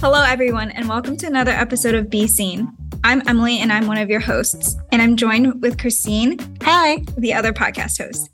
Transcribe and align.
Hello, 0.00 0.22
everyone, 0.22 0.70
and 0.70 0.88
welcome 0.88 1.16
to 1.18 1.26
another 1.26 1.50
episode 1.50 1.94
of 1.94 2.08
Be 2.08 2.26
Seen. 2.26 2.72
I'm 3.04 3.22
Emily, 3.28 3.58
and 3.58 3.72
I'm 3.72 3.86
one 3.86 3.98
of 3.98 4.08
your 4.08 4.20
hosts, 4.20 4.76
and 4.92 5.02
I'm 5.02 5.16
joined 5.16 5.60
with 5.62 5.78
Christine. 5.78 6.38
Hi, 6.62 7.04
the 7.18 7.34
other 7.34 7.52
podcast 7.52 8.02
host. 8.02 8.30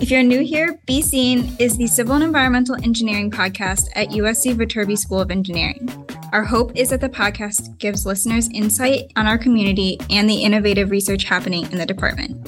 If 0.00 0.10
you're 0.10 0.22
new 0.22 0.42
here, 0.42 0.80
Be 0.86 1.02
Seen 1.02 1.54
is 1.58 1.76
the 1.76 1.86
civil 1.86 2.14
and 2.14 2.24
environmental 2.24 2.74
engineering 2.76 3.30
podcast 3.30 3.88
at 3.94 4.08
USC 4.08 4.54
Viterbi 4.54 4.98
School 4.98 5.20
of 5.20 5.30
Engineering. 5.30 5.88
Our 6.32 6.44
hope 6.44 6.76
is 6.76 6.90
that 6.90 7.00
the 7.00 7.08
podcast 7.08 7.78
gives 7.78 8.04
listeners 8.04 8.48
insight 8.52 9.12
on 9.14 9.26
our 9.26 9.38
community 9.38 9.98
and 10.10 10.28
the 10.28 10.42
innovative 10.42 10.90
research 10.90 11.24
happening 11.24 11.70
in 11.70 11.78
the 11.78 11.86
department. 11.86 12.44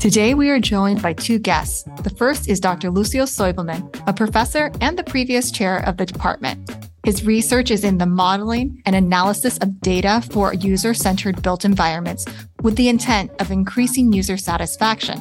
Today, 0.00 0.32
we 0.32 0.48
are 0.48 0.58
joined 0.58 1.02
by 1.02 1.12
two 1.12 1.38
guests. 1.38 1.82
The 2.04 2.14
first 2.16 2.48
is 2.48 2.58
Dr. 2.58 2.90
Lucio 2.90 3.24
Soibelman, 3.24 4.02
a 4.08 4.14
professor 4.14 4.72
and 4.80 4.98
the 4.98 5.04
previous 5.04 5.50
chair 5.50 5.86
of 5.86 5.98
the 5.98 6.06
department. 6.06 6.74
His 7.04 7.26
research 7.26 7.70
is 7.70 7.84
in 7.84 7.98
the 7.98 8.06
modeling 8.06 8.80
and 8.86 8.96
analysis 8.96 9.58
of 9.58 9.78
data 9.82 10.22
for 10.30 10.54
user 10.54 10.94
centered 10.94 11.42
built 11.42 11.66
environments 11.66 12.24
with 12.62 12.76
the 12.76 12.88
intent 12.88 13.30
of 13.40 13.50
increasing 13.50 14.10
user 14.10 14.38
satisfaction. 14.38 15.20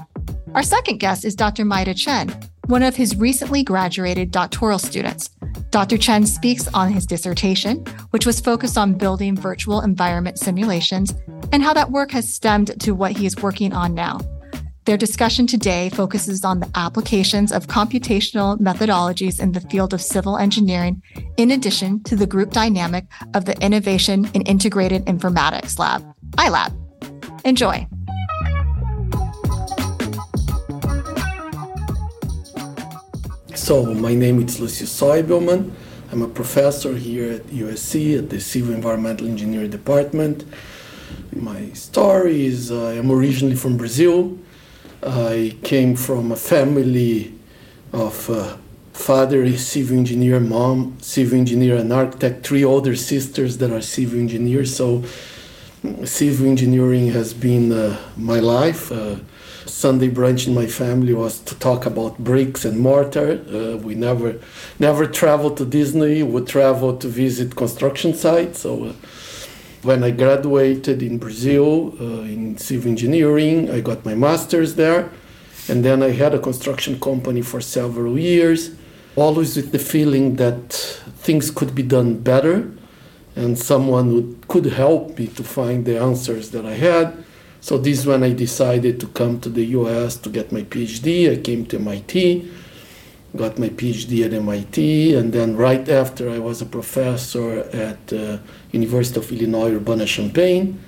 Our 0.54 0.64
second 0.64 1.00
guest 1.00 1.26
is 1.26 1.36
Dr. 1.36 1.66
Meida 1.66 1.94
Chen, 1.94 2.30
one 2.68 2.82
of 2.82 2.96
his 2.96 3.18
recently 3.18 3.64
graduated 3.64 4.32
doctoral 4.32 4.80
students. 4.80 5.30
Dr. 5.72 5.98
Chen 5.98 6.26
speaks 6.26 6.70
on 6.70 6.90
his 6.90 7.06
dissertation, 7.06 7.84
which 8.12 8.26
was 8.26 8.40
focused 8.40 8.78
on 8.78 8.98
building 8.98 9.36
virtual 9.36 9.82
environment 9.82 10.40
simulations 10.40 11.14
and 11.52 11.62
how 11.62 11.74
that 11.74 11.92
work 11.92 12.12
has 12.12 12.34
stemmed 12.34 12.80
to 12.80 12.94
what 12.94 13.12
he 13.12 13.26
is 13.26 13.36
working 13.36 13.74
on 13.74 13.94
now. 13.94 14.20
Their 14.90 14.98
discussion 14.98 15.46
today 15.46 15.90
focuses 15.90 16.44
on 16.44 16.62
the 16.62 16.72
applications 16.74 17.52
of 17.52 17.68
computational 17.68 18.58
methodologies 18.58 19.40
in 19.40 19.52
the 19.52 19.62
field 19.62 19.94
of 19.94 20.02
civil 20.02 20.36
engineering, 20.36 21.04
in 21.38 21.52
addition 21.52 22.02
to 22.06 22.16
the 22.16 22.26
group 22.26 22.50
dynamic 22.50 23.06
of 23.36 23.46
the 23.46 23.56
Innovation 23.64 24.28
in 24.34 24.42
Integrated 24.48 25.06
Informatics 25.06 25.78
Lab, 25.78 26.04
iLab. 26.38 26.74
Enjoy. 27.46 27.86
So, 33.54 33.94
my 33.94 34.16
name 34.16 34.42
is 34.42 34.60
Lucio 34.60 34.88
Soibelman. 34.88 35.72
I'm 36.12 36.24
a 36.24 36.28
professor 36.28 36.96
here 36.96 37.34
at 37.34 37.44
USC 37.44 38.18
at 38.18 38.32
the 38.32 38.40
Civil 38.40 38.74
Environmental 38.74 39.28
Engineering 39.28 39.70
Department. 39.70 40.46
My 41.32 41.70
story 41.74 42.48
is 42.48 42.72
uh, 42.72 42.98
I'm 42.98 43.12
originally 43.12 43.56
from 43.56 43.78
Brazil. 43.78 44.40
I 45.04 45.56
came 45.64 45.96
from 45.96 46.32
a 46.32 46.36
family 46.36 47.34
of 47.94 48.30
uh, 48.30 48.58
father 48.94 49.44
is 49.44 49.66
civil 49.66 49.98
engineer, 49.98 50.40
mom 50.40 50.98
civil 51.00 51.40
engineer, 51.40 51.78
and 51.78 51.92
architect, 51.94 52.46
three 52.46 52.64
older 52.64 52.96
sisters 52.96 53.58
that 53.60 53.72
are 53.72 53.82
civil 53.82 54.20
engineers. 54.20 54.76
So 54.76 55.04
civil 56.04 56.48
engineering 56.48 57.08
has 57.12 57.34
been 57.34 57.72
uh, 57.72 57.98
my 58.18 58.40
life. 58.40 58.92
Uh, 58.92 59.18
Sunday 59.66 60.10
brunch 60.10 60.48
in 60.48 60.54
my 60.54 60.66
family 60.66 61.14
was 61.14 61.40
to 61.42 61.56
talk 61.56 61.86
about 61.86 62.18
bricks 62.18 62.66
and 62.66 62.80
mortar. 62.80 63.42
Uh, 63.48 63.78
we 63.78 63.96
never 63.96 64.40
never 64.80 65.06
traveled 65.06 65.58
to 65.58 65.66
Disney. 65.66 66.24
We 66.24 66.42
travel 66.42 66.98
to 66.98 67.08
visit 67.08 67.56
construction 67.56 68.14
sites. 68.14 68.60
So 68.60 68.86
uh, 68.86 68.94
when 69.82 70.04
I 70.04 70.12
graduated 70.12 71.02
in 71.02 71.18
Brazil 71.18 71.94
uh, 72.00 72.22
in 72.24 72.58
civil 72.58 72.90
engineering, 72.90 73.70
I 73.72 73.80
got 73.80 74.06
my 74.06 74.16
master's 74.16 74.76
there. 74.76 75.10
And 75.68 75.86
then 75.86 76.02
I 76.02 76.10
had 76.10 76.34
a 76.34 76.40
construction 76.40 77.00
company 77.00 77.42
for 77.42 77.62
several 77.62 78.18
years, 78.18 78.72
always 79.16 79.56
with 79.56 79.72
the 79.72 79.80
feeling 79.80 80.36
that 80.38 80.74
things 81.20 81.52
could 81.52 81.76
be 81.76 81.84
done 81.84 82.18
better 82.18 82.72
and 83.36 83.58
someone 83.58 84.14
would, 84.14 84.48
could 84.48 84.66
help 84.66 85.18
me 85.18 85.28
to 85.28 85.44
find 85.44 85.86
the 85.86 86.00
answers 86.00 86.50
that 86.52 86.66
I 86.66 86.74
had. 86.74 87.24
So 87.62 87.78
this 87.78 88.00
is 88.00 88.06
when 88.08 88.24
I 88.24 88.34
decided 88.34 89.00
to 89.02 89.08
come 89.08 89.40
to 89.42 89.50
the 89.50 89.66
US 89.78 90.18
to 90.18 90.30
get 90.30 90.52
my 90.52 90.64
PhD. 90.64 91.32
I 91.32 91.42
came 91.42 91.66
to 91.68 91.78
MIT 91.78 92.52
got 93.36 93.60
my 93.60 93.70
PhD 93.70 94.26
at 94.26 94.34
MIT, 94.34 95.14
and 95.16 95.32
then 95.32 95.56
right 95.56 95.88
after 95.88 96.30
I 96.30 96.40
was 96.40 96.62
a 96.62 96.66
professor 96.66 97.60
at 97.72 98.12
uh, 98.12 98.38
University 98.72 99.20
of 99.20 99.32
Illinois 99.32 99.76
Urbana-Champaign. 99.76 100.80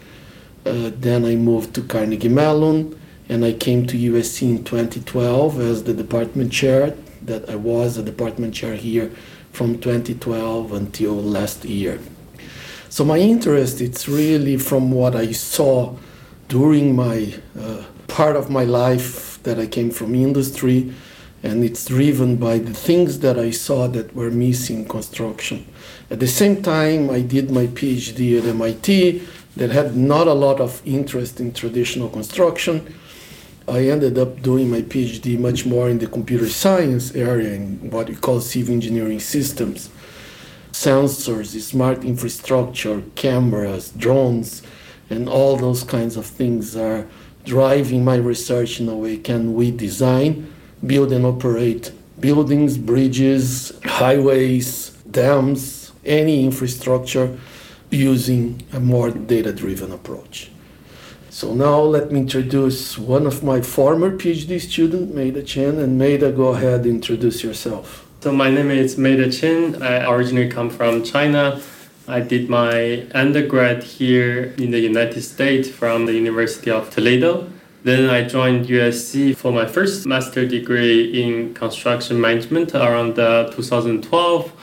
Uh, 0.66 0.92
then 0.96 1.26
I 1.26 1.36
moved 1.36 1.74
to 1.76 1.82
Carnegie 1.82 2.30
Mellon, 2.30 3.00
and 3.30 3.46
I 3.46 3.54
came 3.54 3.86
to 3.88 3.98
USC 3.98 4.42
in 4.44 4.64
2012 4.64 5.60
as 5.60 5.84
the 5.84 5.94
department 5.94 6.52
chair. 6.52 6.96
That 7.24 7.50
I 7.50 7.56
was 7.56 7.98
a 7.98 8.04
department 8.04 8.56
chair 8.56 8.76
here 8.76 9.12
from 9.52 9.80
2012 9.80 10.72
until 10.72 11.14
last 11.14 11.66
year. 11.66 12.00
So 12.90 13.06
my 13.06 13.20
interest 13.20 13.80
it's 13.80 14.10
really 14.10 14.58
from 14.58 14.92
what 14.92 15.16
I 15.16 15.32
saw 15.32 15.96
during 16.48 16.96
my 16.96 17.34
uh, 17.58 17.84
part 18.08 18.36
of 18.36 18.50
my 18.50 18.64
life 18.64 19.42
that 19.44 19.60
I 19.60 19.68
came 19.68 19.92
from 19.92 20.16
industry 20.16 20.94
and 21.44 21.64
it's 21.64 21.86
driven 21.86 22.36
by 22.36 22.60
the 22.60 22.74
things 22.74 23.20
that 23.20 23.40
I 23.40 23.50
saw 23.50 23.88
that 23.88 24.16
were 24.16 24.30
missing 24.30 24.80
in 24.80 24.88
construction. 24.88 25.66
At 26.10 26.20
the 26.20 26.28
same 26.28 26.62
time, 26.62 27.10
I 27.10 27.22
did 27.22 27.50
my 27.50 27.68
PhD 27.68 28.38
at 28.38 28.46
MIT 28.46 29.24
that 29.58 29.72
had 29.72 29.98
not 29.98 30.28
a 30.28 30.34
lot 30.34 30.60
of 30.60 30.82
interest 30.86 31.40
in 31.40 31.52
traditional 31.54 32.10
construction. 32.10 32.96
I 33.68 33.90
ended 33.90 34.18
up 34.18 34.42
doing 34.42 34.70
my 34.70 34.82
PhD 34.82 35.40
much 35.40 35.66
more 35.66 35.90
in 35.90 35.98
the 35.98 36.08
computer 36.08 36.48
science 36.48 37.16
area 37.16 37.54
in 37.54 37.90
what 37.90 38.10
we 38.10 38.16
call 38.16 38.40
civil 38.40 38.74
engineering 38.74 39.20
systems. 39.20 39.90
Sensors, 40.72 41.60
smart 41.60 42.04
infrastructure, 42.04 43.02
cameras, 43.16 43.90
drones, 43.92 44.62
and 45.10 45.28
all 45.28 45.58
those 45.58 45.84
kinds 45.84 46.18
of 46.18 46.26
things 46.26 46.76
are 46.76 47.08
driving 47.46 48.06
my 48.06 48.16
research 48.16 48.80
in 48.80 48.88
a 48.88 48.96
way. 48.96 49.18
Can 49.18 49.54
we 49.54 49.72
design 49.72 50.52
build 50.86 51.12
and 51.12 51.26
operate 51.26 51.92
buildings, 52.20 52.78
bridges, 52.78 53.72
highways, 53.84 54.92
dams, 55.10 55.92
any 56.06 56.46
infrastructure 56.46 57.38
using 57.90 58.62
a 58.72 58.80
more 58.80 59.12
data 59.12 59.52
driven 59.52 59.92
approach. 59.92 60.52
So 61.30 61.54
now 61.54 61.80
let 61.80 62.12
me 62.12 62.20
introduce 62.20 62.98
one 62.98 63.26
of 63.26 63.44
my 63.44 63.62
former 63.62 64.12
PhD 64.12 64.60
students, 64.60 65.14
Meida 65.14 65.46
Chen, 65.46 65.80
and 65.80 66.00
Meida, 66.00 66.36
go 66.36 66.50
ahead 66.50 66.86
introduce 66.86 67.44
yourself. 67.44 68.08
So 68.22 68.32
my 68.32 68.52
name 68.52 68.70
is 68.70 68.98
Meida 68.98 69.32
Chen. 69.32 69.82
I 69.82 70.12
originally 70.12 70.50
come 70.50 70.70
from 70.70 71.04
China. 71.04 71.62
I 72.08 72.20
did 72.20 72.50
my 72.50 73.08
undergrad 73.16 73.84
here 73.84 74.54
in 74.58 74.72
the 74.72 74.80
United 74.80 75.22
States 75.22 75.70
from 75.70 76.06
the 76.06 76.14
University 76.14 76.70
of 76.70 76.90
Toledo. 76.90 77.48
Then 77.84 78.12
I 78.12 78.28
joined 78.28 78.68
USC 78.68 79.36
for 79.36 79.52
my 79.52 79.66
first 79.66 80.06
master 80.06 80.48
degree 80.48 81.24
in 81.24 81.56
construction 81.56 82.22
management 82.22 82.76
around 82.76 83.18
uh, 83.18 83.50
2012. 83.50 84.54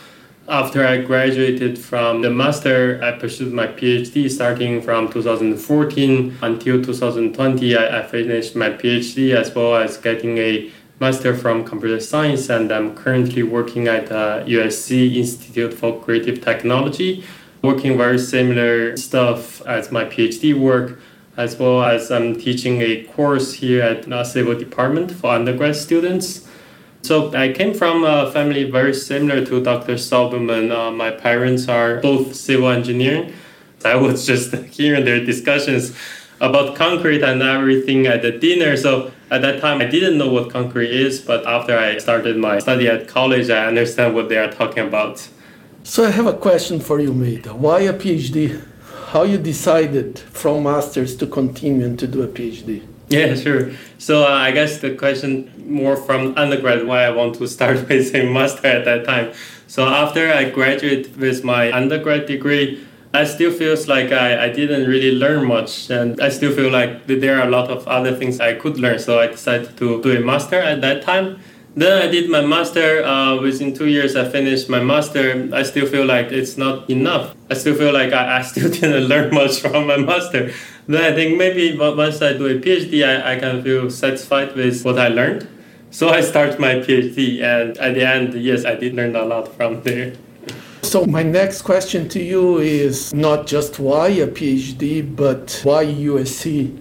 After 0.48 0.86
I 0.86 0.98
graduated 0.98 1.78
from 1.78 2.22
the 2.22 2.30
master, 2.30 3.00
I 3.02 3.18
pursued 3.18 3.52
my 3.52 3.66
PhD 3.66 4.30
starting 4.30 4.80
from 4.80 5.10
2014 5.10 6.38
until 6.42 6.82
2020. 6.82 7.76
I, 7.76 7.98
I 7.98 8.06
finished 8.06 8.54
my 8.54 8.70
PhD 8.70 9.34
as 9.34 9.52
well 9.52 9.74
as 9.74 9.96
getting 9.96 10.38
a 10.38 10.70
master 11.00 11.36
from 11.36 11.64
computer 11.64 11.98
science, 11.98 12.48
and 12.48 12.70
I'm 12.70 12.94
currently 12.94 13.42
working 13.42 13.88
at 13.88 14.12
uh, 14.12 14.44
USC 14.44 15.16
Institute 15.16 15.74
for 15.74 16.00
Creative 16.00 16.40
Technology, 16.40 17.24
working 17.62 17.98
very 17.98 18.18
similar 18.18 18.96
stuff 18.96 19.60
as 19.66 19.90
my 19.90 20.04
PhD 20.04 20.56
work 20.58 21.00
as 21.38 21.56
well 21.56 21.84
as 21.84 22.10
I'm 22.10 22.34
teaching 22.34 22.82
a 22.82 23.04
course 23.04 23.54
here 23.54 23.80
at 23.80 24.02
the 24.02 24.24
Civil 24.24 24.58
Department 24.58 25.12
for 25.12 25.30
undergrad 25.30 25.76
students. 25.76 26.48
So 27.02 27.32
I 27.32 27.52
came 27.52 27.74
from 27.74 28.02
a 28.02 28.30
family 28.32 28.68
very 28.68 28.92
similar 28.92 29.46
to 29.46 29.62
Dr. 29.62 29.94
Soibelman. 29.94 30.72
Uh, 30.72 30.90
my 30.90 31.12
parents 31.12 31.68
are 31.68 32.00
both 32.00 32.34
civil 32.34 32.68
engineering. 32.68 33.32
I 33.84 33.94
was 33.94 34.26
just 34.26 34.52
hearing 34.76 35.04
their 35.04 35.24
discussions 35.24 35.96
about 36.40 36.74
concrete 36.74 37.22
and 37.22 37.40
everything 37.40 38.08
at 38.08 38.22
the 38.22 38.32
dinner. 38.32 38.76
So 38.76 39.12
at 39.30 39.40
that 39.42 39.60
time, 39.60 39.80
I 39.80 39.86
didn't 39.86 40.18
know 40.18 40.28
what 40.28 40.50
concrete 40.50 40.90
is, 40.90 41.20
but 41.20 41.46
after 41.46 41.78
I 41.78 41.98
started 41.98 42.36
my 42.36 42.58
study 42.58 42.88
at 42.88 43.06
college, 43.06 43.48
I 43.48 43.66
understand 43.66 44.16
what 44.16 44.28
they 44.28 44.38
are 44.38 44.50
talking 44.50 44.84
about. 44.88 45.28
So 45.84 46.04
I 46.04 46.10
have 46.10 46.26
a 46.26 46.32
question 46.32 46.80
for 46.80 46.98
you, 46.98 47.12
Meida. 47.12 47.54
Why 47.54 47.82
a 47.82 47.92
PhD? 47.92 48.60
How 49.08 49.22
you 49.22 49.38
decided 49.38 50.18
from 50.18 50.64
masters 50.64 51.16
to 51.16 51.26
continue 51.26 51.84
and 51.84 51.98
to 51.98 52.06
do 52.06 52.22
a 52.22 52.28
PhD? 52.28 52.86
Yeah, 53.08 53.34
sure. 53.34 53.72
So 53.96 54.24
uh, 54.24 54.28
I 54.28 54.50
guess 54.50 54.80
the 54.80 54.94
question 54.94 55.50
more 55.66 55.96
from 55.96 56.36
undergrad 56.36 56.86
why 56.86 57.04
I 57.04 57.10
want 57.10 57.36
to 57.36 57.48
start 57.48 57.88
with 57.88 58.14
a 58.14 58.30
master 58.30 58.66
at 58.66 58.84
that 58.84 59.06
time. 59.06 59.32
So 59.66 59.86
after 59.86 60.30
I 60.30 60.50
graduated 60.50 61.16
with 61.16 61.42
my 61.42 61.72
undergrad 61.72 62.26
degree, 62.26 62.84
I 63.14 63.24
still 63.24 63.50
feels 63.50 63.88
like 63.88 64.12
I, 64.12 64.44
I 64.44 64.48
didn't 64.50 64.86
really 64.86 65.12
learn 65.12 65.46
much 65.46 65.88
and 65.88 66.20
I 66.20 66.28
still 66.28 66.54
feel 66.54 66.70
like 66.70 67.06
there 67.06 67.40
are 67.40 67.48
a 67.48 67.50
lot 67.50 67.70
of 67.70 67.88
other 67.88 68.14
things 68.14 68.40
I 68.40 68.54
could 68.54 68.78
learn. 68.78 68.98
So 68.98 69.18
I 69.18 69.28
decided 69.28 69.78
to 69.78 70.02
do 70.02 70.16
a 70.16 70.20
master 70.20 70.56
at 70.56 70.82
that 70.82 71.02
time. 71.02 71.40
Then 71.78 72.02
I 72.02 72.08
did 72.08 72.28
my 72.28 72.40
master. 72.40 73.04
Uh, 73.04 73.40
within 73.40 73.72
two 73.72 73.86
years, 73.86 74.16
I 74.16 74.28
finished 74.28 74.68
my 74.68 74.82
master. 74.82 75.48
I 75.52 75.62
still 75.62 75.86
feel 75.86 76.04
like 76.04 76.32
it's 76.32 76.56
not 76.56 76.90
enough. 76.90 77.36
I 77.48 77.54
still 77.54 77.76
feel 77.76 77.92
like 77.92 78.12
I, 78.12 78.38
I 78.38 78.42
still 78.42 78.68
didn't 78.76 79.06
learn 79.06 79.32
much 79.32 79.60
from 79.60 79.86
my 79.86 79.96
master. 79.96 80.50
Then 80.88 81.04
I 81.04 81.14
think 81.14 81.38
maybe 81.38 81.78
once 81.78 82.20
I 82.20 82.32
do 82.32 82.46
a 82.46 82.58
PhD, 82.58 83.06
I, 83.06 83.34
I 83.34 83.38
can 83.38 83.62
feel 83.62 83.90
satisfied 83.90 84.56
with 84.56 84.84
what 84.84 84.98
I 84.98 85.06
learned. 85.06 85.46
So 85.90 86.08
I 86.08 86.20
start 86.20 86.58
my 86.58 86.74
PhD, 86.82 87.40
and 87.42 87.78
at 87.78 87.94
the 87.94 88.04
end, 88.04 88.34
yes, 88.34 88.64
I 88.64 88.74
did 88.74 88.94
learn 88.94 89.14
a 89.14 89.24
lot 89.24 89.54
from 89.54 89.80
there. 89.84 90.14
So 90.82 91.06
my 91.06 91.22
next 91.22 91.62
question 91.62 92.08
to 92.08 92.20
you 92.20 92.58
is 92.58 93.14
not 93.14 93.46
just 93.46 93.78
why 93.78 94.08
a 94.08 94.26
PhD, 94.26 95.14
but 95.14 95.60
why 95.62 95.86
USC, 95.86 96.76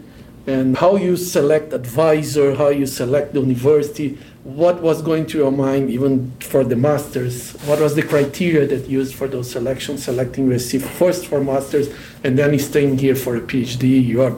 and 0.48 0.76
how 0.76 0.96
you 0.96 1.18
select 1.18 1.72
advisor, 1.74 2.56
how 2.56 2.70
you 2.70 2.88
select 2.88 3.34
the 3.34 3.42
university. 3.42 4.18
What 4.48 4.82
was 4.82 5.02
going 5.02 5.26
through 5.26 5.42
your 5.42 5.52
mind, 5.52 5.90
even 5.90 6.32
for 6.40 6.64
the 6.64 6.78
masters? 6.78 7.52
What 7.66 7.82
was 7.82 7.96
the 7.96 8.02
criteria 8.02 8.66
that 8.66 8.88
you 8.88 9.00
used 9.00 9.14
for 9.14 9.28
those 9.28 9.52
selections, 9.52 10.06
selecting 10.06 10.48
USC 10.48 10.82
first 10.82 11.28
for 11.28 11.44
masters, 11.44 11.90
and 12.24 12.40
then 12.40 12.58
staying 12.58 12.98
here 12.98 13.14
for 13.14 13.36
a 13.36 13.42
PhD? 13.42 14.02
You 14.02 14.22
are 14.22 14.38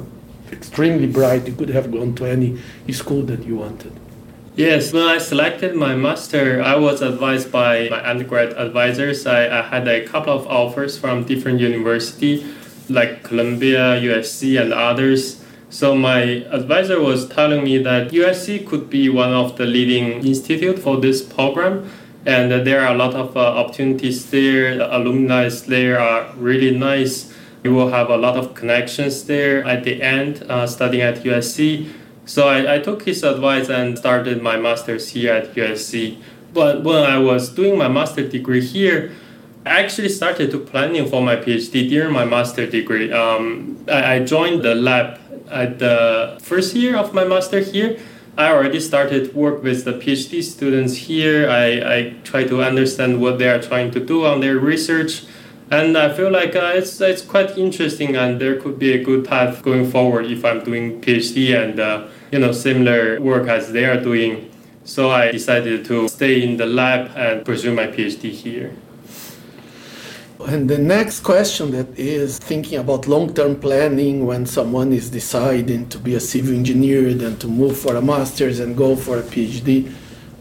extremely 0.51 1.05
bright. 1.05 1.45
You 1.45 1.53
could 1.53 1.69
have 1.69 1.91
gone 1.91 2.15
to 2.15 2.25
any 2.25 2.57
school 2.91 3.21
that 3.27 3.43
you 3.43 3.57
wanted. 3.57 3.93
Yes, 4.55 4.91
when 4.93 5.03
I 5.03 5.19
selected 5.19 5.75
my 5.75 5.93
master, 5.93 6.59
I 6.59 6.75
was 6.75 7.03
advised 7.03 7.51
by 7.51 7.89
my 7.89 8.09
undergrad 8.09 8.53
advisors. 8.53 9.27
I, 9.27 9.59
I 9.59 9.61
had 9.61 9.87
a 9.87 10.07
couple 10.07 10.33
of 10.33 10.47
offers 10.47 10.97
from 10.97 11.25
different 11.25 11.59
universities 11.59 12.43
like 12.89 13.21
Columbia, 13.21 14.01
USC, 14.01 14.59
and 14.59 14.73
others. 14.73 15.45
So 15.69 15.95
my 15.95 16.21
advisor 16.49 16.99
was 16.99 17.29
telling 17.29 17.63
me 17.63 17.77
that 17.83 18.11
USC 18.11 18.65
could 18.65 18.89
be 18.89 19.07
one 19.07 19.31
of 19.31 19.55
the 19.55 19.65
leading 19.65 20.25
institute 20.25 20.79
for 20.79 20.97
this 20.97 21.21
program, 21.21 21.91
and 22.25 22.51
there 22.51 22.81
are 22.81 22.93
a 22.93 22.97
lot 22.97 23.13
of 23.13 23.37
uh, 23.37 23.39
opportunities 23.39 24.31
there. 24.31 24.77
The 24.77 24.97
alumni 24.97 25.47
there 25.67 25.99
are 25.99 26.33
really 26.37 26.75
nice. 26.75 27.31
You 27.63 27.75
will 27.75 27.91
have 27.91 28.09
a 28.09 28.17
lot 28.17 28.35
of 28.35 28.55
connections 28.55 29.25
there 29.25 29.63
at 29.63 29.83
the 29.83 30.01
end, 30.01 30.43
uh, 30.49 30.65
studying 30.65 31.03
at 31.03 31.23
USC. 31.23 31.91
So 32.25 32.47
I, 32.47 32.75
I 32.75 32.79
took 32.79 33.03
his 33.03 33.23
advice 33.23 33.69
and 33.69 33.97
started 33.97 34.41
my 34.41 34.57
master's 34.57 35.09
here 35.09 35.33
at 35.33 35.53
USC. 35.53 36.17
But 36.51 36.83
when 36.83 37.03
I 37.03 37.19
was 37.19 37.49
doing 37.49 37.77
my 37.77 37.87
master's 37.87 38.31
degree 38.31 38.65
here, 38.65 39.11
I 39.65 39.81
actually 39.81 40.09
started 40.09 40.49
to 40.51 40.59
planning 40.59 41.07
for 41.07 41.21
my 41.21 41.35
PhD 41.35 41.87
during 41.89 42.11
my 42.11 42.25
master's 42.25 42.71
degree. 42.71 43.11
Um, 43.11 43.85
I, 43.87 44.15
I 44.15 44.19
joined 44.25 44.63
the 44.63 44.73
lab 44.73 45.19
at 45.49 45.79
the 45.79 46.37
first 46.41 46.75
year 46.75 46.95
of 46.95 47.13
my 47.13 47.23
master 47.23 47.59
here. 47.59 47.99
I 48.37 48.51
already 48.51 48.79
started 48.79 49.35
work 49.35 49.63
with 49.63 49.83
the 49.83 49.93
PhD 49.93 50.41
students 50.41 50.95
here. 50.95 51.49
I, 51.49 51.95
I 51.95 52.13
try 52.23 52.45
to 52.45 52.63
understand 52.63 53.19
what 53.19 53.37
they 53.37 53.49
are 53.49 53.61
trying 53.61 53.91
to 53.91 53.99
do 53.99 54.25
on 54.25 54.39
their 54.39 54.57
research. 54.57 55.25
And 55.71 55.97
I 55.97 56.11
feel 56.13 56.31
like 56.31 56.55
uh, 56.55 56.71
it's, 56.73 56.99
it's 57.01 57.21
quite 57.21 57.57
interesting 57.57 58.15
and 58.15 58.39
there 58.39 58.59
could 58.59 58.79
be 58.79 58.93
a 58.93 59.03
good 59.03 59.25
path 59.25 59.61
going 59.61 59.91
forward 59.91 60.25
if 60.25 60.43
I'm 60.43 60.63
doing 60.63 61.01
PhD 61.01 61.55
and 61.55 61.79
uh, 61.79 62.07
you 62.31 62.39
know 62.39 62.51
similar 62.51 63.19
work 63.19 63.47
as 63.47 63.71
they 63.71 63.85
are 63.85 64.01
doing. 64.01 64.49
So 64.83 65.11
I 65.11 65.31
decided 65.31 65.85
to 65.85 66.07
stay 66.07 66.41
in 66.41 66.57
the 66.57 66.65
lab 66.65 67.11
and 67.15 67.45
pursue 67.45 67.73
my 67.73 67.87
PhD 67.87 68.31
here. 68.31 68.73
And 70.47 70.69
the 70.69 70.77
next 70.77 71.19
question 71.21 71.71
that 71.71 71.99
is 71.99 72.39
thinking 72.39 72.79
about 72.79 73.07
long-term 73.07 73.59
planning 73.59 74.25
when 74.25 74.45
someone 74.45 74.93
is 74.93 75.09
deciding 75.09 75.89
to 75.89 75.97
be 75.99 76.15
a 76.15 76.19
civil 76.19 76.53
engineer, 76.53 77.13
then 77.13 77.37
to 77.37 77.47
move 77.47 77.77
for 77.77 77.95
a 77.95 78.01
master's 78.01 78.59
and 78.59 78.75
go 78.75 78.95
for 78.95 79.17
a 79.17 79.23
PhD. 79.23 79.91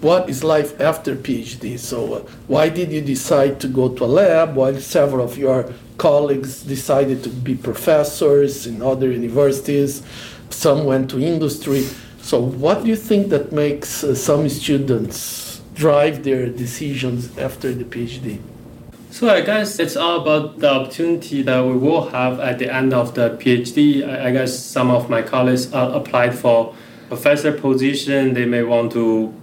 What 0.00 0.30
is 0.30 0.44
life 0.44 0.80
after 0.80 1.16
PhD? 1.16 1.78
So 1.78 2.14
uh, 2.14 2.18
why 2.46 2.68
did 2.68 2.92
you 2.92 3.00
decide 3.00 3.60
to 3.60 3.68
go 3.68 3.88
to 3.88 4.04
a 4.04 4.06
lab 4.06 4.54
while 4.54 4.78
several 4.78 5.24
of 5.24 5.36
your 5.36 5.72
colleagues 5.96 6.62
decided 6.62 7.24
to 7.24 7.28
be 7.28 7.56
professors 7.56 8.66
in 8.66 8.80
other 8.80 9.10
universities? 9.10 10.02
some 10.50 10.84
went 10.84 11.10
to 11.10 11.20
industry. 11.20 11.86
So, 12.20 12.40
what 12.40 12.82
do 12.82 12.88
you 12.88 12.96
think 12.96 13.28
that 13.30 13.52
makes 13.52 14.04
uh, 14.04 14.14
some 14.14 14.48
students 14.48 15.60
drive 15.74 16.24
their 16.24 16.48
decisions 16.48 17.36
after 17.38 17.72
the 17.72 17.84
PhD? 17.84 18.40
So 19.10 19.28
I 19.28 19.40
guess 19.40 19.78
it's 19.78 19.96
all 19.96 20.20
about 20.20 20.58
the 20.58 20.70
opportunity 20.70 21.42
that 21.42 21.64
we 21.64 21.72
will 21.72 22.10
have 22.10 22.40
at 22.40 22.58
the 22.58 22.72
end 22.72 22.92
of 22.92 23.14
the 23.14 23.30
PhD. 23.30 24.06
I, 24.06 24.30
guess 24.30 24.58
some 24.58 24.90
of 24.90 25.08
my 25.08 25.22
colleagues 25.22 25.72
uh, 25.72 25.92
applied 25.94 26.38
for 26.38 26.74
professor 27.08 27.52
position. 27.52 28.34
They 28.34 28.44
may 28.44 28.62
want 28.62 28.92
to. 28.92 29.34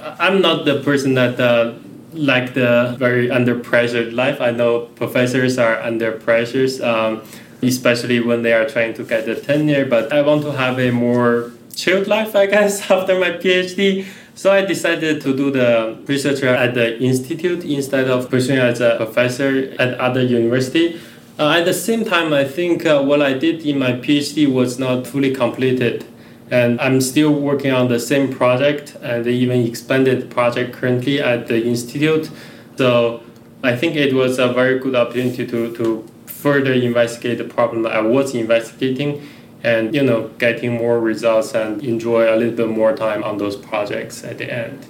I'm 0.00 0.42
not 0.42 0.64
the 0.64 0.80
person 0.82 1.14
that 1.14 1.40
uh, 1.40 1.74
like 2.12 2.54
the 2.54 2.96
very 2.98 3.30
under 3.30 3.58
pressured 3.58 4.12
life. 4.12 4.40
I 4.40 4.50
know 4.50 4.86
professors 4.96 5.58
are 5.58 5.80
under 5.80 6.12
pressures. 6.12 6.82
Um, 6.82 7.22
especially 7.66 8.20
when 8.20 8.42
they 8.42 8.52
are 8.52 8.68
trying 8.68 8.94
to 8.94 9.04
get 9.04 9.26
the 9.26 9.34
tenure. 9.34 9.86
But 9.86 10.12
I 10.12 10.22
want 10.22 10.42
to 10.42 10.52
have 10.52 10.78
a 10.78 10.90
more 10.90 11.52
chilled 11.74 12.06
life, 12.06 12.36
I 12.36 12.46
guess, 12.46 12.90
after 12.90 13.18
my 13.18 13.30
PhD. 13.30 14.06
So 14.36 14.52
I 14.52 14.62
decided 14.62 15.20
to 15.22 15.36
do 15.36 15.52
the 15.52 15.96
researcher 16.06 16.48
at 16.48 16.74
the 16.74 16.98
institute 17.00 17.64
instead 17.64 18.08
of 18.08 18.28
pursuing 18.28 18.58
as 18.58 18.80
a 18.80 18.96
professor 18.96 19.74
at 19.78 19.94
other 20.00 20.22
university. 20.22 21.00
Uh, 21.38 21.50
at 21.50 21.64
the 21.64 21.74
same 21.74 22.04
time, 22.04 22.32
I 22.32 22.44
think 22.44 22.84
uh, 22.84 23.02
what 23.02 23.22
I 23.22 23.34
did 23.34 23.64
in 23.64 23.78
my 23.78 23.92
PhD 23.92 24.52
was 24.52 24.78
not 24.78 25.06
fully 25.06 25.32
completed. 25.32 26.04
And 26.50 26.80
I'm 26.80 27.00
still 27.00 27.32
working 27.32 27.70
on 27.70 27.88
the 27.88 28.00
same 28.00 28.32
project 28.32 28.96
and 29.02 29.26
even 29.26 29.64
expanded 29.64 30.30
project 30.30 30.74
currently 30.74 31.20
at 31.20 31.46
the 31.46 31.64
institute. 31.64 32.28
So 32.76 33.22
I 33.62 33.76
think 33.76 33.94
it 33.94 34.14
was 34.14 34.38
a 34.38 34.52
very 34.52 34.80
good 34.80 34.96
opportunity 34.96 35.46
to, 35.46 35.74
to 35.76 36.06
further 36.26 36.72
investigate 36.72 37.38
the 37.38 37.44
problem 37.44 37.86
I 37.86 38.00
was 38.00 38.34
investigating 38.34 39.22
and 39.64 39.94
you 39.94 40.02
know 40.02 40.28
getting 40.38 40.74
more 40.74 41.00
results 41.00 41.54
and 41.54 41.82
enjoy 41.82 42.32
a 42.32 42.36
little 42.36 42.54
bit 42.54 42.68
more 42.68 42.94
time 42.94 43.24
on 43.24 43.38
those 43.38 43.56
projects 43.56 44.22
at 44.22 44.38
the 44.38 44.52
end. 44.52 44.86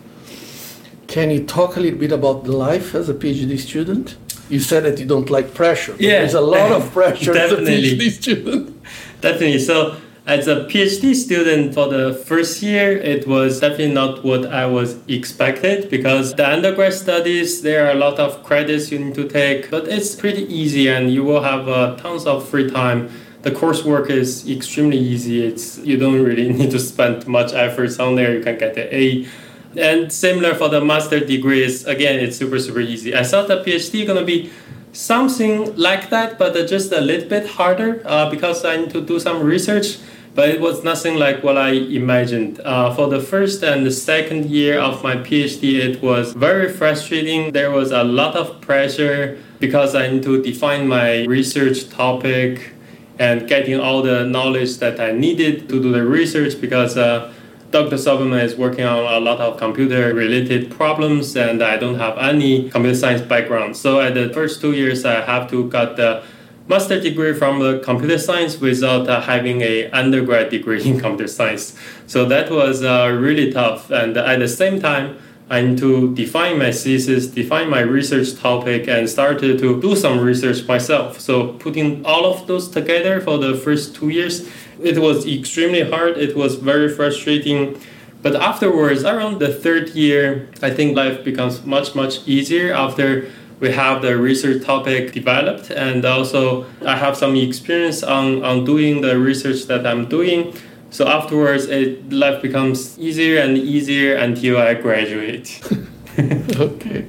Can 1.06 1.30
you 1.30 1.44
talk 1.44 1.76
a 1.76 1.80
little 1.80 1.98
bit 1.98 2.12
about 2.12 2.44
the 2.44 2.52
life 2.52 2.94
as 2.94 3.08
a 3.08 3.14
PhD 3.14 3.58
student? 3.58 4.16
You 4.50 4.60
said 4.60 4.84
that 4.84 4.98
you 4.98 5.06
don't 5.06 5.30
like 5.30 5.54
pressure. 5.54 5.94
Yeah, 5.98 6.18
there's 6.18 6.34
a 6.34 6.40
lot 6.40 6.72
of 6.72 6.92
pressure 6.98 7.36
as 7.36 7.52
a 7.52 7.56
PhD 7.56 8.10
student. 8.10 8.82
Definitely. 9.20 9.60
So 9.60 9.96
as 10.26 10.48
a 10.48 10.64
PhD 10.64 11.14
student 11.14 11.74
for 11.74 11.88
the 11.88 12.14
first 12.14 12.62
year, 12.62 12.96
it 12.96 13.26
was 13.28 13.60
definitely 13.60 13.92
not 13.92 14.24
what 14.24 14.46
I 14.46 14.66
was 14.66 14.96
expected 15.06 15.90
because 15.90 16.34
the 16.34 16.50
undergrad 16.50 16.94
studies, 16.94 17.62
there 17.62 17.86
are 17.86 17.92
a 17.92 17.94
lot 17.94 18.18
of 18.18 18.42
credits 18.42 18.90
you 18.90 18.98
need 18.98 19.14
to 19.14 19.28
take, 19.28 19.70
but 19.70 19.86
it's 19.86 20.14
pretty 20.14 20.44
easy 20.52 20.88
and 20.88 21.12
you 21.12 21.24
will 21.24 21.42
have 21.42 21.68
uh, 21.68 21.96
tons 21.96 22.26
of 22.26 22.48
free 22.48 22.70
time. 22.70 23.10
The 23.44 23.50
coursework 23.50 24.08
is 24.08 24.48
extremely 24.48 24.98
easy. 24.98 25.46
It's 25.46 25.78
you 25.78 25.98
don't 25.98 26.22
really 26.22 26.48
need 26.58 26.70
to 26.70 26.78
spend 26.78 27.26
much 27.26 27.52
effort 27.52 28.00
on 28.00 28.16
there. 28.16 28.34
You 28.36 28.42
can 28.42 28.58
get 28.58 28.74
the 28.74 28.94
A. 28.94 29.26
And 29.76 30.12
similar 30.12 30.54
for 30.54 30.68
the 30.68 30.80
master 30.84 31.20
degrees, 31.20 31.84
again, 31.84 32.18
it's 32.20 32.36
super 32.36 32.58
super 32.58 32.80
easy. 32.80 33.14
I 33.14 33.22
thought 33.22 33.48
the 33.48 33.62
PhD 33.62 34.06
gonna 34.06 34.24
be 34.24 34.50
something 34.92 35.76
like 35.76 36.10
that, 36.10 36.38
but 36.38 36.52
just 36.66 36.90
a 36.92 37.00
little 37.00 37.28
bit 37.28 37.46
harder 37.46 38.02
uh, 38.04 38.30
because 38.30 38.64
I 38.64 38.76
need 38.78 38.90
to 38.90 39.00
do 39.00 39.20
some 39.20 39.42
research 39.42 39.98
but 40.34 40.48
it 40.48 40.60
was 40.60 40.82
nothing 40.82 41.16
like 41.16 41.44
what 41.44 41.56
I 41.56 41.70
imagined. 41.70 42.60
Uh, 42.64 42.92
for 42.92 43.08
the 43.08 43.20
first 43.20 43.62
and 43.62 43.86
the 43.86 43.90
second 43.90 44.50
year 44.50 44.78
of 44.78 45.02
my 45.02 45.16
PhD, 45.16 45.78
it 45.78 46.02
was 46.02 46.32
very 46.32 46.68
frustrating. 46.72 47.52
There 47.52 47.70
was 47.70 47.92
a 47.92 48.02
lot 48.02 48.34
of 48.34 48.60
pressure 48.60 49.38
because 49.60 49.94
I 49.94 50.10
need 50.10 50.24
to 50.24 50.42
define 50.42 50.88
my 50.88 51.24
research 51.24 51.88
topic 51.88 52.73
and 53.18 53.48
getting 53.48 53.78
all 53.80 54.02
the 54.02 54.24
knowledge 54.24 54.78
that 54.78 55.00
I 55.00 55.12
needed 55.12 55.68
to 55.68 55.82
do 55.82 55.92
the 55.92 56.04
research 56.04 56.60
because 56.60 56.96
uh, 56.96 57.32
Dr. 57.70 57.96
Soibelman 57.96 58.42
is 58.42 58.56
working 58.56 58.84
on 58.84 58.98
a 59.12 59.18
lot 59.18 59.40
of 59.40 59.56
computer 59.58 60.14
related 60.14 60.70
problems 60.70 61.36
and 61.36 61.62
I 61.62 61.76
don't 61.76 61.96
have 61.96 62.16
any 62.18 62.70
computer 62.70 62.96
science 62.96 63.22
background. 63.22 63.76
So 63.76 64.00
at 64.00 64.14
the 64.14 64.30
first 64.30 64.60
two 64.60 64.72
years, 64.72 65.04
I 65.04 65.20
have 65.22 65.50
to 65.50 65.68
got 65.68 65.96
the 65.96 66.22
master 66.68 67.00
degree 67.00 67.34
from 67.34 67.60
the 67.60 67.80
computer 67.80 68.18
science 68.18 68.58
without 68.58 69.08
uh, 69.08 69.20
having 69.20 69.60
a 69.60 69.90
undergrad 69.90 70.50
degree 70.50 70.82
in 70.84 71.00
computer 71.06 71.28
science. 71.28 71.76
So 72.06 72.24
that 72.26 72.50
was 72.50 72.82
uh, 72.82 73.16
really 73.18 73.52
tough. 73.52 73.90
And 73.90 74.16
at 74.16 74.38
the 74.38 74.48
same 74.48 74.80
time, 74.80 75.18
Need 75.50 75.78
to 75.78 76.14
define 76.14 76.58
my 76.58 76.72
thesis, 76.72 77.26
define 77.26 77.68
my 77.68 77.80
research 77.80 78.34
topic, 78.34 78.88
and 78.88 79.08
started 79.08 79.58
to 79.58 79.80
do 79.80 79.94
some 79.94 80.20
research 80.20 80.66
myself. 80.66 81.20
So 81.20 81.48
putting 81.58 82.04
all 82.04 82.24
of 82.24 82.46
those 82.46 82.68
together 82.68 83.20
for 83.20 83.38
the 83.38 83.54
first 83.54 83.94
two 83.94 84.08
years, 84.08 84.48
it 84.82 84.98
was 84.98 85.26
extremely 85.26 85.88
hard. 85.88 86.16
It 86.16 86.34
was 86.34 86.56
very 86.56 86.88
frustrating. 86.88 87.78
But 88.22 88.36
afterwards, 88.36 89.04
around 89.04 89.38
the 89.38 89.52
third 89.52 89.90
year, 89.90 90.48
I 90.62 90.70
think 90.70 90.96
life 90.96 91.22
becomes 91.22 91.64
much, 91.64 91.94
much 91.94 92.26
easier 92.26 92.72
after 92.72 93.30
we 93.60 93.70
have 93.70 94.02
the 94.02 94.16
research 94.16 94.64
topic 94.64 95.12
developed 95.12 95.70
and 95.70 96.04
also 96.04 96.66
I 96.84 96.96
have 96.96 97.16
some 97.16 97.36
experience 97.36 98.02
on, 98.02 98.44
on 98.44 98.64
doing 98.64 99.00
the 99.00 99.18
research 99.18 99.66
that 99.66 99.86
I'm 99.86 100.08
doing. 100.08 100.54
So 100.94 101.08
afterwards, 101.08 101.64
it, 101.64 102.12
life 102.12 102.40
becomes 102.40 102.96
easier 103.00 103.40
and 103.40 103.58
easier 103.58 104.14
until 104.14 104.58
I 104.58 104.74
graduate. 104.74 105.60
okay. 106.56 107.08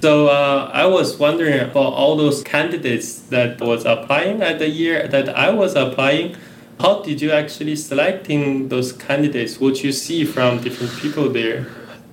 So 0.00 0.28
uh, 0.28 0.70
I 0.72 0.86
was 0.86 1.18
wondering 1.18 1.60
about 1.60 1.92
all 1.92 2.16
those 2.16 2.42
candidates 2.42 3.18
that 3.28 3.60
was 3.60 3.84
applying 3.84 4.40
at 4.40 4.58
the 4.58 4.70
year 4.70 5.06
that 5.06 5.28
I 5.36 5.50
was 5.50 5.74
applying. 5.74 6.34
How 6.78 7.02
did 7.02 7.20
you 7.20 7.30
actually 7.30 7.76
selecting 7.76 8.70
those 8.70 8.90
candidates? 8.90 9.60
What 9.60 9.84
you 9.84 9.92
see 9.92 10.24
from 10.24 10.62
different 10.62 10.94
people 10.94 11.28
there? 11.28 11.66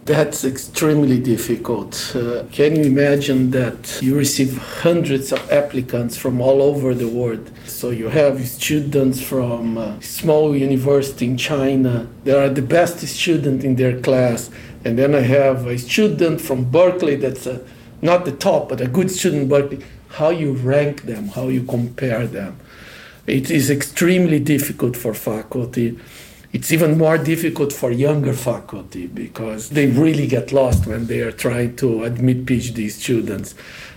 That's 0.07 0.45
extremely 0.45 1.19
difficult. 1.19 2.15
Uh, 2.15 2.45
can 2.53 2.77
you 2.77 2.83
imagine 2.83 3.51
that 3.51 3.99
you 4.01 4.15
receive 4.15 4.57
hundreds 4.57 5.33
of 5.33 5.51
applicants 5.51 6.15
from 6.15 6.39
all 6.39 6.61
over 6.61 6.95
the 6.95 7.09
world? 7.09 7.51
So 7.65 7.89
you 7.89 8.07
have 8.07 8.47
students 8.47 9.19
from 9.19 9.77
a 9.77 10.01
small 10.01 10.55
university 10.55 11.25
in 11.25 11.35
China. 11.35 12.07
They 12.23 12.31
are 12.31 12.47
the 12.47 12.61
best 12.61 12.99
student 12.99 13.65
in 13.65 13.75
their 13.75 13.99
class. 13.99 14.49
And 14.85 14.97
then 14.97 15.13
I 15.13 15.23
have 15.23 15.67
a 15.67 15.77
student 15.77 16.39
from 16.39 16.71
Berkeley 16.71 17.17
that's 17.17 17.45
a, 17.45 17.59
not 18.01 18.23
the 18.23 18.31
top, 18.31 18.69
but 18.69 18.79
a 18.79 18.87
good 18.87 19.11
student 19.11 19.49
Berkeley. 19.49 19.83
How 20.07 20.29
you 20.29 20.53
rank 20.53 21.01
them, 21.01 21.27
how 21.27 21.49
you 21.49 21.63
compare 21.63 22.25
them. 22.27 22.57
It 23.25 23.51
is 23.51 23.69
extremely 23.69 24.39
difficult 24.39 24.95
for 24.95 25.13
faculty. 25.13 25.99
It's 26.53 26.71
even 26.71 26.97
more 26.97 27.17
difficult 27.17 27.73
for 27.73 27.91
younger 27.91 28.33
faculty 28.33 29.07
because 29.07 29.69
they 29.71 29.87
really 29.87 30.27
get 30.27 30.51
lost 30.51 30.87
when 30.87 31.07
they 31.07 31.19
are 31.19 31.31
trying 31.31 31.75
to 31.77 32.03
admit 32.05 32.45
PhD 32.45 32.89
students. 32.89 33.53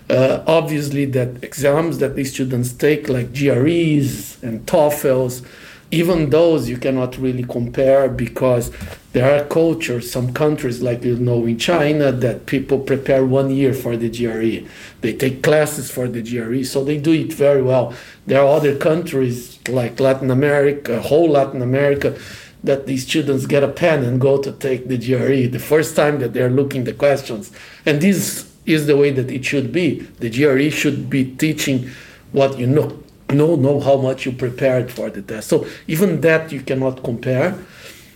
Uh, 0.08 0.42
obviously, 0.46 1.04
that 1.04 1.44
exams 1.44 1.98
that 1.98 2.16
these 2.16 2.32
students 2.32 2.72
take, 2.72 3.08
like 3.08 3.32
GREs 3.32 4.42
and 4.42 4.66
TOEFLs, 4.66 5.44
even 5.90 6.30
those 6.30 6.68
you 6.68 6.76
cannot 6.76 7.18
really 7.18 7.42
compare 7.42 8.08
because 8.08 8.70
there 9.12 9.40
are 9.40 9.44
cultures, 9.46 10.10
some 10.10 10.32
countries 10.32 10.80
like 10.80 11.02
you 11.02 11.16
know 11.16 11.44
in 11.46 11.58
China 11.58 12.12
that 12.12 12.46
people 12.46 12.78
prepare 12.78 13.26
one 13.26 13.50
year 13.50 13.74
for 13.74 13.96
the 13.96 14.08
GRE. 14.08 14.68
They 15.00 15.12
take 15.14 15.42
classes 15.42 15.90
for 15.90 16.06
the 16.06 16.22
GRE, 16.22 16.62
so 16.62 16.84
they 16.84 16.98
do 16.98 17.12
it 17.12 17.32
very 17.32 17.62
well. 17.62 17.92
There 18.26 18.40
are 18.40 18.56
other 18.56 18.76
countries 18.76 19.58
like 19.68 19.98
Latin 19.98 20.30
America, 20.30 21.02
whole 21.02 21.30
Latin 21.30 21.60
America, 21.60 22.16
that 22.62 22.86
these 22.86 23.06
students 23.06 23.46
get 23.46 23.64
a 23.64 23.68
pen 23.68 24.04
and 24.04 24.20
go 24.20 24.40
to 24.40 24.52
take 24.52 24.86
the 24.86 24.98
GRE 24.98 25.48
the 25.50 25.58
first 25.58 25.96
time 25.96 26.20
that 26.20 26.32
they're 26.32 26.50
looking 26.50 26.84
the 26.84 26.92
questions. 26.92 27.50
And 27.84 28.00
this 28.00 28.48
is 28.64 28.86
the 28.86 28.96
way 28.96 29.10
that 29.10 29.30
it 29.30 29.44
should 29.44 29.72
be. 29.72 30.00
The 30.20 30.30
GRE 30.30 30.70
should 30.70 31.10
be 31.10 31.34
teaching 31.34 31.90
what 32.30 32.58
you 32.58 32.68
know 32.68 33.02
know 33.30 33.56
know 33.56 33.80
how 33.80 33.96
much 33.96 34.26
you 34.26 34.32
prepared 34.32 34.90
for 34.90 35.10
the 35.10 35.22
test. 35.22 35.48
So 35.48 35.66
even 35.86 36.20
that 36.20 36.52
you 36.52 36.60
cannot 36.60 37.02
compare. 37.02 37.56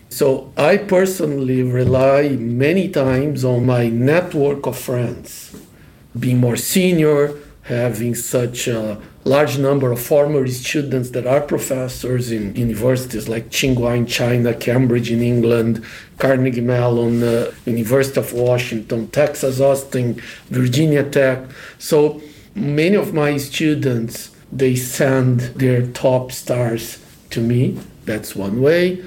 So 0.08 0.52
I 0.56 0.76
personally 0.76 1.62
rely 1.62 2.28
many 2.28 2.88
times 2.88 3.44
on 3.44 3.66
my 3.66 3.88
network 3.88 4.66
of 4.66 4.78
friends, 4.78 5.56
being 6.16 6.38
more 6.38 6.56
senior, 6.56 7.34
having 7.62 8.14
such 8.14 8.68
a 8.68 9.00
large 9.24 9.58
number 9.58 9.90
of 9.90 10.00
former 10.00 10.46
students 10.48 11.10
that 11.10 11.26
are 11.26 11.40
professors 11.40 12.30
in 12.30 12.54
universities 12.54 13.28
like 13.28 13.48
Tsinghua 13.48 13.96
in 13.96 14.06
China, 14.06 14.54
Cambridge 14.54 15.10
in 15.10 15.22
England, 15.22 15.82
Carnegie 16.18 16.60
Mellon, 16.60 17.22
uh, 17.22 17.50
University 17.64 18.20
of 18.20 18.32
Washington, 18.34 19.08
Texas 19.08 19.60
Austin, 19.60 20.20
Virginia 20.48 21.02
Tech. 21.02 21.42
So 21.78 22.20
many 22.54 22.96
of 22.96 23.14
my 23.14 23.38
students 23.38 24.33
they 24.54 24.76
send 24.76 25.40
their 25.40 25.86
top 25.88 26.32
stars 26.32 27.04
to 27.30 27.40
me. 27.40 27.78
That's 28.04 28.36
one 28.36 28.60
way. 28.60 29.04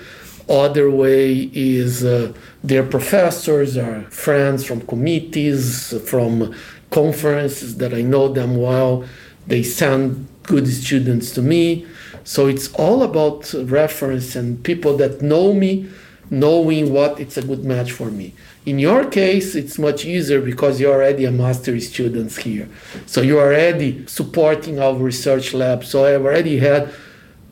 Other 0.49 0.89
way 0.89 1.49
is 1.53 2.03
uh, 2.03 2.33
their 2.63 2.83
professors 2.83 3.77
or 3.77 4.03
friends 4.03 4.65
from 4.65 4.81
committees, 4.81 5.93
from 6.09 6.53
conferences 6.89 7.77
that 7.77 7.93
I 7.93 8.01
know 8.01 8.27
them 8.27 8.57
well. 8.57 9.05
They 9.45 9.63
send 9.63 10.27
good 10.43 10.67
students 10.67 11.31
to 11.31 11.41
me. 11.41 11.85
So 12.23 12.47
it's 12.47 12.73
all 12.73 13.03
about 13.03 13.53
reference 13.53 14.35
and 14.35 14.61
people 14.63 14.97
that 14.97 15.21
know 15.21 15.53
me, 15.53 15.89
knowing 16.29 16.91
what 16.91 17.19
it's 17.19 17.37
a 17.37 17.41
good 17.41 17.63
match 17.63 17.91
for 17.91 18.11
me. 18.11 18.33
In 18.67 18.79
your 18.79 19.09
case, 19.09 19.55
it's 19.55 19.79
much 19.79 20.03
easier 20.03 20.41
because 20.41 20.77
you're 20.77 20.93
already 20.93 21.23
a 21.23 21.31
master 21.31 21.79
student 21.79 22.35
here. 22.35 22.67
So 23.05 23.21
you're 23.21 23.39
already 23.39 24.05
supporting 24.07 24.77
our 24.77 24.93
research 24.93 25.53
lab. 25.53 25.85
So 25.85 26.03
I 26.03 26.15
already 26.15 26.57
had 26.57 26.93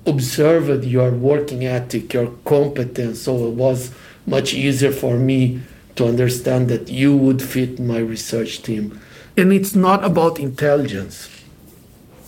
observed 0.05 0.83
your 0.83 1.11
working 1.11 1.63
ethic, 1.63 2.13
your 2.13 2.31
competence. 2.43 3.21
So 3.21 3.47
it 3.47 3.53
was 3.53 3.93
much 4.27 4.53
easier 4.53 4.91
for 4.91 5.15
me 5.15 5.61
to 5.95 6.05
understand 6.05 6.67
that 6.67 6.89
you 6.89 7.15
would 7.15 7.41
fit 7.41 7.79
my 7.79 7.99
research 7.99 8.61
team. 8.61 8.99
And 9.37 9.53
it's 9.53 9.73
not 9.73 10.03
about 10.03 10.37
intelligence. 10.37 11.29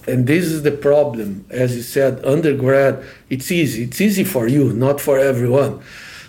And 0.07 0.27
this 0.27 0.45
is 0.45 0.63
the 0.63 0.71
problem. 0.71 1.43
As 1.49 1.75
you 1.75 1.81
said, 1.81 2.23
undergrad, 2.23 3.03
it's 3.29 3.51
easy. 3.51 3.83
It's 3.83 3.99
easy 3.99 4.23
for 4.23 4.47
you, 4.47 4.71
not 4.71 5.01
for 5.01 5.19
everyone 5.19 5.81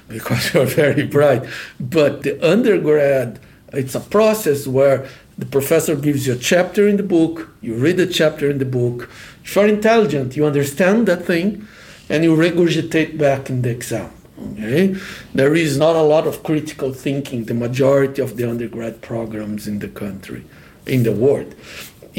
because 0.08 0.52
you're 0.54 0.66
very 0.66 1.06
bright. 1.06 1.44
But 1.78 2.22
the 2.22 2.34
undergrad, 2.46 3.38
it's 3.72 3.94
a 3.94 4.00
process 4.00 4.66
where 4.66 5.06
the 5.36 5.46
professor 5.46 5.94
gives 5.94 6.26
you 6.26 6.32
a 6.34 6.38
chapter 6.38 6.88
in 6.88 6.96
the 6.96 7.02
book, 7.02 7.50
you 7.60 7.74
read 7.74 7.96
the 7.96 8.06
chapter 8.06 8.50
in 8.50 8.58
the 8.58 8.64
book. 8.64 9.08
If 9.44 9.54
you're 9.54 9.68
intelligent, 9.68 10.36
you 10.36 10.44
understand 10.44 11.06
that 11.06 11.24
thing, 11.24 11.66
and 12.08 12.24
you 12.24 12.34
regurgitate 12.34 13.16
back 13.18 13.48
in 13.48 13.62
the 13.62 13.70
exam. 13.70 14.10
Okay? 14.52 14.96
There 15.34 15.54
is 15.54 15.78
not 15.78 15.94
a 15.94 16.02
lot 16.02 16.26
of 16.26 16.42
critical 16.42 16.92
thinking, 16.92 17.44
the 17.44 17.54
majority 17.54 18.20
of 18.20 18.36
the 18.36 18.50
undergrad 18.50 19.00
programs 19.00 19.68
in 19.68 19.78
the 19.78 19.88
country, 19.88 20.44
in 20.86 21.02
the 21.04 21.12
world 21.12 21.54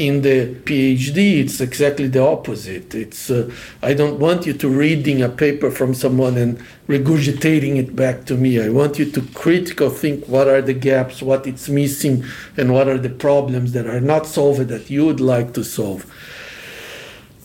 in 0.00 0.22
the 0.22 0.54
PhD, 0.64 1.44
it's 1.44 1.60
exactly 1.60 2.08
the 2.08 2.22
opposite. 2.22 2.94
It's 2.94 3.30
uh, 3.30 3.52
I 3.82 3.92
don't 3.92 4.18
want 4.18 4.46
you 4.46 4.54
to 4.54 4.66
reading 4.66 5.20
a 5.20 5.28
paper 5.28 5.70
from 5.70 5.92
someone 5.92 6.38
and 6.38 6.58
regurgitating 6.88 7.76
it 7.76 7.94
back 7.94 8.24
to 8.24 8.34
me. 8.34 8.58
I 8.62 8.70
want 8.70 8.98
you 8.98 9.10
to 9.10 9.20
critical 9.34 9.90
think 9.90 10.24
what 10.26 10.48
are 10.48 10.62
the 10.62 10.72
gaps, 10.72 11.20
what 11.20 11.46
it's 11.46 11.68
missing, 11.68 12.24
and 12.56 12.72
what 12.72 12.88
are 12.88 12.96
the 12.96 13.10
problems 13.10 13.72
that 13.72 13.86
are 13.86 14.00
not 14.00 14.26
solved 14.26 14.68
that 14.68 14.88
you 14.88 15.04
would 15.04 15.20
like 15.20 15.52
to 15.52 15.62
solve. 15.62 16.06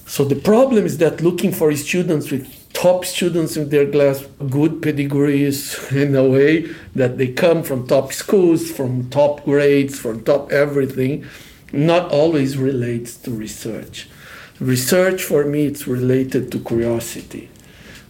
So 0.08 0.24
the 0.24 0.38
problem 0.38 0.86
is 0.86 0.98
that 1.00 1.20
looking 1.20 1.52
for 1.52 1.76
students 1.76 2.32
with 2.32 2.48
top 2.72 3.04
students 3.04 3.58
in 3.58 3.68
their 3.68 3.90
class, 3.92 4.26
good 4.50 4.82
pedigrees 4.82 5.92
in 5.92 6.16
a 6.16 6.24
way 6.24 6.74
that 6.96 7.18
they 7.18 7.28
come 7.28 7.64
from 7.64 7.86
top 7.86 8.14
schools, 8.14 8.72
from 8.72 9.10
top 9.10 9.44
grades, 9.44 10.00
from 10.00 10.24
top 10.24 10.54
everything 10.54 11.26
not 11.72 12.12
always 12.12 12.58
relates 12.58 13.16
to 13.18 13.32
research. 13.32 14.08
Research 14.60 15.24
for 15.24 15.44
me 15.46 15.66
it's 15.66 15.88
related 15.88 16.52
to 16.52 16.60
curiosity. 16.60 17.50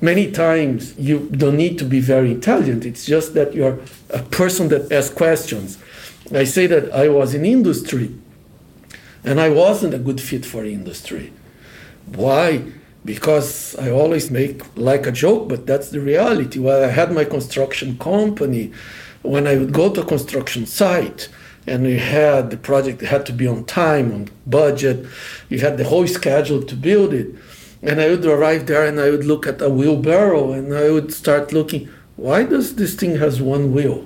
Many 0.01 0.31
times 0.31 0.93
you 0.99 1.29
don't 1.31 1.57
need 1.57 1.79
to 1.79 1.85
be 1.85 1.99
very 1.99 2.31
intelligent, 2.31 2.85
it's 2.85 3.05
just 3.05 3.33
that 3.33 3.53
you're 3.53 3.79
a 4.09 4.21
person 4.21 4.67
that 4.69 4.91
asks 4.91 5.15
questions. 5.15 5.77
I 6.33 6.43
say 6.43 6.67
that 6.67 6.93
I 6.93 7.07
was 7.07 7.33
in 7.33 7.45
industry 7.45 8.13
and 9.23 9.39
I 9.39 9.49
wasn't 9.49 9.93
a 9.93 9.99
good 9.99 10.21
fit 10.21 10.45
for 10.45 10.63
industry. 10.65 11.33
Why? 12.05 12.63
Because 13.03 13.75
I 13.77 13.89
always 13.89 14.29
make 14.29 14.61
like 14.75 15.07
a 15.07 15.11
joke, 15.11 15.49
but 15.49 15.65
that's 15.65 15.89
the 15.89 15.99
reality. 15.99 16.59
While 16.59 16.83
I 16.83 16.87
had 16.87 17.11
my 17.11 17.23
construction 17.23 17.97
company, 17.97 18.71
when 19.21 19.47
I 19.47 19.57
would 19.57 19.73
go 19.73 19.91
to 19.91 20.01
a 20.01 20.05
construction 20.05 20.65
site, 20.65 21.29
and 21.67 21.83
we 21.83 21.97
had 21.97 22.51
the 22.51 22.57
project 22.57 23.01
had 23.01 23.25
to 23.25 23.33
be 23.33 23.47
on 23.47 23.65
time, 23.65 24.13
on 24.13 24.29
budget. 24.45 25.05
We 25.49 25.59
had 25.59 25.77
the 25.77 25.85
whole 25.85 26.07
schedule 26.07 26.61
to 26.63 26.75
build 26.75 27.13
it. 27.13 27.33
And 27.81 27.99
I 28.01 28.09
would 28.09 28.25
arrive 28.25 28.67
there 28.67 28.85
and 28.85 28.99
I 28.99 29.09
would 29.09 29.25
look 29.25 29.45
at 29.47 29.61
a 29.61 29.69
wheelbarrow 29.69 30.53
and 30.53 30.73
I 30.73 30.89
would 30.89 31.13
start 31.13 31.53
looking, 31.53 31.89
why 32.15 32.43
does 32.43 32.75
this 32.75 32.95
thing 32.95 33.17
has 33.17 33.41
one 33.41 33.73
wheel? 33.73 34.05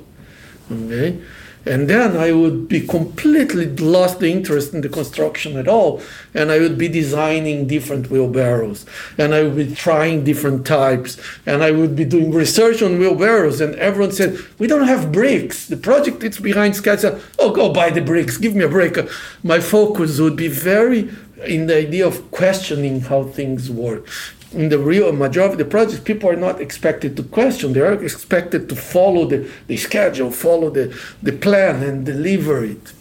Okay? 0.71 1.21
And 1.65 1.89
then 1.89 2.15
I 2.15 2.31
would 2.31 2.67
be 2.67 2.85
completely 2.85 3.67
lost 3.75 4.19
the 4.19 4.31
interest 4.31 4.73
in 4.73 4.81
the 4.81 4.89
construction 4.89 5.57
at 5.57 5.67
all. 5.67 6.01
And 6.33 6.51
I 6.51 6.59
would 6.59 6.77
be 6.77 6.87
designing 6.87 7.67
different 7.67 8.09
wheelbarrows. 8.09 8.85
And 9.17 9.35
I 9.35 9.43
would 9.43 9.55
be 9.55 9.75
trying 9.75 10.23
different 10.23 10.65
types. 10.65 11.19
And 11.45 11.63
I 11.63 11.71
would 11.71 11.95
be 11.95 12.05
doing 12.05 12.31
research 12.31 12.81
on 12.81 12.97
wheelbarrows. 12.97 13.61
And 13.61 13.75
everyone 13.75 14.11
said, 14.11 14.39
We 14.57 14.67
don't 14.67 14.87
have 14.87 15.11
bricks. 15.11 15.67
The 15.67 15.77
project 15.77 16.23
is 16.23 16.39
behind 16.39 16.75
schedule. 16.75 17.19
Oh, 17.37 17.51
go 17.51 17.73
buy 17.73 17.89
the 17.89 18.01
bricks. 18.01 18.37
Give 18.37 18.55
me 18.55 18.63
a 18.63 18.69
break. 18.69 18.97
My 19.43 19.59
focus 19.59 20.19
would 20.19 20.35
be 20.35 20.47
very 20.47 21.09
in 21.45 21.67
the 21.67 21.77
idea 21.77 22.05
of 22.05 22.31
questioning 22.31 22.99
how 23.01 23.23
things 23.23 23.69
work 23.69 24.05
in 24.51 24.69
the 24.69 24.79
real 24.79 25.11
majority 25.11 25.53
of 25.53 25.59
the 25.59 25.65
projects, 25.65 25.99
people 25.99 26.29
are 26.29 26.35
not 26.35 26.59
expected 26.59 27.15
to 27.17 27.23
question. 27.23 27.73
They 27.73 27.81
are 27.81 28.03
expected 28.03 28.67
to 28.69 28.75
follow 28.75 29.25
the, 29.25 29.49
the 29.67 29.77
schedule, 29.77 30.31
follow 30.31 30.69
the, 30.69 30.97
the 31.21 31.33
plan, 31.33 31.83
and 31.83 32.05
deliver 32.05 32.63
it. 32.63 32.93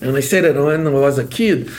And 0.00 0.16
I 0.16 0.20
said 0.20 0.44
that 0.44 0.60
when 0.60 0.86
I 0.86 0.90
was 0.90 1.18
a 1.18 1.26
kid, 1.26 1.70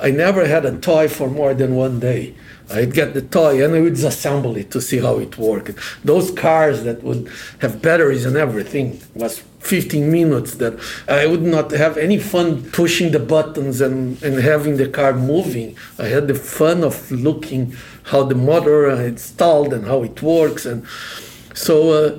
I 0.00 0.10
never 0.10 0.46
had 0.46 0.64
a 0.64 0.76
toy 0.78 1.08
for 1.08 1.28
more 1.28 1.54
than 1.54 1.74
one 1.74 2.00
day. 2.00 2.34
I'd 2.70 2.94
get 2.94 3.14
the 3.14 3.22
toy 3.22 3.64
and 3.64 3.74
I 3.74 3.80
would 3.80 3.94
disassemble 3.94 4.56
it 4.56 4.70
to 4.72 4.80
see 4.80 4.98
how 4.98 5.18
it 5.18 5.38
worked. 5.38 5.78
Those 6.04 6.30
cars 6.32 6.82
that 6.82 7.02
would 7.02 7.30
have 7.60 7.80
batteries 7.80 8.24
and 8.26 8.36
everything 8.36 9.00
was 9.14 9.42
15 9.60 10.10
minutes 10.10 10.54
that 10.56 10.78
I 11.08 11.26
would 11.26 11.42
not 11.42 11.70
have 11.72 11.96
any 11.96 12.18
fun 12.18 12.68
pushing 12.70 13.12
the 13.12 13.18
buttons 13.18 13.80
and, 13.80 14.20
and 14.22 14.38
having 14.40 14.76
the 14.76 14.88
car 14.88 15.12
moving. 15.12 15.76
I 15.98 16.06
had 16.06 16.28
the 16.28 16.34
fun 16.34 16.82
of 16.82 17.10
looking 17.10 17.74
how 18.04 18.24
the 18.24 18.34
motor 18.34 18.90
installed 18.90 19.72
and 19.72 19.86
how 19.86 20.02
it 20.02 20.22
works. 20.22 20.66
And 20.66 20.86
so, 21.54 21.90
uh, 21.90 22.18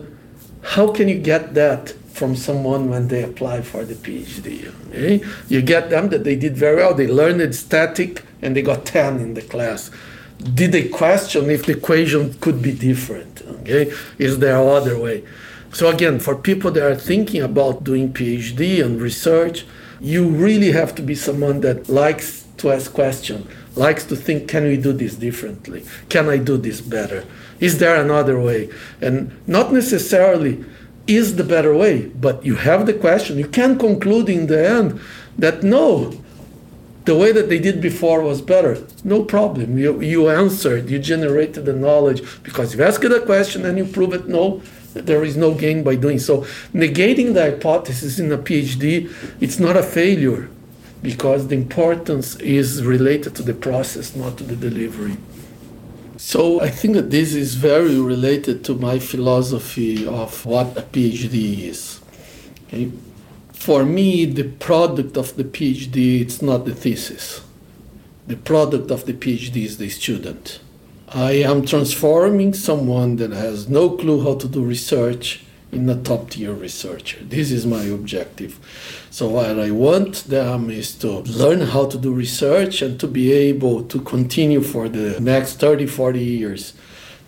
how 0.63 0.91
can 0.91 1.07
you 1.07 1.17
get 1.17 1.53
that 1.53 1.93
from 2.17 2.35
someone 2.35 2.89
when 2.89 3.07
they 3.07 3.23
apply 3.23 3.61
for 3.61 3.85
the 3.85 3.95
PhD? 3.95 4.73
Okay? 4.89 5.23
You 5.47 5.61
get 5.61 5.89
them 5.89 6.09
that 6.09 6.23
they 6.23 6.35
did 6.35 6.57
very 6.57 6.77
well. 6.77 6.93
They 6.93 7.07
learned 7.07 7.55
static 7.55 8.23
and 8.41 8.55
they 8.55 8.61
got 8.61 8.85
10 8.85 9.19
in 9.19 9.33
the 9.35 9.41
class 9.41 9.91
did 10.37 10.71
they 10.71 10.87
question 10.87 11.49
if 11.49 11.65
the 11.65 11.73
equation 11.73 12.33
could 12.35 12.61
be 12.61 12.71
different? 12.71 13.41
Okay, 13.61 13.91
is 14.17 14.39
there 14.39 14.57
other 14.57 14.97
way? 14.99 15.23
So 15.73 15.89
again, 15.89 16.19
for 16.19 16.35
people 16.35 16.71
that 16.71 16.83
are 16.83 16.95
thinking 16.95 17.41
about 17.41 17.83
doing 17.83 18.13
PhD 18.13 18.83
and 18.83 19.01
research, 19.01 19.65
you 19.99 20.27
really 20.29 20.71
have 20.71 20.95
to 20.95 21.01
be 21.01 21.15
someone 21.15 21.61
that 21.61 21.89
likes 21.89 22.45
to 22.57 22.71
ask 22.71 22.93
questions, 22.93 23.47
likes 23.75 24.05
to 24.05 24.15
think, 24.15 24.47
can 24.47 24.63
we 24.63 24.77
do 24.77 24.93
this 24.93 25.15
differently? 25.15 25.85
Can 26.09 26.29
I 26.29 26.37
do 26.37 26.57
this 26.57 26.81
better? 26.81 27.25
Is 27.59 27.79
there 27.79 28.01
another 28.01 28.39
way? 28.39 28.69
And 29.01 29.31
not 29.47 29.73
necessarily 29.73 30.63
is 31.07 31.35
the 31.35 31.43
better 31.43 31.73
way, 31.75 32.07
but 32.07 32.45
you 32.45 32.55
have 32.55 32.85
the 32.85 32.93
question. 32.93 33.37
You 33.37 33.47
can 33.47 33.79
conclude 33.79 34.29
in 34.29 34.47
the 34.47 34.69
end 34.69 34.99
that 35.37 35.63
no, 35.63 36.13
the 37.05 37.15
way 37.15 37.31
that 37.31 37.47
they 37.47 37.59
did 37.59 37.81
before 37.81 38.21
was 38.21 38.41
better. 38.41 38.85
No 39.03 39.23
problem. 39.23 39.77
You, 39.77 40.01
you 40.01 40.29
answered, 40.29 40.89
you 40.89 40.99
generated 40.99 41.65
the 41.65 41.73
knowledge 41.73 42.21
because 42.43 42.75
you 42.75 42.83
asked 42.83 43.03
a 43.03 43.21
question 43.21 43.65
and 43.65 43.77
you 43.77 43.85
prove 43.85 44.13
it. 44.13 44.27
No, 44.27 44.61
there 44.93 45.23
is 45.23 45.37
no 45.37 45.53
gain 45.53 45.83
by 45.83 45.95
doing 45.95 46.19
so. 46.19 46.41
Negating 46.73 47.33
the 47.33 47.51
hypothesis 47.51 48.19
in 48.19 48.31
a 48.31 48.37
PhD, 48.37 49.09
it's 49.39 49.59
not 49.59 49.77
a 49.77 49.83
failure 49.83 50.49
because 51.01 51.47
the 51.47 51.55
importance 51.55 52.35
is 52.37 52.83
related 52.83 53.35
to 53.35 53.43
the 53.43 53.53
process, 53.53 54.15
not 54.15 54.37
to 54.37 54.43
the 54.43 54.55
delivery. 54.55 55.15
So 56.17 56.61
I 56.61 56.69
think 56.69 56.95
that 56.95 57.11
this 57.11 57.33
is 57.33 57.55
very 57.55 57.99
related 57.99 58.63
to 58.65 58.75
my 58.75 58.99
philosophy 58.99 60.05
of 60.05 60.45
what 60.45 60.77
a 60.77 60.81
PhD 60.81 61.59
is. 61.59 62.01
Okay? 62.67 62.91
for 63.67 63.83
me, 63.83 64.23
the 64.23 64.43
product 64.43 65.17
of 65.17 65.35
the 65.35 65.43
PhD 65.43 66.21
it's 66.21 66.41
not 66.41 66.63
the 66.63 66.73
thesis. 66.73 67.41
The 68.25 68.37
product 68.37 68.91
of 68.91 69.05
the 69.05 69.11
PhD 69.13 69.65
is 69.65 69.77
the 69.77 69.89
student. 69.89 70.61
I 71.09 71.31
am 71.31 71.65
transforming 71.65 72.53
someone 72.53 73.17
that 73.17 73.31
has 73.31 73.67
no 73.67 73.89
clue 73.89 74.23
how 74.23 74.35
to 74.35 74.47
do 74.47 74.63
research 74.63 75.43
in 75.71 75.89
a 75.89 76.01
top 76.01 76.29
tier 76.29 76.53
researcher. 76.53 77.19
This 77.23 77.51
is 77.51 77.65
my 77.65 77.83
objective. 77.83 78.59
So, 79.09 79.27
what 79.27 79.59
I 79.59 79.71
want 79.71 80.25
them 80.25 80.69
is 80.69 80.95
to 80.99 81.19
learn 81.19 81.61
how 81.61 81.87
to 81.87 81.97
do 81.97 82.13
research 82.13 82.81
and 82.81 82.99
to 82.99 83.07
be 83.07 83.31
able 83.31 83.83
to 83.83 83.99
continue 84.01 84.61
for 84.61 84.87
the 84.89 85.19
next 85.19 85.59
30, 85.59 85.87
40 85.87 86.19
years 86.23 86.73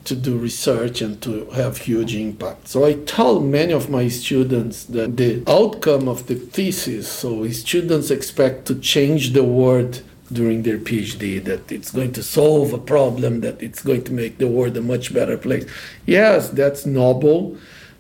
to 0.06 0.16
do 0.16 0.38
research 0.38 1.02
and 1.02 1.22
to 1.22 1.46
have 1.52 1.78
huge 1.78 2.16
impact. 2.16 2.68
So 2.68 2.86
I 2.86 2.94
tell 2.94 3.40
many 3.40 3.74
of 3.74 3.90
my 3.90 4.08
students 4.08 4.86
that 4.86 5.18
the 5.18 5.44
outcome 5.48 6.08
of 6.08 6.28
the 6.28 6.36
thesis, 6.36 7.08
so 7.08 7.48
students 7.50 8.10
expect 8.10 8.66
to 8.68 8.76
change 8.76 9.34
the 9.34 9.44
world 9.44 10.02
during 10.32 10.64
their 10.64 10.78
PhD, 10.78 11.44
that 11.44 11.72
it's 11.72 11.92
going 11.92 12.14
to 12.14 12.24
solve 12.24 12.74
a 12.74 12.78
problem, 12.78 13.42
that 13.42 13.62
it's 13.62 13.82
going 13.82 14.04
to 14.06 14.14
make 14.14 14.38
the 14.38 14.48
world 14.48 14.78
a 14.78 14.82
much 14.82 15.14
better 15.14 15.38
place. 15.38 15.66
Yes, 16.06 16.50
that's 16.50 16.86
noble, 16.86 17.58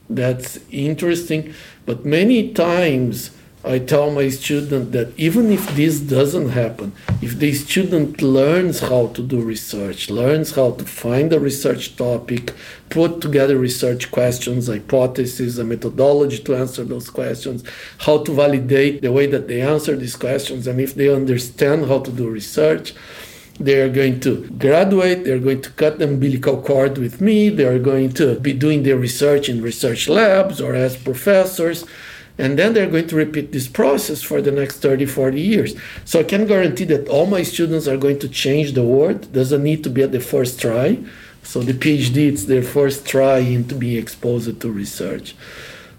that's 0.09 0.59
interesting, 0.71 1.53
but 1.85 2.05
many 2.05 2.51
times 2.53 3.31
I 3.63 3.77
tell 3.77 4.09
my 4.09 4.29
student 4.29 4.93
that 4.93 5.11
even 5.17 5.51
if 5.51 5.75
this 5.75 5.99
doesn't 5.99 6.49
happen, 6.49 6.93
if 7.21 7.37
the 7.39 7.53
student 7.53 8.21
learns 8.21 8.79
how 8.79 9.07
to 9.07 9.21
do 9.21 9.41
research, 9.41 10.09
learns 10.09 10.55
how 10.55 10.71
to 10.71 10.85
find 10.85 11.33
a 11.33 11.39
research 11.41 11.97
topic, 11.97 12.53
put 12.89 13.19
together 13.19 13.57
research 13.57 14.11
questions, 14.11 14.67
hypotheses, 14.67 15.59
a 15.59 15.65
methodology 15.65 16.39
to 16.39 16.55
answer 16.55 16.85
those 16.85 17.09
questions, 17.09 17.65
how 17.97 18.23
to 18.23 18.31
validate 18.31 19.01
the 19.01 19.11
way 19.11 19.25
that 19.25 19.49
they 19.49 19.61
answer 19.61 19.97
these 19.97 20.15
questions, 20.15 20.65
and 20.65 20.79
if 20.79 20.95
they 20.95 21.13
understand 21.13 21.87
how 21.87 21.99
to 21.99 22.11
do 22.11 22.29
research, 22.29 22.93
they 23.59 23.81
are 23.81 23.89
going 23.89 24.19
to 24.21 24.47
graduate, 24.57 25.25
they're 25.25 25.39
going 25.39 25.61
to 25.61 25.69
cut 25.71 25.99
the 25.99 26.05
umbilical 26.05 26.61
cord 26.61 26.97
with 26.97 27.21
me, 27.21 27.49
they 27.49 27.65
are 27.65 27.79
going 27.79 28.11
to 28.13 28.39
be 28.39 28.53
doing 28.53 28.83
their 28.83 28.97
research 28.97 29.49
in 29.49 29.61
research 29.61 30.07
labs 30.07 30.61
or 30.61 30.73
as 30.75 30.95
professors 30.95 31.85
and 32.39 32.57
then 32.57 32.73
they're 32.73 32.89
going 32.89 33.07
to 33.07 33.17
repeat 33.17 33.51
this 33.51 33.67
process 33.67 34.21
for 34.23 34.41
the 34.41 34.51
next 34.51 34.77
30, 34.77 35.05
40 35.05 35.41
years. 35.41 35.75
So 36.05 36.21
I 36.21 36.23
can 36.23 36.47
guarantee 36.47 36.85
that 36.85 37.09
all 37.09 37.25
my 37.25 37.43
students 37.43 37.85
are 37.85 37.97
going 37.97 38.17
to 38.19 38.29
change 38.29 38.71
the 38.71 38.83
world. 38.83 39.31
Doesn't 39.33 39.61
need 39.61 39.83
to 39.83 39.89
be 39.89 40.03
at 40.03 40.13
the 40.13 40.21
first 40.21 40.59
try. 40.59 41.03
So 41.43 41.61
the 41.61 41.73
PhD, 41.73 42.29
it's 42.31 42.45
their 42.45 42.63
first 42.63 43.05
try 43.05 43.39
into 43.39 43.75
being 43.75 44.01
exposed 44.01 44.61
to 44.61 44.71
research. 44.71 45.35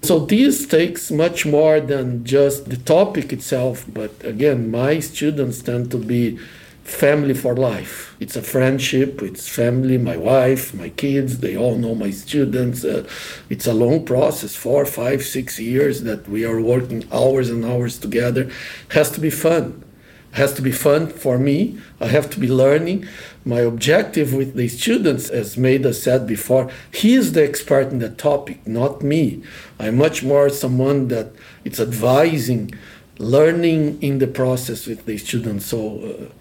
So 0.03 0.21
this 0.21 0.67
takes 0.67 1.11
much 1.11 1.45
more 1.45 1.79
than 1.79 2.25
just 2.25 2.71
the 2.71 2.79
topic 2.79 3.35
itself. 3.35 3.85
But 3.93 4.25
again, 4.25 4.71
my 4.71 5.01
students 5.01 5.61
tend 5.61 5.91
to 5.91 5.99
be 5.99 6.39
family 6.85 7.35
for 7.35 7.55
life. 7.57 8.17
It's 8.21 8.37
a 8.37 8.43
friendship, 8.43 9.23
it's 9.23 9.49
family, 9.49 9.99
my 9.99 10.17
wife, 10.17 10.75
my 10.75 10.91
kids, 10.91 11.39
they 11.39 11.57
all 11.57 11.77
know 11.77 11.95
my 11.95 12.11
students. 12.11 12.85
Uh, 12.85 13.09
it's 13.49 13.67
a 13.67 13.75
long 13.75 14.05
process, 14.05 14.55
four, 14.55 14.85
five, 14.85 15.23
six 15.23 15.59
years 15.59 16.03
that 16.03 16.29
we 16.29 16.45
are 16.45 16.61
working 16.61 17.05
hours 17.13 17.49
and 17.51 17.65
hours 17.65 17.99
together. 17.99 18.43
It 18.43 18.93
has 18.93 19.11
to 19.13 19.21
be 19.21 19.31
fun. 19.31 19.85
It 20.33 20.37
has 20.37 20.53
to 20.55 20.63
be 20.63 20.71
fun 20.71 21.09
for 21.09 21.39
me. 21.39 21.79
I 22.01 22.07
have 22.07 22.31
to 22.31 22.41
be 22.41 22.49
learning. 22.49 23.07
My 23.45 23.61
objective 23.61 24.33
with 24.33 24.55
the 24.55 24.69
students, 24.69 25.29
as 25.29 25.57
Meida 25.57 25.93
said 25.93 26.27
before, 26.27 26.71
he 26.93 27.15
is 27.15 27.33
the 27.33 27.43
expert 27.43 27.89
in 27.89 27.99
the 27.99 28.11
topic, 28.11 28.67
not 28.67 29.03
me. 29.03 29.43
I'm 29.79 29.97
much 29.97 30.23
more 30.23 30.49
someone 30.49 31.09
that 31.09 31.33
it's 31.65 31.81
advising, 31.81 32.73
learning 33.19 34.01
in 34.03 34.19
the 34.19 34.29
process 34.29 34.87
with 34.87 35.05
the 35.07 35.19
students. 35.19 35.67
So 35.67 36.29
uh, 36.31 36.40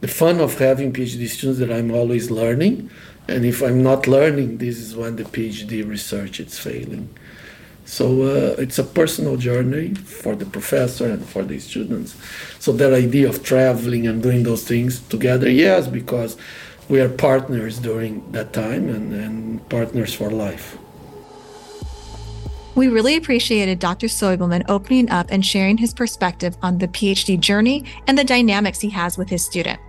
the 0.00 0.08
fun 0.08 0.40
of 0.40 0.58
having 0.58 0.92
PhD 0.92 1.28
students 1.28 1.60
that 1.60 1.70
I'm 1.70 1.90
always 1.90 2.30
learning, 2.30 2.90
and 3.28 3.44
if 3.44 3.62
I'm 3.62 3.82
not 3.82 4.06
learning, 4.06 4.58
this 4.58 4.78
is 4.78 4.96
when 4.96 5.16
the 5.16 5.24
PhD 5.24 5.88
research 5.88 6.40
is 6.40 6.58
failing. 6.58 7.08
So 7.84 8.22
uh, 8.22 8.54
it's 8.58 8.78
a 8.78 8.84
personal 8.84 9.36
journey 9.36 9.94
for 9.94 10.36
the 10.36 10.46
professor 10.46 11.10
and 11.10 11.24
for 11.24 11.42
the 11.42 11.58
students. 11.58 12.16
So 12.58 12.72
that 12.72 12.92
idea 12.92 13.28
of 13.28 13.42
traveling 13.42 14.06
and 14.06 14.22
doing 14.22 14.44
those 14.44 14.64
things 14.64 15.00
together, 15.08 15.50
yes, 15.50 15.86
because 15.86 16.36
we 16.88 17.00
are 17.00 17.08
partners 17.08 17.78
during 17.78 18.30
that 18.32 18.52
time 18.52 18.88
and, 18.88 19.12
and 19.12 19.68
partners 19.68 20.14
for 20.14 20.30
life. 20.30 20.78
We 22.76 22.88
really 22.88 23.16
appreciated 23.16 23.80
Dr. 23.80 24.06
Soibelman 24.06 24.64
opening 24.68 25.10
up 25.10 25.26
and 25.30 25.44
sharing 25.44 25.76
his 25.76 25.92
perspective 25.92 26.56
on 26.62 26.78
the 26.78 26.88
PhD 26.88 27.38
journey 27.38 27.84
and 28.06 28.16
the 28.16 28.24
dynamics 28.24 28.80
he 28.80 28.90
has 28.90 29.18
with 29.18 29.28
his 29.28 29.44
student. 29.44 29.80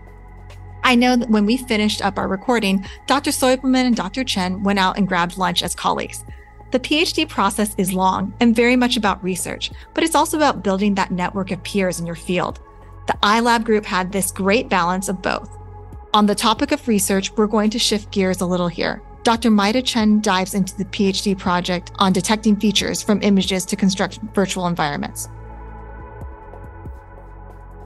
I 0.83 0.95
know 0.95 1.15
that 1.15 1.29
when 1.29 1.45
we 1.45 1.57
finished 1.57 2.03
up 2.03 2.17
our 2.17 2.27
recording, 2.27 2.85
Dr. 3.05 3.31
Soibelman 3.31 3.85
and 3.85 3.95
Dr. 3.95 4.23
Chen 4.23 4.63
went 4.63 4.79
out 4.79 4.97
and 4.97 5.07
grabbed 5.07 5.37
lunch 5.37 5.63
as 5.63 5.75
colleagues. 5.75 6.25
The 6.71 6.79
PhD 6.79 7.27
process 7.27 7.75
is 7.77 7.93
long 7.93 8.33
and 8.39 8.55
very 8.55 8.75
much 8.75 8.97
about 8.97 9.23
research, 9.23 9.71
but 9.93 10.03
it's 10.03 10.15
also 10.15 10.37
about 10.37 10.63
building 10.63 10.95
that 10.95 11.11
network 11.11 11.51
of 11.51 11.63
peers 11.63 11.99
in 11.99 12.05
your 12.05 12.15
field. 12.15 12.59
The 13.07 13.17
iLab 13.23 13.63
group 13.63 13.85
had 13.85 14.11
this 14.11 14.31
great 14.31 14.69
balance 14.69 15.09
of 15.09 15.21
both. 15.21 15.57
On 16.13 16.25
the 16.25 16.35
topic 16.35 16.71
of 16.71 16.87
research, 16.87 17.31
we're 17.37 17.47
going 17.47 17.69
to 17.71 17.79
shift 17.79 18.11
gears 18.11 18.41
a 18.41 18.45
little 18.45 18.67
here. 18.67 19.01
Dr. 19.23 19.51
Meida 19.51 19.85
Chen 19.85 20.19
dives 20.21 20.53
into 20.53 20.75
the 20.77 20.85
PhD 20.85 21.37
project 21.37 21.91
on 21.95 22.11
detecting 22.11 22.55
features 22.55 23.03
from 23.03 23.21
images 23.21 23.65
to 23.65 23.75
construct 23.75 24.19
virtual 24.33 24.67
environments. 24.67 25.29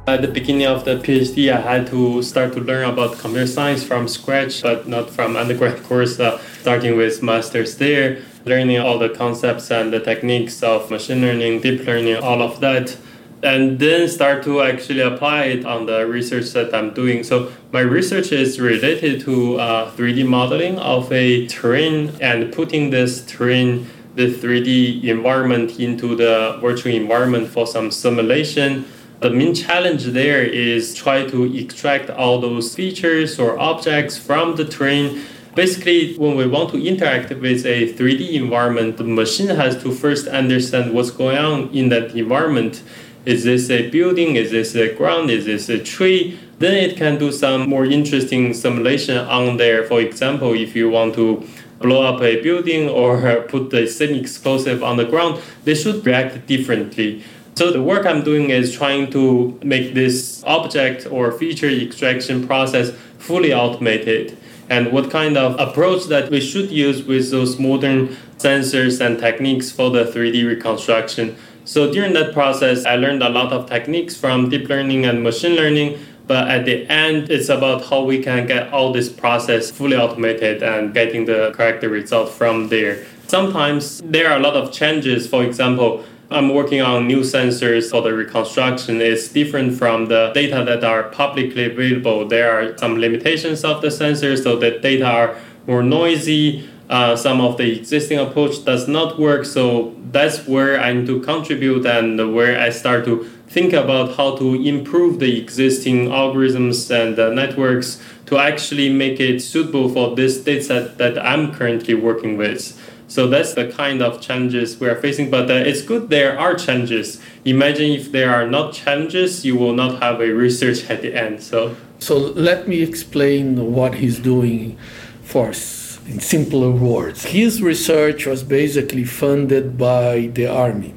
At 0.07 0.21
the 0.21 0.27
beginning 0.27 0.67
of 0.67 0.85
the 0.85 0.97
PhD, 0.97 1.51
I 1.51 1.59
had 1.59 1.87
to 1.87 2.21
start 2.21 2.53
to 2.53 2.59
learn 2.59 2.87
about 2.87 3.17
computer 3.17 3.47
science 3.47 3.83
from 3.83 4.07
scratch, 4.07 4.61
but 4.61 4.87
not 4.87 5.09
from 5.09 5.35
undergrad 5.35 5.81
course, 5.89 6.19
uh, 6.19 6.37
starting 6.61 6.95
with 6.95 7.23
master's 7.23 7.75
there, 7.77 8.21
learning 8.45 8.77
all 8.77 8.99
the 8.99 9.09
concepts 9.09 9.71
and 9.71 9.91
the 9.91 9.99
techniques 9.99 10.61
of 10.61 10.91
machine 10.91 11.21
learning, 11.21 11.61
deep 11.61 11.87
learning, 11.87 12.17
all 12.17 12.43
of 12.43 12.59
that. 12.59 12.95
And 13.41 13.79
then 13.79 14.07
start 14.07 14.43
to 14.43 14.61
actually 14.61 14.99
apply 14.99 15.45
it 15.45 15.65
on 15.65 15.87
the 15.87 16.05
research 16.05 16.51
that 16.51 16.71
I'm 16.75 16.93
doing. 16.93 17.23
So 17.23 17.51
my 17.71 17.79
research 17.79 18.31
is 18.31 18.59
related 18.59 19.21
to 19.21 19.59
uh, 19.59 19.91
3D 19.93 20.27
modeling 20.27 20.77
of 20.77 21.11
a 21.11 21.47
terrain 21.47 22.11
and 22.21 22.53
putting 22.53 22.91
this 22.91 23.25
terrain, 23.25 23.87
the 24.13 24.31
3D 24.31 25.03
environment 25.05 25.79
into 25.79 26.15
the 26.15 26.59
virtual 26.61 26.93
environment 26.93 27.47
for 27.47 27.65
some 27.65 27.89
simulation 27.89 28.85
The 29.21 29.29
main 29.29 29.55
challenge 29.55 30.03
there 30.05 30.43
is 30.43 30.93
try 30.93 31.25
to 31.27 31.55
extract 31.55 32.09
all 32.09 32.41
those 32.41 32.75
features 32.75 33.39
or 33.39 33.57
objects 33.57 34.17
from 34.17 34.57
the 34.57 34.65
terrain. 34.65 35.21
Basically, 35.55 36.15
when 36.17 36.35
we 36.35 36.45
want 36.45 36.71
to 36.71 36.85
interact 36.85 37.29
with 37.29 37.65
a 37.65 37.93
3D 37.93 38.33
environment, 38.33 38.97
the 38.97 39.05
machine 39.05 39.47
has 39.47 39.81
to 39.83 39.91
first 39.93 40.27
understand 40.27 40.93
what's 40.93 41.11
going 41.11 41.37
on 41.37 41.69
in 41.69 41.87
that 41.89 42.13
environment. 42.13 42.83
Is 43.25 43.45
this 43.45 43.69
a 43.69 43.89
building? 43.89 44.35
Is 44.35 44.51
this 44.51 44.75
a 44.75 44.93
ground? 44.93 45.29
Is 45.29 45.45
this 45.45 45.69
a 45.69 45.79
tree? 45.79 46.37
Then 46.59 46.73
it 46.73 46.97
can 46.97 47.17
do 47.17 47.31
some 47.31 47.69
more 47.69 47.85
interesting 47.85 48.53
simulation 48.53 49.17
on 49.17 49.55
there. 49.55 49.85
For 49.85 50.01
example, 50.01 50.53
if 50.53 50.75
you 50.75 50.89
want 50.89 51.15
to 51.15 51.47
blow 51.79 52.03
up 52.03 52.21
a 52.21 52.41
building 52.41 52.89
or 52.89 53.41
put 53.47 53.73
a 53.73 53.87
semi-explosive 53.87 54.83
on 54.83 54.97
the 54.97 55.05
ground, 55.05 55.41
they 55.63 55.73
should 55.73 56.05
react 56.05 56.45
differently. 56.47 57.23
So 57.57 57.71
the 57.71 57.81
work 57.81 58.05
I'm 58.05 58.21
doing 58.21 58.49
is 58.49 58.73
trying 58.73 59.09
to 59.11 59.57
make 59.63 59.93
this 59.93 60.43
object 60.43 61.07
or 61.09 61.31
feature 61.31 61.69
extraction 61.69 62.45
process 62.45 62.91
fully 63.17 63.53
automated 63.53 64.37
and 64.69 64.91
what 64.91 65.09
kind 65.09 65.37
of 65.37 65.57
approach 65.57 66.07
that 66.07 66.29
we 66.29 66.41
should 66.41 66.69
use 66.69 67.03
with 67.03 67.31
those 67.31 67.57
modern 67.57 68.17
sensors 68.39 68.99
and 68.99 69.19
techniques 69.19 69.71
for 69.71 69.89
the 69.89 70.03
3D 70.03 70.45
reconstruction. 70.45 71.37
So 71.63 71.93
during 71.93 72.11
that 72.13 72.33
process, 72.33 72.85
I 72.85 72.97
learned 72.97 73.23
a 73.23 73.29
lot 73.29 73.53
of 73.53 73.69
techniques 73.69 74.17
from 74.17 74.49
deep 74.49 74.67
learning 74.67 75.05
and 75.05 75.23
machine 75.23 75.55
learning. 75.55 75.97
But 76.27 76.49
at 76.49 76.65
the 76.65 76.85
end, 76.87 77.29
it's 77.29 77.47
about 77.47 77.85
how 77.85 78.03
we 78.03 78.21
can 78.21 78.47
get 78.47 78.73
all 78.73 78.91
this 78.91 79.07
process 79.07 79.71
fully 79.71 79.95
automated 79.95 80.61
and 80.61 80.93
getting 80.93 81.23
the 81.23 81.53
correct 81.55 81.83
result 81.83 82.31
from 82.31 82.67
there. 82.67 83.05
Sometimes 83.27 84.01
there 84.01 84.29
are 84.29 84.37
a 84.37 84.41
lot 84.41 84.55
of 84.55 84.73
changes. 84.73 85.27
For 85.27 85.43
example, 85.43 86.03
I'm 86.35 86.53
working 86.53 86.81
on 86.81 87.07
new 87.07 87.21
sensors 87.21 87.89
for 87.89 88.01
the 88.01 88.13
reconstruction. 88.13 88.99
It's 88.99 89.29
different 89.29 89.77
from 89.77 90.07
the 90.07 90.33
data 90.33 90.65
that 90.65 90.83
are 90.83 91.03
publicly 91.03 91.71
available. 91.71 92.27
There 92.27 92.51
are 92.51 92.77
some 92.77 92.97
limitations 92.97 93.63
of 93.63 93.81
the 93.81 93.87
sensors, 93.87 94.43
so 94.43 94.57
the 94.57 94.71
data 94.71 95.05
are 95.05 95.37
more 95.65 95.81
noisy. 95.81 96.69
Uh, 96.89 97.15
some 97.15 97.39
of 97.39 97.55
the 97.55 97.79
existing 97.79 98.19
approach 98.19 98.65
does 98.65 98.85
not 98.85 99.17
work. 99.17 99.45
So 99.45 99.95
that's 100.11 100.45
where 100.45 100.77
I 100.77 100.91
need 100.91 101.07
to 101.07 101.21
contribute 101.21 101.85
and 101.85 102.35
where 102.35 102.59
I 102.59 102.69
start 102.69 103.05
to 103.05 103.23
think 103.47 103.71
about 103.71 104.17
how 104.17 104.35
to 104.35 104.55
improve 104.55 105.19
the 105.19 105.41
existing 105.41 106.09
algorithms 106.09 106.91
and 106.91 107.17
uh, 107.17 107.29
networks 107.29 108.03
to 108.25 108.37
actually 108.37 108.89
make 108.89 109.21
it 109.21 109.39
suitable 109.39 109.87
for 109.87 110.17
this 110.17 110.39
dataset 110.39 110.97
that 110.97 111.17
I'm 111.17 111.53
currently 111.53 111.93
working 111.93 112.35
with. 112.35 112.77
So 113.07 113.27
that's 113.27 113.53
the 113.53 113.71
kind 113.71 114.01
of 114.01 114.21
challenges 114.21 114.79
we 114.79 114.87
are 114.89 114.95
facing. 114.95 115.29
But 115.29 115.49
uh, 115.49 115.53
it's 115.53 115.81
good 115.81 116.09
there 116.09 116.37
are 116.37 116.55
challenges. 116.55 117.21
Imagine 117.43 117.91
if 117.91 118.11
there 118.11 118.33
are 118.33 118.47
not 118.47 118.73
challenges, 118.73 119.45
you 119.45 119.55
will 119.55 119.73
not 119.73 120.01
have 120.01 120.21
a 120.21 120.31
research 120.31 120.89
at 120.89 121.01
the 121.01 121.13
end. 121.13 121.41
So, 121.43 121.75
so 121.99 122.17
let 122.17 122.67
me 122.67 122.81
explain 122.81 123.73
what 123.73 123.95
he's 123.95 124.19
doing 124.19 124.77
for 125.21 125.49
us 125.49 125.99
in 126.07 126.19
simpler 126.19 126.71
words. 126.71 127.25
His 127.25 127.61
research 127.61 128.25
was 128.25 128.43
basically 128.43 129.03
funded 129.03 129.77
by 129.77 130.31
the 130.33 130.47
army. 130.47 130.93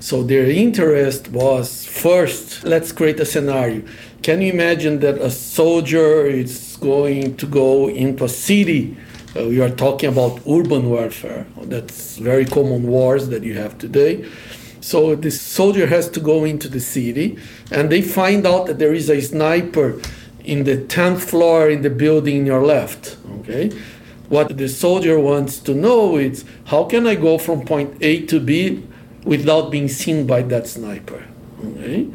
So 0.00 0.22
their 0.22 0.50
interest 0.50 1.28
was 1.28 1.84
first, 1.84 2.64
let's 2.64 2.92
create 2.92 3.20
a 3.20 3.26
scenario. 3.26 3.82
Can 4.22 4.40
you 4.40 4.52
imagine 4.52 5.00
that 5.00 5.18
a 5.18 5.30
soldier 5.30 6.26
is 6.26 6.78
going 6.80 7.36
to 7.36 7.46
go 7.46 7.88
into 7.88 8.24
a 8.24 8.28
city 8.28 8.96
uh, 9.36 9.46
we 9.46 9.60
are 9.60 9.70
talking 9.70 10.08
about 10.08 10.40
urban 10.48 10.90
warfare. 10.90 11.46
That's 11.62 12.16
very 12.18 12.44
common 12.44 12.86
wars 12.86 13.28
that 13.28 13.42
you 13.42 13.54
have 13.54 13.78
today. 13.78 14.28
So 14.80 15.14
the 15.14 15.30
soldier 15.30 15.86
has 15.86 16.08
to 16.10 16.20
go 16.20 16.44
into 16.44 16.68
the 16.68 16.80
city, 16.80 17.38
and 17.70 17.90
they 17.90 18.02
find 18.02 18.46
out 18.46 18.66
that 18.66 18.78
there 18.78 18.92
is 18.92 19.08
a 19.08 19.20
sniper 19.20 20.00
in 20.44 20.64
the 20.64 20.76
10th 20.76 21.20
floor 21.20 21.70
in 21.70 21.82
the 21.82 21.90
building 21.90 22.38
in 22.38 22.46
your 22.46 22.64
left. 22.64 23.16
Okay, 23.40 23.70
what 24.28 24.56
the 24.56 24.68
soldier 24.68 25.18
wants 25.18 25.58
to 25.60 25.74
know 25.74 26.16
is 26.16 26.44
how 26.66 26.84
can 26.84 27.06
I 27.06 27.14
go 27.14 27.38
from 27.38 27.64
point 27.64 27.96
A 28.00 28.26
to 28.26 28.40
B 28.40 28.82
without 29.24 29.70
being 29.70 29.88
seen 29.88 30.26
by 30.26 30.42
that 30.42 30.66
sniper? 30.66 31.24
Okay. 31.64 32.08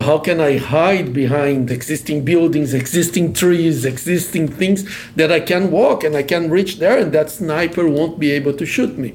How 0.00 0.18
can 0.18 0.40
I 0.40 0.58
hide 0.58 1.12
behind 1.12 1.70
existing 1.70 2.24
buildings, 2.24 2.72
existing 2.72 3.32
trees, 3.32 3.84
existing 3.84 4.48
things 4.48 4.88
that 5.16 5.32
I 5.32 5.40
can 5.40 5.70
walk 5.70 6.04
and 6.04 6.16
I 6.16 6.22
can 6.22 6.50
reach 6.50 6.78
there 6.78 6.98
and 6.98 7.12
that 7.12 7.30
sniper 7.30 7.86
won't 7.88 8.18
be 8.18 8.30
able 8.30 8.52
to 8.54 8.64
shoot 8.64 8.96
me? 8.96 9.14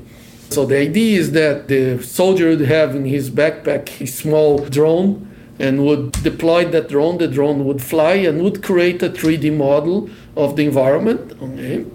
So 0.49 0.65
the 0.65 0.77
idea 0.77 1.19
is 1.19 1.31
that 1.31 1.67
the 1.67 2.03
soldier 2.03 2.49
would 2.49 2.61
have 2.61 2.95
in 2.95 3.05
his 3.05 3.31
backpack 3.31 4.01
a 4.01 4.05
small 4.05 4.59
drone 4.59 5.27
and 5.57 5.85
would 5.85 6.11
deploy 6.23 6.65
that 6.65 6.89
drone. 6.89 7.17
The 7.17 7.27
drone 7.27 7.65
would 7.65 7.81
fly 7.81 8.15
and 8.15 8.43
would 8.43 8.61
create 8.61 9.01
a 9.01 9.09
3D 9.09 9.55
model 9.55 10.09
of 10.35 10.55
the 10.55 10.65
environment. 10.65 11.33
Okay. 11.41 11.85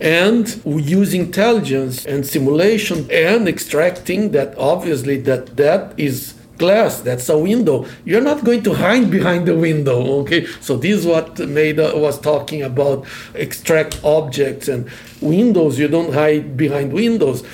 And 0.00 0.60
we 0.64 0.82
use 0.82 1.12
intelligence 1.12 2.06
and 2.06 2.24
simulation 2.24 3.08
and 3.10 3.48
extracting 3.48 4.30
that 4.30 4.56
obviously 4.56 5.18
that 5.22 5.56
that 5.56 5.92
is 5.98 6.34
glass 6.58 7.00
that's 7.00 7.28
a 7.28 7.38
window. 7.38 7.86
You're 8.04 8.20
not 8.20 8.44
going 8.44 8.62
to 8.64 8.74
hide 8.74 9.10
behind 9.10 9.46
the 9.46 9.56
window 9.56 10.20
okay? 10.22 10.46
So 10.60 10.76
this 10.76 11.00
is 11.00 11.06
what 11.06 11.36
Meida 11.36 11.98
was 11.98 12.20
talking 12.20 12.62
about 12.62 13.06
extract 13.34 14.00
objects 14.04 14.68
and 14.68 14.90
windows. 15.20 15.78
You 15.78 15.88
don't 15.88 16.12
hide 16.12 16.56
behind 16.56 16.92
windows. 16.92 17.44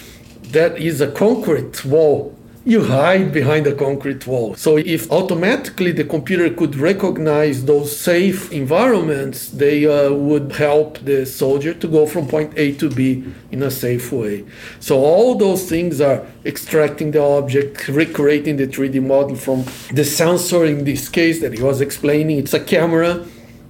That 0.53 0.79
is 0.79 1.01
a 1.01 1.11
concrete 1.11 1.85
wall 1.85 2.37
you 2.67 2.83
hide 2.85 3.31
behind 3.31 3.67
a 3.67 3.75
concrete 3.75 4.27
wall. 4.27 4.55
So 4.55 4.79
if 4.79 5.11
automatically 5.13 5.93
the 5.93 6.05
computer 6.05 6.49
could 6.49 6.77
recognize 6.77 7.67
those 7.67 7.95
safe 7.95 8.51
environments, 8.53 9.51
they 9.51 9.85
uh, 9.85 10.13
would 10.13 10.53
help 10.53 10.99
the 11.01 11.27
soldier 11.27 11.75
to 11.75 11.87
go 11.87 12.07
from 12.07 12.27
point 12.27 12.55
A 12.57 12.73
to 12.77 12.89
B 12.89 13.25
in 13.51 13.63
a 13.63 13.71
safe 13.71 14.11
way. 14.11 14.45
So 14.81 14.99
all 14.99 15.35
those 15.35 15.69
things 15.69 16.01
are 16.01 16.27
extracting 16.47 17.11
the 17.11 17.23
object, 17.23 17.87
recreating 17.89 18.57
the 18.57 18.67
3D 18.67 19.07
model 19.07 19.37
from 19.37 19.65
the 19.93 20.05
sensor 20.05 20.65
in 20.65 20.85
this 20.85 21.11
case 21.11 21.43
that 21.43 21.53
he 21.53 21.63
was 21.63 21.83
explaining. 21.83 22.39
It's 22.39 22.55
a 22.55 22.65
camera 22.65 23.27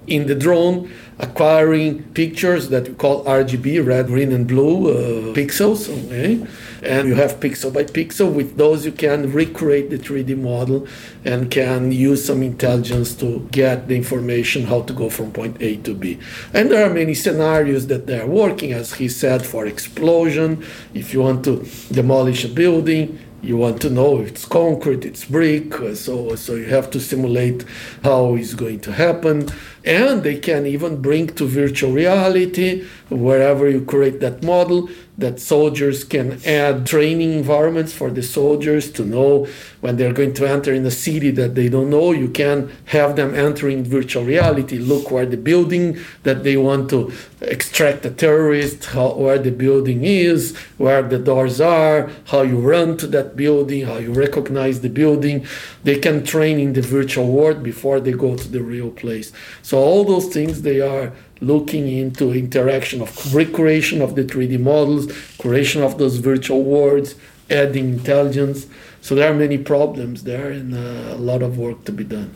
in 0.07 0.26
the 0.26 0.35
drone 0.35 0.92
acquiring 1.18 2.03
pictures 2.14 2.68
that 2.70 2.88
we 2.88 2.94
call 2.94 3.24
RGB, 3.24 3.87
red, 3.87 4.07
green, 4.07 4.33
and 4.33 4.46
blue 4.48 4.90
uh, 4.90 5.35
pixels. 5.35 5.88
Okay? 6.07 6.46
And 6.83 7.09
you 7.09 7.14
have 7.14 7.40
pixel 7.40 7.72
by 7.72 7.85
pixel. 7.85 8.33
With 8.33 8.57
those, 8.57 8.85
you 8.85 8.92
can 8.92 9.33
recreate 9.33 9.90
the 9.90 9.98
3D 9.98 10.37
model 10.37 10.87
and 11.24 11.50
can 11.50 11.92
use 11.92 12.24
some 12.24 12.42
intelligence 12.42 13.14
to 13.16 13.48
get 13.50 13.88
the 13.88 13.96
information 13.96 14.64
how 14.64 14.83
to 14.83 14.92
go 14.92 15.09
from 15.09 15.33
point 15.33 15.57
A 15.61 15.77
to 15.79 15.94
B. 15.94 16.18
And 16.53 16.70
there 16.70 16.85
are 16.88 16.92
many 16.92 17.14
scenarios 17.14 17.87
that 17.87 18.07
they're 18.07 18.27
working, 18.27 18.72
as 18.72 18.94
he 18.94 19.09
said, 19.09 19.46
for 19.46 19.66
explosion. 19.66 20.64
If 20.92 21.14
you 21.14 21.20
want 21.20 21.44
to 21.44 21.66
demolish 21.90 22.44
a 22.44 22.48
building, 22.48 23.18
you 23.44 23.57
want 23.57 23.80
to 23.83 23.90
know 23.90 24.20
if 24.20 24.28
it's 24.28 24.44
concrete, 24.44 25.04
it's 25.04 25.24
brick, 25.24 25.80
uh, 25.80 25.94
so 25.94 26.35
so 26.35 26.54
you 26.54 26.66
have 26.66 26.90
to 26.90 27.00
simulate 27.00 27.64
how 28.02 28.35
it's 28.35 28.54
going 28.54 28.80
to 28.80 28.92
happen. 28.92 29.48
And 29.85 30.22
they 30.22 30.38
can 30.38 30.66
even 30.66 31.02
bring 31.02 31.26
to 31.38 31.46
virtual 31.46 31.92
reality 31.92 32.85
wherever 33.11 33.68
you 33.68 33.85
create 33.85 34.20
that 34.20 34.42
model 34.42 34.88
that 35.16 35.38
soldiers 35.38 36.03
can 36.03 36.40
add 36.44 36.87
training 36.87 37.33
environments 37.33 37.92
for 37.92 38.11
the 38.11 38.22
soldiers 38.22 38.90
to 38.90 39.05
know 39.05 39.46
when 39.81 39.96
they're 39.96 40.12
going 40.12 40.35
to 40.35 40.48
enter 40.48 40.72
in 40.72 40.85
a 40.87 40.90
city 40.90 41.31
that 41.31 41.55
they 41.55 41.68
don't 41.68 41.90
know. 41.90 42.11
You 42.11 42.29
can 42.29 42.70
have 42.87 43.14
them 43.14 43.35
entering 43.35 43.85
virtual 43.85 44.24
reality, 44.24 44.79
look 44.79 45.11
where 45.11 45.27
the 45.27 45.37
building 45.37 45.98
that 46.24 46.42
they 46.42 46.57
want 46.57 46.90
to 46.90 47.12
extract 47.40 48.05
a 48.05 48.11
terrorist, 48.11 48.87
how, 48.87 49.14
where 49.14 49.38
the 49.38 49.50
building 49.50 50.05
is, 50.05 50.57
where 50.79 51.03
the 51.03 51.18
doors 51.18 51.61
are, 51.61 52.11
how 52.27 52.42
you 52.42 52.59
run 52.59 52.96
to 52.96 53.07
that 53.09 53.37
building, 53.37 53.87
how 53.87 53.98
you 53.98 54.12
recognize 54.12 54.81
the 54.81 54.88
building. 54.88 55.46
They 55.85 55.98
can 55.98 56.24
train 56.24 56.59
in 56.59 56.72
the 56.72 56.83
virtual 56.83 57.31
world 57.31 57.62
before 57.62 58.00
they 58.00 58.12
go 58.12 58.37
to 58.37 58.48
the 58.48 58.62
real 58.62 58.90
place. 58.90 59.33
So 59.62 59.79
all 59.79 60.05
those 60.05 60.33
things 60.33 60.62
they 60.62 60.81
are 60.81 61.12
looking 61.40 61.88
into 61.88 62.33
interaction 62.33 63.01
of 63.01 63.35
recreation 63.35 64.01
of 64.01 64.14
the 64.14 64.25
3D 64.25 64.61
models, 64.61 65.12
creation 65.38 65.83
of 65.83 65.99
those 65.99 66.16
virtual 66.16 66.62
worlds, 66.62 67.14
adding 67.51 67.94
intelligence. 67.94 68.66
So 69.01 69.14
there 69.14 69.31
are 69.31 69.35
many 69.35 69.59
problems 69.59 70.25
there 70.25 70.51
and 70.51 70.75
uh, 70.75 71.14
a 71.14 71.20
lot 71.20 71.42
of 71.42 71.59
work 71.59 71.85
to 71.85 71.92
be 71.92 72.05
done. 72.05 72.35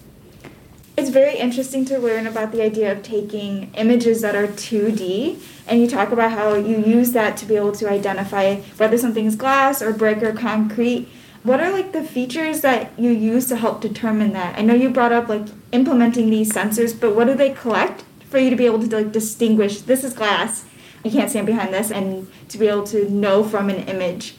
It's 0.97 1.11
very 1.11 1.39
interesting 1.39 1.85
to 1.87 1.99
learn 1.99 2.27
about 2.27 2.51
the 2.51 2.61
idea 2.61 2.91
of 2.91 3.05
taking 3.05 3.73
images 3.75 4.21
that 4.23 4.35
are 4.35 4.49
2D 4.49 5.41
and 5.69 5.81
you 5.81 5.87
talk 5.87 6.11
about 6.11 6.33
how 6.33 6.55
you 6.55 6.79
use 6.79 7.13
that 7.13 7.37
to 7.37 7.47
be 7.47 7.55
able 7.55 7.73
to 7.73 7.89
identify 7.89 8.57
whether 8.79 8.99
something 8.99 9.27
is 9.27 9.37
glass 9.37 9.81
or 9.81 9.93
brick 9.93 10.23
or 10.23 10.33
concrete. 10.33 11.09
What 11.45 11.61
are 11.61 11.71
like 11.71 11.93
the 11.93 12.03
features 12.03 12.63
that 12.63 12.99
you 12.99 13.11
use 13.11 13.47
to 13.47 13.57
help 13.57 13.81
determine 13.81 14.33
that? 14.33 14.59
I 14.59 14.63
know 14.63 14.75
you 14.75 14.91
brought 14.91 15.13
up 15.13 15.29
like 15.29 15.47
implementing 15.71 16.31
these 16.31 16.53
sensors, 16.53 16.99
but 16.99 17.15
what 17.15 17.27
do 17.27 17.35
they 17.35 17.51
collect? 17.51 18.03
For 18.31 18.38
you 18.38 18.51
to 18.51 18.57
be 18.57 18.67
able 18.67 18.81
to 18.81 18.97
like 18.97 19.12
distinguish 19.12 19.81
this 19.83 20.05
is 20.05 20.12
glass 20.14 20.64
you 21.05 21.11
can't 21.11 21.31
stand 21.31 21.47
behind 21.47 21.73
this 21.73 21.91
and 21.91 22.31
to 22.49 22.59
be 22.59 22.67
able 22.67 22.85
to 22.85 23.09
know 23.11 23.45
from 23.45 23.71
an 23.71 23.88
image 23.88 24.35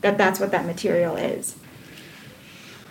that 0.00 0.16
that's 0.16 0.40
what 0.40 0.50
that 0.50 0.66
material 0.66 1.16
is 1.16 1.56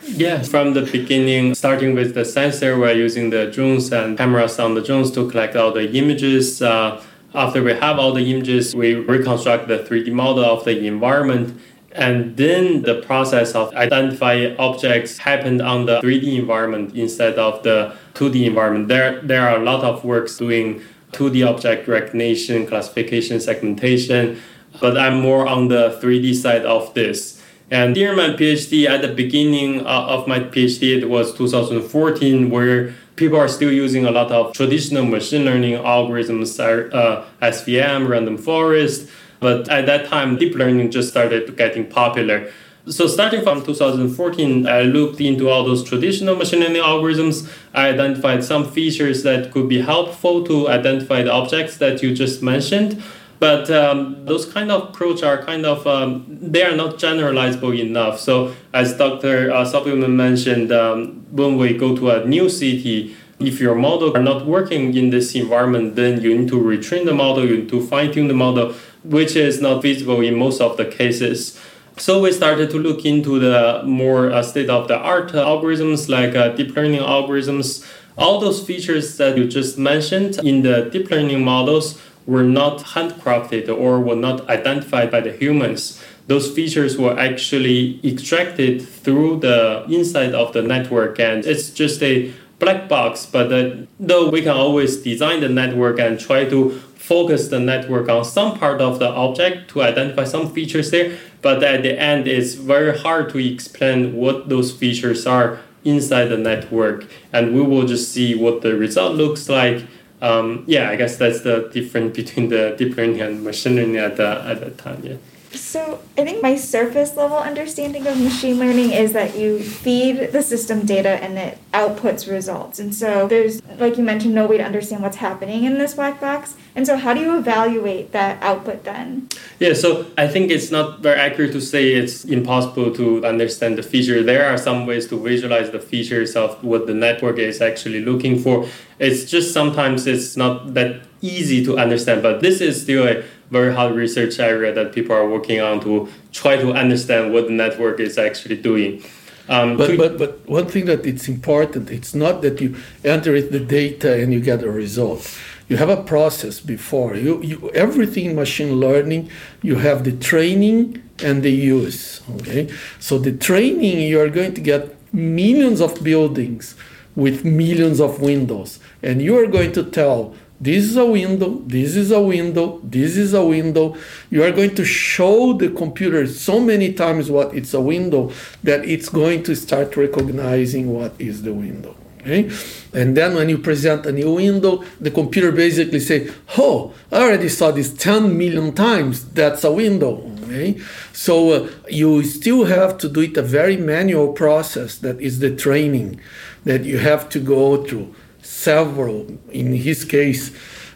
Yeah, 0.10 0.42
from 0.42 0.74
the 0.74 0.84
beginning, 0.84 1.54
starting 1.54 1.94
with 1.94 2.14
the 2.14 2.24
sensor, 2.24 2.80
we're 2.80 2.94
using 2.94 3.30
the 3.30 3.52
drones 3.52 3.92
and 3.92 4.18
cameras 4.18 4.58
on 4.58 4.74
the 4.74 4.82
drones 4.82 5.12
to 5.12 5.30
collect 5.30 5.58
all 5.58 5.74
the 5.74 5.92
images. 5.92 6.62
Uh, 6.62 7.04
after 7.36 7.62
we 7.62 7.74
have 7.74 8.00
all 8.00 8.14
the 8.14 8.32
images, 8.32 8.74
we 8.74 8.96
reconstruct 8.96 9.68
the 9.68 9.80
3D 9.80 10.14
model 10.14 10.46
of 10.46 10.64
the 10.64 10.88
environment. 10.88 11.60
And 11.98 12.38
then 12.38 12.84
the 12.84 13.02
process 13.02 13.56
of 13.56 13.74
identifying 13.74 14.56
objects 14.58 15.18
happened 15.18 15.64
on 15.64 15.88
the 15.88 16.00
3D 16.00 16.38
environment 16.38 16.96
instead 16.96 17.40
of 17.40 17.64
the 17.64 17.96
2D 18.14 18.46
environment. 18.46 18.88
There, 18.88 19.20
there 19.24 19.50
are 19.50 19.60
a 19.60 19.64
lot 19.64 19.84
of 19.84 20.06
works 20.06 20.38
doing 20.38 20.84
2D 21.14 21.48
object 21.48 21.88
recognition, 21.88 22.68
classification, 22.68 23.40
segmentation, 23.40 24.40
but 24.80 24.96
I'm 24.96 25.20
more 25.22 25.48
on 25.48 25.70
the 25.70 26.00
3D 26.00 26.36
side 26.36 26.66
of 26.66 26.94
this. 26.94 27.42
And 27.72 27.96
during 27.96 28.16
my 28.16 28.30
PhD, 28.30 28.88
at 28.88 29.02
the 29.02 29.10
beginning 29.10 29.82
uh, 29.82 29.90
of 29.90 30.28
my 30.28 30.40
PhD, 30.40 31.02
it 31.02 31.10
was 31.10 31.34
2014, 31.34 32.52
where 32.52 32.94
people 33.16 33.40
are 33.40 33.48
still 33.48 33.72
using 33.72 34.06
a 34.06 34.12
lot 34.12 34.32
of 34.32 34.54
traditional 34.54 35.04
machine 35.04 35.46
learning 35.46 35.74
algorithms, 35.74 36.60
uh, 36.60 37.26
SVM, 37.42 38.08
random 38.08 38.38
forest. 38.38 39.10
But 39.40 39.70
at 39.70 39.86
that 39.86 40.08
time, 40.08 40.38
deep 40.38 40.56
learning 40.56 40.92
just 40.92 41.10
started 41.10 41.56
getting 41.58 41.86
popular. 41.88 42.52
So 42.90 43.06
starting 43.08 43.42
from 43.42 43.66
2014, 43.66 44.66
I 44.66 44.84
looked 44.84 45.20
into 45.20 45.50
all 45.50 45.66
those 45.66 45.84
traditional 45.84 46.38
machine 46.38 46.62
learning 46.62 46.82
algorithms. 46.82 47.52
I 47.74 47.90
identified 47.90 48.46
some 48.46 48.70
features 48.72 49.24
that 49.24 49.52
could 49.52 49.68
be 49.68 49.82
helpful 49.82 50.46
to 50.46 50.70
identify 50.70 51.22
the 51.22 51.32
objects 51.32 51.78
that 51.78 52.02
you 52.02 52.16
just 52.16 52.42
mentioned. 52.42 53.04
But 53.40 53.70
um, 53.70 54.26
those 54.26 54.52
kind 54.52 54.72
of 54.72 54.90
approach 54.90 55.22
are 55.22 55.44
kind 55.44 55.66
of 55.66 55.86
um, 55.86 56.26
they 56.28 56.64
are 56.64 56.76
not 56.76 56.96
generalizable 56.96 57.78
enough. 57.78 58.20
So 58.20 58.56
as 58.74 58.98
Dr. 58.98 59.52
Uh, 59.52 60.08
mentioned, 60.08 60.72
um, 60.72 61.26
when 61.32 61.58
we 61.58 61.78
go 61.78 61.96
to 61.96 62.10
a 62.12 62.26
new 62.26 62.50
city, 62.50 63.16
if 63.40 63.60
your 63.60 63.76
model 63.76 64.16
are 64.18 64.24
not 64.24 64.48
working 64.48 64.96
in 64.96 65.12
this 65.12 65.36
environment, 65.36 65.96
then 65.96 66.22
you 66.22 66.36
need 66.36 66.48
to 66.50 66.60
retrain 66.60 67.06
the 67.06 67.14
model, 67.14 67.46
you 67.46 67.58
need 67.58 67.70
to 67.70 67.86
fine 67.86 68.12
tune 68.12 68.28
the 68.28 68.34
model, 68.34 68.74
which 69.10 69.36
is 69.36 69.62
not 69.62 69.82
feasible 69.82 70.22
in 70.22 70.36
most 70.36 70.62
of 70.62 70.78
the 70.78 70.86
cases. 70.86 71.60
So 71.98 72.22
we 72.22 72.32
started 72.32 72.70
to 72.72 72.78
look 72.78 73.06
into 73.06 73.40
the 73.40 73.82
more 73.84 74.32
uh, 74.32 74.44
state 74.44 74.70
of 74.70 74.88
the 74.88 74.98
art 74.98 75.32
algorithms 75.32 76.10
like 76.10 76.36
uh, 76.36 76.50
deep 76.50 76.76
learning 76.76 77.02
algorithms. 77.02 77.84
All 78.18 78.40
those 78.40 78.64
features 78.64 79.18
that 79.18 79.38
you 79.38 79.48
just 79.48 79.78
mentioned 79.78 80.38
in 80.40 80.62
the 80.62 80.90
deep 80.92 81.10
learning 81.10 81.44
models 81.44 82.00
were 82.28 82.44
not 82.44 82.80
handcrafted 82.80 83.68
or 83.70 84.00
were 84.00 84.16
not 84.16 84.48
identified 84.50 85.10
by 85.10 85.22
the 85.22 85.32
humans. 85.32 86.04
Those 86.28 86.52
features 86.52 86.98
were 86.98 87.18
actually 87.18 88.00
extracted 88.04 88.82
through 88.82 89.40
the 89.40 89.86
inside 89.90 90.36
of 90.36 90.52
the 90.52 90.62
network, 90.62 91.20
and 91.20 91.46
it's 91.46 91.70
just 91.70 92.04
a 92.04 92.34
black 92.60 92.90
box. 92.90 93.26
But 93.26 93.52
uh, 93.52 93.76
though 94.00 94.30
we 94.30 94.42
can 94.42 94.52
always 94.52 94.98
design 94.98 95.40
the 95.40 95.50
network 95.50 96.00
and 96.00 96.20
try 96.20 96.46
to 96.46 96.82
focus 97.08 97.48
the 97.48 97.60
network 97.60 98.10
on 98.10 98.26
some 98.26 98.58
part 98.60 98.82
of 98.82 99.00
the 99.00 99.08
object 99.08 99.70
to 99.72 99.82
identify 99.82 100.24
some 100.24 100.52
features 100.54 100.92
there, 100.92 101.18
but 101.42 101.64
at 101.64 101.84
the 101.84 102.00
end, 102.00 102.28
it's 102.28 102.54
very 102.54 102.98
hard 102.98 103.30
to 103.32 103.38
explain 103.38 104.16
what 104.16 104.50
those 104.50 104.72
features 104.72 105.26
are 105.26 105.60
inside 105.84 106.26
the 106.26 106.38
network, 106.38 107.06
and 107.32 107.56
we 107.56 107.62
will 107.62 107.86
just 107.88 108.12
see 108.12 108.36
what 108.36 108.62
the 108.62 108.76
result 108.76 109.16
looks 109.16 109.48
like 109.48 109.86
um, 110.22 110.64
yeah, 110.68 110.90
I 110.90 110.96
guess 110.96 111.18
that's 111.18 111.42
the 111.42 111.70
difference 111.72 112.16
between 112.16 112.50
the 112.50 112.76
deep 112.78 112.98
learning 112.98 113.22
and 113.22 113.44
machine 113.44 113.76
learning 113.76 113.98
at 113.98 114.18
the 114.18 114.44
at 114.46 114.60
that 114.62 114.78
time. 114.78 115.02
Yeah. 115.04 115.18
So 115.52 116.00
I 116.18 116.26
think 116.26 116.44
my 116.44 116.56
surface 116.56 117.16
level 117.16 117.38
understanding 117.38 118.06
of 118.06 118.20
machine 118.20 118.60
learning 118.60 118.92
is 118.92 119.14
that 119.14 119.38
you 119.38 119.60
feed 119.60 120.32
the 120.32 120.42
system 120.42 120.86
data 120.86 121.10
and 121.24 121.38
it 121.38 121.58
outputs 121.74 122.30
results. 122.30 122.80
And 122.80 122.94
so 122.94 123.28
there's, 123.28 123.62
like 123.80 123.98
you 123.98 124.04
mentioned, 124.04 124.36
no 124.36 124.46
way 124.46 124.58
to 124.58 124.64
understand 124.64 125.04
what's 125.04 125.18
happening 125.18 125.64
in 125.64 125.78
this 125.78 125.94
black 125.94 126.20
box. 126.20 126.56
And 126.76 126.86
so 126.86 126.98
how 126.98 127.14
do 127.14 127.22
you 127.22 127.38
evaluate 127.38 128.12
that 128.12 128.42
output 128.44 128.84
then? 128.84 129.30
Yeah, 129.60 129.74
so 129.74 130.06
I 130.18 130.28
think 130.28 130.52
it's 130.52 130.70
not 130.70 131.00
very 131.00 131.20
accurate 131.20 131.54
to 131.54 131.62
say 131.62 131.94
it's 131.94 132.26
impossible 132.26 132.94
to 132.96 133.26
understand 133.26 133.78
the 133.78 133.84
feature. 133.84 134.22
There 134.24 134.46
are 134.46 134.58
some 134.58 134.86
ways 134.86 135.08
to 135.08 135.20
visualize 135.20 135.72
the 135.72 135.80
features 135.80 136.36
of 136.36 136.64
what 136.64 136.88
the 136.88 136.94
network 136.94 137.40
is 137.40 137.62
actually 137.62 138.02
looking 138.02 138.40
for. 138.40 138.68
It's 139.00 139.26
just 139.26 139.54
sometimes 139.54 140.08
it's 140.08 140.36
not 140.36 140.74
that 140.74 141.02
easy 141.22 141.64
to 141.66 141.78
understand, 141.78 142.22
but 142.22 142.42
this 142.42 142.62
is 142.62 142.82
still 142.82 143.08
a 143.08 143.24
very 143.50 143.74
hard 143.74 143.96
research 143.96 144.40
area 144.40 144.74
that 144.74 144.94
people 144.94 145.16
are 145.16 145.28
working 145.28 145.62
on 145.62 145.80
to 145.82 146.10
try 146.32 146.58
to 146.58 146.74
understand 146.74 147.34
what 147.34 147.48
the 147.48 147.54
network 147.54 148.00
is 148.00 148.18
actually 148.18 148.58
doing. 148.58 149.04
Um, 149.50 149.78
but, 149.78 149.98
but, 149.98 150.18
but 150.18 150.50
one 150.50 150.66
thing 150.66 150.86
that 150.86 151.06
it's 151.06 151.30
important, 151.30 151.90
it's 151.90 152.14
not 152.14 152.42
that 152.42 152.60
you 152.60 152.76
enter 153.06 153.42
the 153.42 153.60
data 153.60 154.22
and 154.22 154.34
you 154.34 154.42
get 154.42 154.62
a 154.62 154.70
result. 154.70 155.38
You 155.70 155.78
have 155.78 155.90
a 155.90 156.02
process 156.04 156.60
before. 156.60 157.16
You, 157.16 157.42
you, 157.42 157.70
everything 157.72 158.26
in 158.26 158.36
machine 158.36 158.74
learning, 158.80 159.30
you 159.62 159.76
have 159.76 160.04
the 160.04 160.12
training 160.12 161.02
and 161.24 161.44
the 161.44 161.52
use. 161.52 162.22
Okay, 162.36 162.70
so 163.00 163.18
the 163.18 163.32
training 163.32 164.00
you 164.00 164.20
are 164.20 164.30
going 164.30 164.54
to 164.54 164.62
get 164.62 164.96
millions 165.14 165.82
of 165.82 166.04
buildings 166.04 166.76
with 167.16 167.44
millions 167.44 168.00
of 168.00 168.22
windows, 168.22 168.80
and 169.02 169.22
you 169.22 169.38
are 169.38 169.48
going 169.48 169.72
to 169.74 169.84
tell 169.84 170.36
this 170.60 170.86
is 170.86 170.98
a 170.98 171.06
window, 171.06 171.62
this 171.66 171.96
is 171.96 172.12
a 172.12 172.22
window, 172.22 172.80
this 172.84 173.16
is 173.16 173.34
a 173.34 173.46
window. 173.46 173.96
You 174.32 174.44
are 174.44 174.52
going 174.52 174.74
to 174.76 174.86
show 174.86 175.54
the 175.54 175.70
computer 175.70 176.26
so 176.26 176.60
many 176.60 176.94
times 176.94 177.30
what 177.30 177.54
it's 177.54 177.76
a 177.76 177.82
window 177.82 178.32
that 178.64 178.84
it's 178.84 179.10
going 179.10 179.44
to 179.44 179.56
start 179.56 179.96
recognizing 179.96 180.94
what 180.94 181.14
is 181.20 181.44
the 181.44 181.54
window. 181.54 181.96
Okay? 182.22 182.50
And 182.92 183.16
then 183.16 183.36
when 183.36 183.50
you 183.50 183.60
present 183.60 184.06
a 184.08 184.12
new 184.12 184.34
window, 184.34 184.84
the 185.00 185.12
computer 185.12 185.52
basically 185.52 186.00
say, 186.00 186.30
"Oh, 186.58 186.94
I 187.12 187.22
already 187.22 187.50
saw 187.50 187.72
this 187.72 187.94
10 187.94 188.36
million 188.36 188.74
times. 188.74 189.26
That's 189.26 189.64
a 189.64 189.72
window." 189.72 190.30
Okay? 190.44 190.80
So 191.14 191.52
uh, 191.52 191.70
you 191.90 192.24
still 192.24 192.66
have 192.66 192.98
to 192.98 193.10
do 193.10 193.22
it 193.22 193.38
a 193.38 193.44
very 193.44 193.78
manual 193.78 194.34
process 194.34 194.98
that 194.98 195.22
is 195.22 195.40
the 195.40 195.56
training 195.56 196.20
that 196.66 196.84
you 196.84 196.98
have 196.98 197.30
to 197.30 197.40
go 197.40 197.84
through 197.86 198.14
several. 198.48 199.28
In 199.52 199.74
his 199.74 200.06
case, 200.06 200.52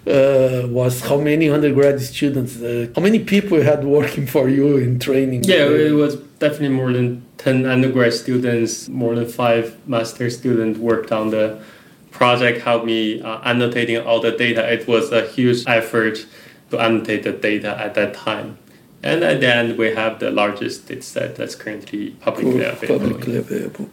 uh, 0.07 0.67
was 0.67 1.01
how 1.01 1.19
many 1.19 1.49
undergrad 1.49 2.01
students, 2.01 2.61
uh, 2.61 2.87
how 2.95 3.01
many 3.01 3.19
people 3.19 3.57
you 3.57 3.63
had 3.63 3.83
working 3.83 4.25
for 4.25 4.49
you 4.49 4.77
in 4.77 4.99
training? 4.99 5.43
Yeah, 5.43 5.65
it 5.67 5.91
was 5.91 6.15
definitely 6.39 6.69
more 6.69 6.91
than 6.91 7.23
10 7.37 7.65
undergrad 7.65 8.13
students, 8.13 8.89
more 8.89 9.15
than 9.15 9.27
five 9.27 9.77
master 9.87 10.29
students 10.29 10.79
worked 10.79 11.11
on 11.11 11.29
the 11.29 11.61
project, 12.09 12.61
helped 12.61 12.85
me 12.85 13.21
uh, 13.21 13.39
annotating 13.43 13.97
all 13.97 14.19
the 14.21 14.31
data. 14.31 14.71
It 14.71 14.87
was 14.87 15.11
a 15.11 15.27
huge 15.27 15.63
effort 15.67 16.25
to 16.71 16.79
annotate 16.79 17.23
the 17.23 17.31
data 17.31 17.77
at 17.79 17.93
that 17.95 18.13
time. 18.13 18.57
And 19.03 19.23
at 19.23 19.39
the 19.39 19.53
end, 19.53 19.77
we 19.77 19.93
have 19.95 20.19
the 20.19 20.29
largest 20.29 20.87
data 20.87 21.01
set 21.01 21.35
that's 21.35 21.55
currently 21.55 22.11
publicly 22.21 22.63
available. 22.63 22.99
Publicly 22.99 23.37
available. 23.37 23.89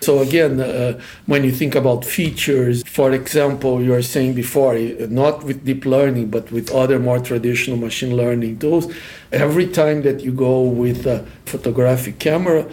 So 0.00 0.20
again, 0.20 0.60
uh, 0.60 1.00
when 1.26 1.42
you 1.42 1.50
think 1.50 1.74
about 1.74 2.04
features, 2.04 2.82
for 2.86 3.12
example, 3.12 3.82
you 3.82 3.92
are 3.94 4.02
saying 4.02 4.34
before, 4.34 4.76
not 5.08 5.42
with 5.42 5.64
deep 5.64 5.84
learning, 5.84 6.30
but 6.30 6.52
with 6.52 6.70
other 6.70 6.98
more 6.98 7.18
traditional 7.18 7.76
machine 7.76 8.16
learning 8.16 8.58
tools, 8.58 8.92
every 9.32 9.66
time 9.66 10.02
that 10.02 10.20
you 10.20 10.32
go 10.32 10.60
with 10.62 11.06
a 11.06 11.26
photographic 11.46 12.18
camera, 12.18 12.66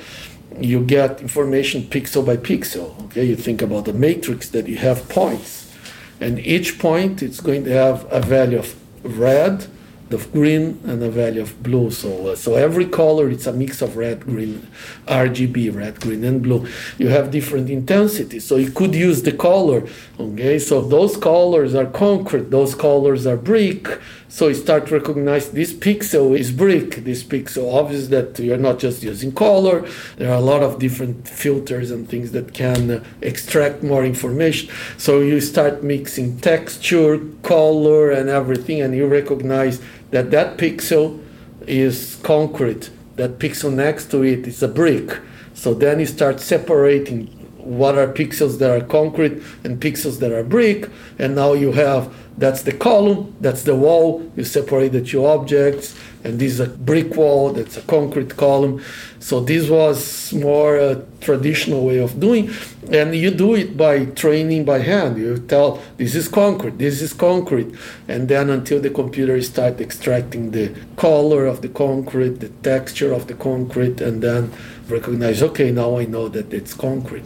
you 0.59 0.83
get 0.83 1.21
information 1.21 1.81
pixel 1.83 2.23
by 2.25 2.37
pixel. 2.37 3.03
Okay, 3.05 3.25
you 3.25 3.35
think 3.35 3.61
about 3.61 3.85
the 3.85 3.93
matrix 3.93 4.49
that 4.49 4.67
you 4.67 4.77
have 4.77 5.09
points, 5.09 5.73
and 6.19 6.39
each 6.39 6.77
point 6.77 7.23
it's 7.23 7.39
going 7.39 7.63
to 7.63 7.71
have 7.71 8.05
a 8.11 8.21
value 8.21 8.59
of 8.59 8.75
red, 9.03 9.65
of 10.13 10.31
green 10.31 10.79
and 10.85 11.01
a 11.03 11.09
value 11.09 11.41
of 11.41 11.61
blue. 11.61 11.91
So, 11.91 12.27
uh, 12.27 12.35
so 12.35 12.55
every 12.55 12.85
color 12.85 13.29
it's 13.29 13.47
a 13.47 13.53
mix 13.53 13.81
of 13.81 13.97
red, 13.97 14.21
green, 14.21 14.67
RGB, 15.07 15.75
red, 15.75 15.99
green, 15.99 16.23
and 16.23 16.41
blue. 16.41 16.67
You 16.97 17.09
have 17.09 17.31
different 17.31 17.69
intensities, 17.69 18.45
so 18.45 18.55
you 18.57 18.71
could 18.71 18.95
use 18.95 19.23
the 19.23 19.31
color. 19.33 19.87
Okay, 20.19 20.59
so 20.59 20.81
those 20.81 21.17
colors 21.17 21.75
are 21.75 21.85
concrete, 21.85 22.49
those 22.51 22.75
colors 22.75 23.25
are 23.25 23.37
brick. 23.37 23.87
So 24.33 24.47
you 24.47 24.55
start 24.55 24.89
recognize 24.89 25.51
this 25.51 25.71
pixel 25.71 26.35
is 26.35 26.51
brick, 26.51 27.03
this 27.03 27.23
pixel. 27.23 27.71
Obvious 27.71 28.07
that 28.07 28.39
you're 28.39 28.57
not 28.57 28.79
just 28.79 29.03
using 29.03 29.31
color. 29.31 29.87
There 30.17 30.31
are 30.31 30.37
a 30.37 30.41
lot 30.41 30.63
of 30.63 30.79
different 30.79 31.27
filters 31.27 31.91
and 31.91 32.09
things 32.09 32.31
that 32.31 32.51
can 32.51 32.89
uh, 32.89 33.03
extract 33.21 33.83
more 33.83 34.03
information. 34.03 34.71
So 34.97 35.19
you 35.19 35.39
start 35.39 35.83
mixing 35.83 36.39
texture, 36.39 37.19
color, 37.43 38.09
and 38.09 38.27
everything, 38.27 38.81
and 38.81 38.95
you 38.95 39.05
recognize 39.05 39.79
that 40.13 40.29
that 40.29 40.57
pixel 40.57 41.19
is 41.65 42.19
concrete. 42.21 42.91
That 43.15 43.39
pixel 43.39 43.73
next 43.73 44.11
to 44.11 44.23
it 44.23 44.47
is 44.47 44.61
a 44.61 44.67
brick. 44.67 45.19
So 45.55 45.73
then 45.73 45.99
you 45.99 46.05
start 46.05 46.39
separating 46.39 47.27
what 47.57 47.97
are 47.97 48.07
pixels 48.07 48.59
that 48.59 48.69
are 48.69 48.85
concrete 48.85 49.41
and 49.63 49.81
pixels 49.81 50.19
that 50.19 50.31
are 50.31 50.43
brick, 50.43 50.89
and 51.17 51.35
now 51.35 51.53
you 51.53 51.71
have 51.71 52.13
that's 52.37 52.61
the 52.61 52.73
column, 52.73 53.35
that's 53.41 53.63
the 53.63 53.75
wall. 53.75 54.29
You 54.35 54.43
separate 54.43 54.89
the 54.89 55.01
two 55.01 55.25
objects, 55.25 55.95
and 56.23 56.39
this 56.39 56.53
is 56.53 56.59
a 56.59 56.67
brick 56.67 57.15
wall 57.15 57.51
that's 57.51 57.77
a 57.77 57.81
concrete 57.81 58.35
column. 58.37 58.83
So 59.19 59.39
this 59.39 59.69
was 59.69 60.33
more 60.33 60.77
a 60.77 61.03
traditional 61.21 61.85
way 61.85 61.99
of 61.99 62.19
doing, 62.19 62.49
and 62.91 63.15
you 63.15 63.31
do 63.31 63.55
it 63.55 63.75
by 63.77 64.05
training 64.05 64.65
by 64.65 64.79
hand. 64.79 65.17
You 65.17 65.37
tell 65.37 65.81
this 65.97 66.15
is 66.15 66.27
concrete, 66.27 66.77
this 66.77 67.01
is 67.01 67.13
concrete, 67.13 67.73
and 68.07 68.27
then 68.27 68.49
until 68.49 68.79
the 68.79 68.89
computer 68.89 69.41
start 69.41 69.81
extracting 69.81 70.51
the 70.51 70.73
color 70.95 71.45
of 71.45 71.61
the 71.61 71.69
concrete, 71.69 72.39
the 72.39 72.49
texture 72.49 73.13
of 73.13 73.27
the 73.27 73.35
concrete, 73.35 74.01
and 74.01 74.21
then 74.21 74.51
recognize 74.87 75.41
okay 75.41 75.71
now 75.71 75.97
I 75.97 76.05
know 76.05 76.27
that 76.29 76.53
it's 76.53 76.73
concrete. 76.73 77.25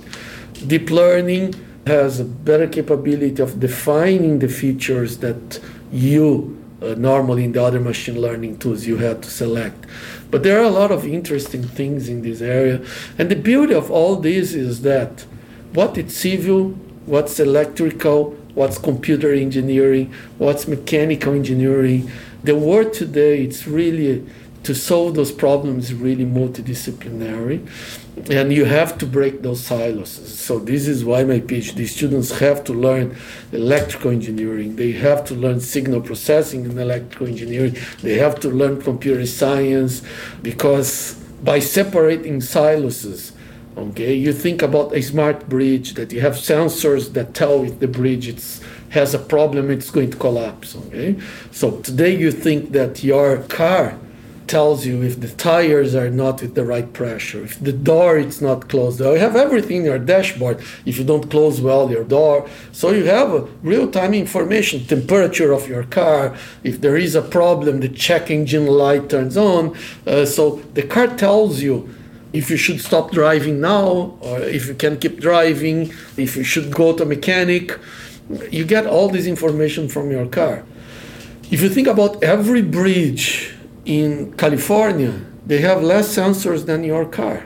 Deep 0.66 0.90
learning 0.90 1.54
has 1.86 2.20
a 2.20 2.26
better 2.26 2.68
capability 2.68 3.42
of 3.42 3.60
defining 3.60 4.40
the 4.40 4.50
features 4.50 5.20
that 5.20 5.60
you 5.92 6.57
uh, 6.82 6.96
normally 6.98 7.44
in 7.44 7.52
the 7.52 7.64
other 7.64 7.80
machine 7.80 8.20
learning 8.22 8.58
tools 8.58 8.86
you 8.86 8.98
have 8.98 9.22
to 9.22 9.30
select. 9.30 9.86
But 10.30 10.44
there 10.44 10.60
are 10.60 10.64
a 10.64 10.70
lot 10.70 10.92
of 10.92 11.06
interesting 11.06 11.64
things 11.64 12.10
in 12.10 12.22
this 12.22 12.42
area. 12.42 12.84
And 13.18 13.30
the 13.30 13.36
beauty 13.36 13.74
of 13.74 13.90
all 13.90 14.18
this 14.18 14.54
is 14.54 14.82
that 14.82 15.26
what 15.74 15.98
is 15.98 16.16
civil, 16.16 16.70
what's 17.06 17.40
electrical, 17.40 18.32
what's 18.54 18.78
computer 18.78 19.34
engineering, 19.34 20.14
what's 20.38 20.68
mechanical 20.68 21.34
engineering, 21.34 22.12
the 22.44 22.56
world 22.56 22.94
today 22.94 23.44
it's 23.44 23.68
really 23.68 24.26
to 24.68 24.76
solve 24.76 25.16
those 25.16 25.32
problems 25.32 25.94
really 25.94 26.26
multidisciplinary 26.26 27.66
and 28.30 28.52
you 28.52 28.66
have 28.66 28.98
to 28.98 29.06
break 29.06 29.42
those 29.42 29.64
silos. 29.64 30.10
So 30.10 30.60
this 30.60 30.90
is 30.90 31.06
why 31.06 31.24
my 31.24 31.40
phd 31.40 31.88
students 31.88 32.38
have 32.40 32.66
to 32.66 32.74
learn 32.74 33.16
electrical 33.54 34.12
engineering 34.12 34.76
they 34.76 34.92
have 34.92 35.24
to 35.30 35.36
learn 35.36 35.62
signal 35.62 36.02
processing 36.02 36.66
in 36.66 36.78
electrical 36.78 37.28
engineering 37.28 37.78
they 38.02 38.16
have 38.16 38.42
to 38.42 38.50
learn 38.50 38.82
computer 38.82 39.26
science 39.26 40.04
because 40.42 41.14
by 41.42 41.60
separating 41.60 42.42
silos 42.42 43.32
okay 43.78 44.14
you 44.14 44.34
think 44.34 44.62
about 44.62 44.94
a 44.94 45.02
smart 45.02 45.48
bridge 45.48 45.94
that 45.94 46.12
you 46.12 46.20
have 46.20 46.34
sensors 46.34 47.14
that 47.14 47.34
tell 47.34 47.64
if 47.64 47.80
the 47.80 47.88
bridge 47.88 48.28
it's 48.28 48.60
has 48.90 49.14
a 49.14 49.20
problem 49.20 49.72
it's 49.72 49.92
going 49.92 50.12
to 50.12 50.18
collapse 50.18 50.76
okay? 50.76 51.16
So 51.52 51.80
today 51.80 52.14
you 52.18 52.32
think 52.34 52.74
that 52.74 53.02
your 53.02 53.38
car 53.44 53.98
tells 54.48 54.86
you 54.86 55.04
if 55.04 55.20
the 55.20 55.28
tires 55.30 55.94
are 55.96 56.10
not 56.10 56.42
with 56.42 56.56
the 56.56 56.66
right 56.66 56.92
pressure, 56.94 57.44
if 57.44 57.60
the 57.60 57.74
door 57.74 58.18
is 58.18 58.42
not 58.42 58.70
closed. 58.70 59.00
You 59.00 59.14
have 59.14 59.36
everything 59.36 59.78
in 59.78 59.86
your 59.86 60.00
dashboard 60.00 60.60
if 60.86 60.98
you 60.98 61.04
don't 61.04 61.30
close 61.30 61.60
well 61.62 61.92
your 61.92 62.04
door. 62.04 62.48
So 62.72 62.92
you 62.92 63.06
have 63.06 63.50
real-time 63.64 64.14
information, 64.14 64.86
temperature 64.86 65.52
of 65.52 65.68
your 65.68 65.84
car. 65.84 66.36
If 66.64 66.82
there 66.82 66.98
is 66.98 67.16
a 67.16 67.22
problem, 67.22 67.80
the 67.80 67.90
check 67.90 68.32
engine 68.32 68.68
light 68.68 69.10
turns 69.10 69.38
on. 69.38 69.76
Uh, 70.06 70.26
so 70.26 70.58
the 70.74 70.84
car 70.84 71.08
tells 71.08 71.62
you 71.62 71.94
if 72.34 72.50
you 72.50 72.58
should 72.58 72.82
stop 72.82 73.12
driving 73.12 73.60
now 73.62 74.18
or 74.22 74.40
if 74.40 74.68
you 74.68 74.76
can 74.76 74.98
keep 74.98 75.20
driving, 75.20 75.92
if 76.18 76.36
you 76.36 76.44
should 76.44 76.72
go 76.72 76.96
to 76.96 77.04
a 77.04 77.06
mechanic. 77.06 77.78
You 78.52 78.66
get 78.66 78.86
all 78.86 79.10
this 79.10 79.26
information 79.26 79.88
from 79.88 80.12
your 80.12 80.28
car. 80.28 80.66
If 81.50 81.62
you 81.62 81.70
think 81.70 81.88
about 81.88 82.22
every 82.22 82.62
bridge 82.62 83.57
in 83.88 84.34
California, 84.34 85.22
they 85.46 85.60
have 85.60 85.82
less 85.82 86.14
sensors 86.14 86.66
than 86.66 86.84
your 86.84 87.06
car. 87.06 87.46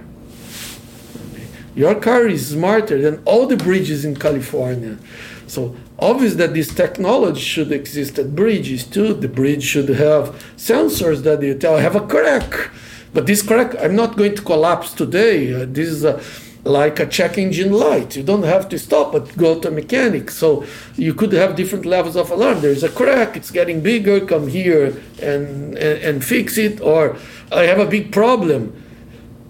Your 1.76 1.96
car 1.96 2.28
is 2.28 2.50
smarter 2.50 3.00
than 3.00 3.22
all 3.26 3.46
the 3.46 3.56
bridges 3.56 4.04
in 4.04 4.16
California. 4.16 4.98
So 5.46 5.76
obvious 6.00 6.34
that 6.36 6.54
this 6.54 6.74
technology 6.74 7.40
should 7.40 7.72
exist 7.72 8.18
at 8.18 8.36
bridges 8.36 8.86
too. 8.86 9.14
The 9.14 9.28
bridge 9.28 9.64
should 9.64 9.90
have 9.90 10.36
sensors 10.58 11.22
that 11.24 11.42
you 11.44 11.54
tell 11.54 11.78
have 11.78 11.96
a 11.96 12.06
crack, 12.08 12.72
but 13.14 13.28
this 13.28 13.42
crack 13.42 13.76
I'm 13.80 13.96
not 13.96 14.18
going 14.18 14.36
to 14.36 14.42
collapse 14.42 14.94
today. 14.94 15.54
Uh, 15.54 15.66
this 15.70 15.90
is 15.90 16.04
a 16.04 16.20
like 16.64 17.00
a 17.00 17.06
check 17.06 17.38
engine 17.38 17.74
light. 17.74 18.16
You 18.16 18.24
don't 18.24 18.44
have 18.44 18.70
to 18.70 18.78
stop 18.78 19.14
but 19.14 19.36
go 19.38 19.60
to 19.60 19.68
a 19.68 19.72
mechanic. 19.72 20.30
So 20.30 20.66
you 20.96 21.14
could 21.14 21.34
have 21.34 21.56
different 21.56 21.86
levels 21.86 22.16
of 22.16 22.30
alarm. 22.30 22.62
There's 22.62 22.84
a 22.84 22.90
crack, 22.90 23.36
it's 23.36 23.52
getting 23.52 23.82
bigger, 23.82 24.26
come 24.26 24.48
here 24.48 25.02
and, 25.22 25.78
and, 25.78 25.78
and 25.78 26.24
fix 26.24 26.58
it. 26.58 26.82
Or 26.82 27.18
I 27.52 27.64
have 27.64 27.80
a 27.80 27.86
big 27.86 28.12
problem. 28.12 28.78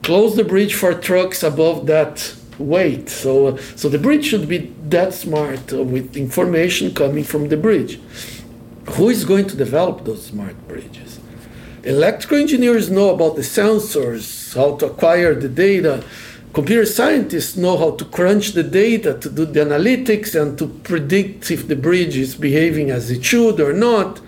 Close 0.04 0.36
the 0.36 0.44
bridge 0.44 0.74
for 0.74 0.94
trucks 0.94 1.44
above 1.44 1.86
that 1.88 2.36
weight. 2.58 3.10
So, 3.10 3.58
so 3.76 3.90
the 3.90 4.00
bridge 4.00 4.26
should 4.26 4.48
be 4.48 4.74
that 4.90 5.14
smart 5.14 5.72
with 5.72 6.16
information 6.16 6.94
coming 6.94 7.24
from 7.24 7.50
the 7.50 7.58
bridge. 7.58 8.00
Who 8.92 9.10
is 9.10 9.26
going 9.26 9.48
to 9.48 9.56
develop 9.56 10.06
those 10.06 10.26
smart 10.26 10.68
bridges? 10.68 11.20
Electrical 11.84 12.38
engineers 12.38 12.90
know 12.90 13.14
about 13.14 13.36
the 13.36 13.42
sensors, 13.42 14.56
how 14.56 14.76
to 14.78 14.88
acquire 14.88 15.34
the 15.34 15.50
data 15.50 16.04
computer 16.54 16.86
scientists 16.86 17.56
know 17.56 17.78
how 17.78 17.92
to 17.92 18.06
crunch 18.06 18.52
the 18.52 18.64
data 18.64 19.18
to 19.20 19.30
do 19.30 19.46
the 19.46 19.62
analytics 19.62 20.40
and 20.40 20.58
to 20.58 20.68
predict 20.68 21.50
if 21.52 21.68
the 21.68 21.76
bridge 21.76 22.18
is 22.18 22.36
behaving 22.36 22.90
as 22.92 23.10
it 23.10 23.24
should 23.24 23.60
or 23.60 23.74
not. 23.74 24.22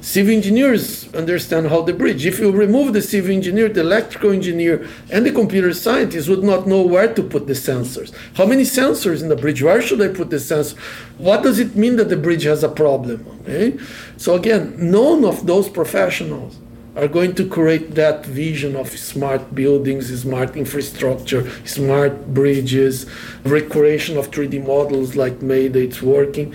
Civil 0.00 0.32
engineers 0.32 1.12
understand 1.12 1.68
how 1.68 1.82
the 1.82 1.92
bridge. 1.92 2.24
If 2.24 2.38
you 2.38 2.52
remove 2.52 2.92
the 2.92 3.02
civil 3.02 3.32
engineer, 3.32 3.68
the 3.68 3.80
electrical 3.80 4.30
engineer, 4.30 4.86
and 5.10 5.26
the 5.26 5.32
computer 5.32 5.74
scientist 5.74 6.28
would 6.28 6.44
not 6.44 6.68
know 6.68 6.82
where 6.82 7.12
to 7.12 7.22
put 7.22 7.48
the 7.48 7.54
sensors. 7.54 8.14
How 8.34 8.46
many 8.46 8.62
sensors 8.62 9.22
in 9.22 9.28
the 9.28 9.36
bridge? 9.36 9.60
Where 9.60 9.82
should 9.82 10.00
I 10.00 10.08
put 10.08 10.30
the 10.30 10.38
sensor? 10.38 10.76
What 11.18 11.42
does 11.42 11.58
it 11.58 11.74
mean 11.74 11.96
that 11.96 12.08
the 12.08 12.16
bridge 12.16 12.44
has 12.44 12.62
a 12.62 12.68
problem? 12.68 13.26
Okay? 13.42 13.76
So 14.16 14.36
again, 14.36 14.76
none 14.78 15.24
of 15.24 15.46
those 15.46 15.68
professionals 15.68 16.56
are 16.98 17.06
going 17.06 17.32
to 17.36 17.48
create 17.48 17.94
that 17.94 18.26
vision 18.26 18.74
of 18.74 18.90
smart 18.98 19.54
buildings, 19.54 20.06
smart 20.20 20.56
infrastructure, 20.56 21.48
smart 21.64 22.34
bridges, 22.34 23.06
recreation 23.44 24.16
of 24.18 24.32
3D 24.32 24.66
models 24.66 25.14
like 25.14 25.38
Meida, 25.38 25.76
it's 25.76 26.02
working. 26.02 26.52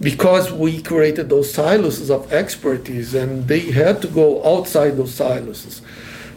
Because 0.00 0.52
we 0.52 0.80
created 0.80 1.28
those 1.28 1.52
silos 1.52 2.08
of 2.08 2.32
expertise 2.32 3.14
and 3.14 3.48
they 3.48 3.72
had 3.72 4.00
to 4.02 4.08
go 4.08 4.44
outside 4.44 4.96
those 4.96 5.14
silos. 5.14 5.82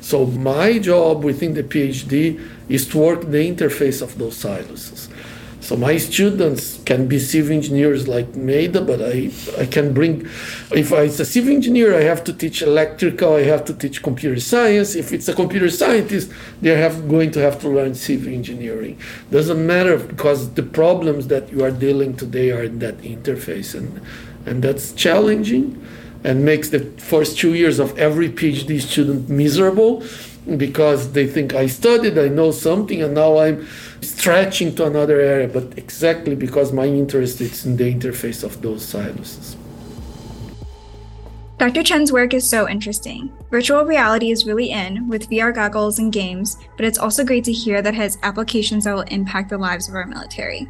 So, 0.02 0.26
my 0.26 0.80
job 0.80 1.23
within 1.23 1.54
the 1.54 1.63
PhD 1.63 2.43
is 2.69 2.88
to 2.88 2.97
work 2.97 3.21
the 3.21 3.54
interface 3.54 4.02
of 4.02 4.17
those 4.17 4.38
silos. 4.38 5.10
So 5.67 5.75
my 5.75 5.97
students 5.97 6.80
can 6.86 7.08
be 7.10 7.19
civil 7.19 7.51
engineers 7.51 8.08
like 8.08 8.27
Meida, 8.38 8.80
but 8.88 9.01
I, 9.01 9.32
I 9.62 9.65
can 9.65 9.93
bring, 9.93 10.21
if 10.71 10.93
I, 10.93 11.01
it's 11.01 11.19
a 11.19 11.25
civil 11.25 11.51
engineer, 11.51 11.93
I 11.93 12.03
have 12.03 12.23
to 12.23 12.32
teach 12.32 12.62
electrical, 12.62 13.36
I 13.36 13.43
have 13.43 13.65
to 13.65 13.73
teach 13.73 14.01
computer 14.01 14.39
science. 14.39 14.95
If 14.95 15.12
it's 15.12 15.27
a 15.27 15.34
computer 15.34 15.69
scientist, 15.69 16.32
they're 16.62 16.77
have, 16.77 17.10
going 17.10 17.32
to 17.32 17.41
have 17.41 17.60
to 17.63 17.67
learn 17.67 17.95
civil 17.95 18.32
engineering. 18.32 18.97
Doesn't 19.30 19.67
matter 19.67 19.97
because 19.97 20.53
the 20.53 20.63
problems 20.63 21.27
that 21.27 21.51
you 21.51 21.65
are 21.65 21.71
dealing 21.71 22.15
today 22.15 22.51
are 22.51 22.63
in 22.63 22.80
that 22.80 22.99
interface, 22.99 23.75
and, 23.75 23.99
and 24.45 24.63
that's 24.63 24.93
challenging 24.93 25.86
and 26.23 26.45
makes 26.45 26.69
the 26.69 26.80
first 26.97 27.38
two 27.38 27.56
years 27.56 27.80
of 27.80 27.97
every 27.97 28.30
PhD 28.30 28.80
student 28.80 29.27
miserable 29.27 30.01
because 30.55 31.12
they 31.12 31.27
think 31.27 31.53
I 31.53 31.67
studied, 31.67 32.17
I 32.17 32.29
know 32.29 32.51
something, 32.51 33.01
and 33.01 33.13
now 33.13 33.39
I'm 33.39 33.67
stretching 34.01 34.75
to 34.75 34.86
another 34.86 35.19
area, 35.19 35.47
but 35.47 35.77
exactly 35.77 36.36
because 36.36 36.71
my 36.71 36.86
interest 36.86 37.41
is 37.41 37.65
in 37.65 37.75
the 37.75 37.93
interface 37.93 38.43
of 38.43 38.62
those 38.62 38.86
silos. 38.86 39.57
Dr. 41.57 41.81
Chen's 41.81 42.12
work 42.12 42.36
is 42.36 42.47
so 42.47 42.69
interesting. 42.69 43.31
Virtual 43.49 43.83
reality 43.83 44.29
is 44.29 44.45
really 44.45 44.69
in 44.69 45.07
with 45.10 45.27
VR 45.27 45.53
goggles 45.53 45.97
and 45.97 46.13
games, 46.13 46.55
but 46.77 46.86
it's 46.86 46.99
also 46.99 47.25
great 47.25 47.43
to 47.45 47.51
hear 47.51 47.81
that 47.81 47.95
has 47.95 48.19
applications 48.21 48.83
that 48.83 48.93
will 48.93 49.01
impact 49.01 49.49
the 49.49 49.57
lives 49.57 49.89
of 49.89 49.95
our 49.95 50.05
military. 50.05 50.67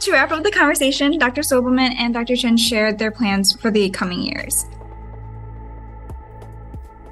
To 0.00 0.12
wrap 0.12 0.30
up 0.30 0.42
the 0.44 0.50
conversation, 0.50 1.18
Dr. 1.18 1.40
Soibelman 1.40 1.94
and 1.96 2.12
Dr. 2.12 2.36
Chen 2.36 2.58
shared 2.58 2.98
their 2.98 3.10
plans 3.10 3.58
for 3.58 3.70
the 3.70 3.88
coming 3.88 4.20
years. 4.20 4.66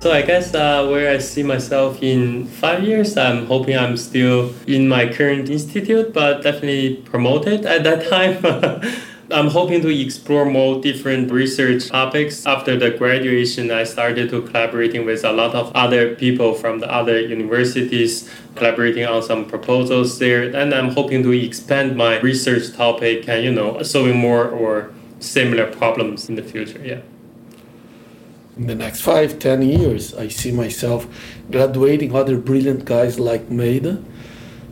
So 0.05 0.12
I 0.12 0.21
guess 0.21 0.55
uh, 0.55 0.87
where 0.87 1.11
I 1.11 1.17
see 1.17 1.43
myself 1.43 2.03
in 2.03 2.47
five 2.47 2.85
years, 2.85 3.17
I'm 3.17 3.47
hoping 3.47 3.79
I'm 3.79 3.97
still 3.97 4.53
in 4.67 4.87
my 4.87 5.09
current 5.11 5.49
institute, 5.49 6.12
but 6.12 6.43
definitely 6.43 6.97
promoted 6.97 7.64
at 7.64 7.85
that 7.85 8.07
time. 8.11 8.37
I'm 9.33 9.49
hoping 9.49 9.81
to 9.81 9.88
explore 9.88 10.45
more 10.45 10.83
different 10.83 11.33
research 11.33 11.88
topics. 11.88 12.45
After 12.45 12.77
the 12.77 12.90
graduation, 12.90 13.71
I 13.71 13.85
started 13.85 14.29
to 14.29 14.42
collaborating 14.42 15.07
with 15.07 15.25
a 15.25 15.33
lot 15.33 15.55
of 15.55 15.73
other 15.75 16.15
people 16.15 16.52
from 16.52 16.81
the 16.81 16.92
other 16.92 17.19
universities, 17.19 18.29
collaborating 18.57 19.07
on 19.07 19.23
some 19.23 19.46
proposals 19.46 20.19
there. 20.19 20.55
And 20.55 20.75
I'm 20.75 20.90
hoping 20.90 21.23
to 21.23 21.33
expand 21.33 21.96
my 21.96 22.21
research 22.21 22.77
topic 22.77 23.27
and, 23.27 23.42
you 23.42 23.52
know, 23.52 23.83
solving 23.83 24.19
more 24.19 24.50
or 24.50 24.92
similar 25.21 25.65
problems 25.73 26.29
in 26.29 26.35
the 26.35 26.42
future. 26.42 26.85
Yeah 26.85 27.00
in 28.57 28.67
the 28.67 28.75
next 28.75 29.00
five, 29.00 29.38
ten 29.38 29.63
years, 29.63 30.15
I 30.15 30.29
see 30.29 30.52
myself 30.52 31.07
graduating 31.50 32.15
other 32.15 32.38
brilliant 32.38 32.85
guys 32.85 33.19
like 33.19 33.48
Meida. 33.48 34.02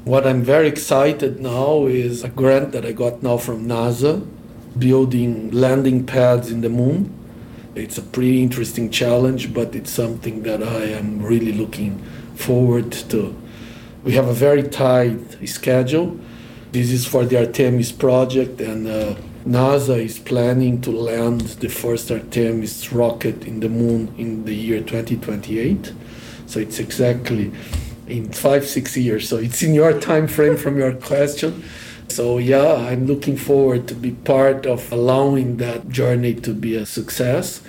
What 0.05 0.27
I'm 0.27 0.43
very 0.43 0.69
excited 0.69 1.41
now 1.41 1.87
is 1.87 2.25
a 2.25 2.29
grant 2.29 2.73
that 2.73 2.85
I 2.85 2.93
got 2.93 3.23
now 3.23 3.37
from 3.37 3.67
NASA, 3.67 4.27
building 4.79 5.51
landing 5.51 6.07
pads 6.07 6.51
in 6.51 6.61
the 6.61 6.69
moon. 6.69 7.13
It's 7.75 7.99
a 7.99 8.03
pretty 8.03 8.43
interesting 8.43 8.91
challenge, 8.91 9.55
but 9.55 9.75
it's 9.75 9.91
something 9.91 10.43
that 10.43 10.63
I 10.63 10.85
am 10.85 11.23
really 11.23 11.53
looking 11.53 11.99
forward 12.35 12.93
to. 13.11 13.35
We 14.05 14.13
have 14.13 14.29
a 14.29 14.35
very 14.35 14.65
tight 14.65 15.49
schedule. 15.49 16.19
This 16.73 16.91
is 16.91 17.07
for 17.07 17.25
the 17.25 17.39
Artemis 17.39 17.93
project, 17.93 18.61
and 18.61 18.87
uh, 18.87 19.15
NASA 19.47 19.99
is 19.99 20.21
planning 20.21 20.81
to 20.83 20.93
land 20.93 21.41
the 21.41 21.69
first 21.69 22.13
Artemis 22.13 22.93
rocket 22.93 23.45
in 23.45 23.59
the 23.59 23.69
moon 23.69 24.15
in 24.17 24.45
the 24.45 24.55
year 24.55 24.79
2028. 24.79 25.93
So 26.47 26.61
it's 26.61 26.79
exactly 26.79 27.51
in 28.07 28.33
five, 28.33 28.65
six 28.65 28.97
years. 28.97 29.29
So 29.29 29.39
it's 29.39 29.63
in 29.63 29.75
your 29.75 29.99
time 29.99 30.29
frame 30.29 30.57
from 30.57 30.79
your 30.79 30.93
question. 30.95 31.65
So 32.07 32.39
yeah, 32.39 32.75
I'm 32.75 33.07
looking 33.07 33.37
forward 33.37 33.89
to 33.89 33.95
be 33.95 34.13
part 34.13 34.65
of 34.65 34.93
allowing 34.93 35.57
that 35.57 35.89
journey 35.89 36.35
to 36.35 36.55
be 36.55 36.77
a 36.77 36.87
success. 36.87 37.63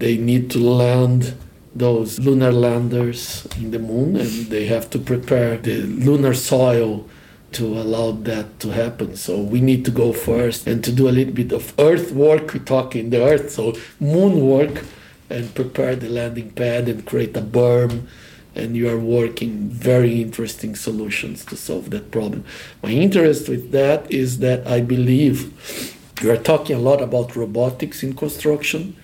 They 0.00 0.18
need 0.18 0.50
to 0.50 0.58
land 0.58 1.34
those 1.74 2.18
lunar 2.18 2.52
landers 2.52 3.46
in 3.56 3.70
the 3.70 3.78
moon 3.78 4.16
and 4.16 4.46
they 4.46 4.66
have 4.66 4.90
to 4.90 4.98
prepare 4.98 5.56
the 5.56 5.82
lunar 5.82 6.34
soil 6.34 7.08
to 7.54 7.66
allow 7.78 8.12
that 8.12 8.60
to 8.60 8.70
happen. 8.70 9.16
So 9.16 9.40
we 9.40 9.60
need 9.60 9.84
to 9.84 9.90
go 9.90 10.12
first 10.12 10.66
and 10.66 10.82
to 10.84 10.92
do 10.92 11.08
a 11.08 11.12
little 11.12 11.34
bit 11.34 11.52
of 11.52 11.72
earth 11.78 12.12
work. 12.12 12.52
We 12.52 12.60
talk 12.60 12.94
in 12.96 13.10
the 13.10 13.22
earth, 13.22 13.50
so 13.52 13.74
moon 14.00 14.46
work 14.46 14.84
and 15.30 15.54
prepare 15.54 15.96
the 15.96 16.08
landing 16.08 16.50
pad 16.50 16.88
and 16.88 17.06
create 17.06 17.36
a 17.36 17.42
berm 17.42 18.06
and 18.54 18.76
you 18.76 18.88
are 18.88 18.98
working 18.98 19.68
very 19.68 20.22
interesting 20.22 20.76
solutions 20.76 21.44
to 21.46 21.56
solve 21.56 21.90
that 21.90 22.10
problem. 22.10 22.44
My 22.82 22.90
interest 22.90 23.48
with 23.48 23.72
that 23.72 24.10
is 24.10 24.38
that 24.38 24.66
I 24.66 24.80
believe 24.80 25.98
we 26.22 26.30
are 26.30 26.36
talking 26.36 26.76
a 26.76 26.80
lot 26.80 27.02
about 27.02 27.34
robotics 27.34 28.02
in 28.02 28.14
construction. 28.14 28.96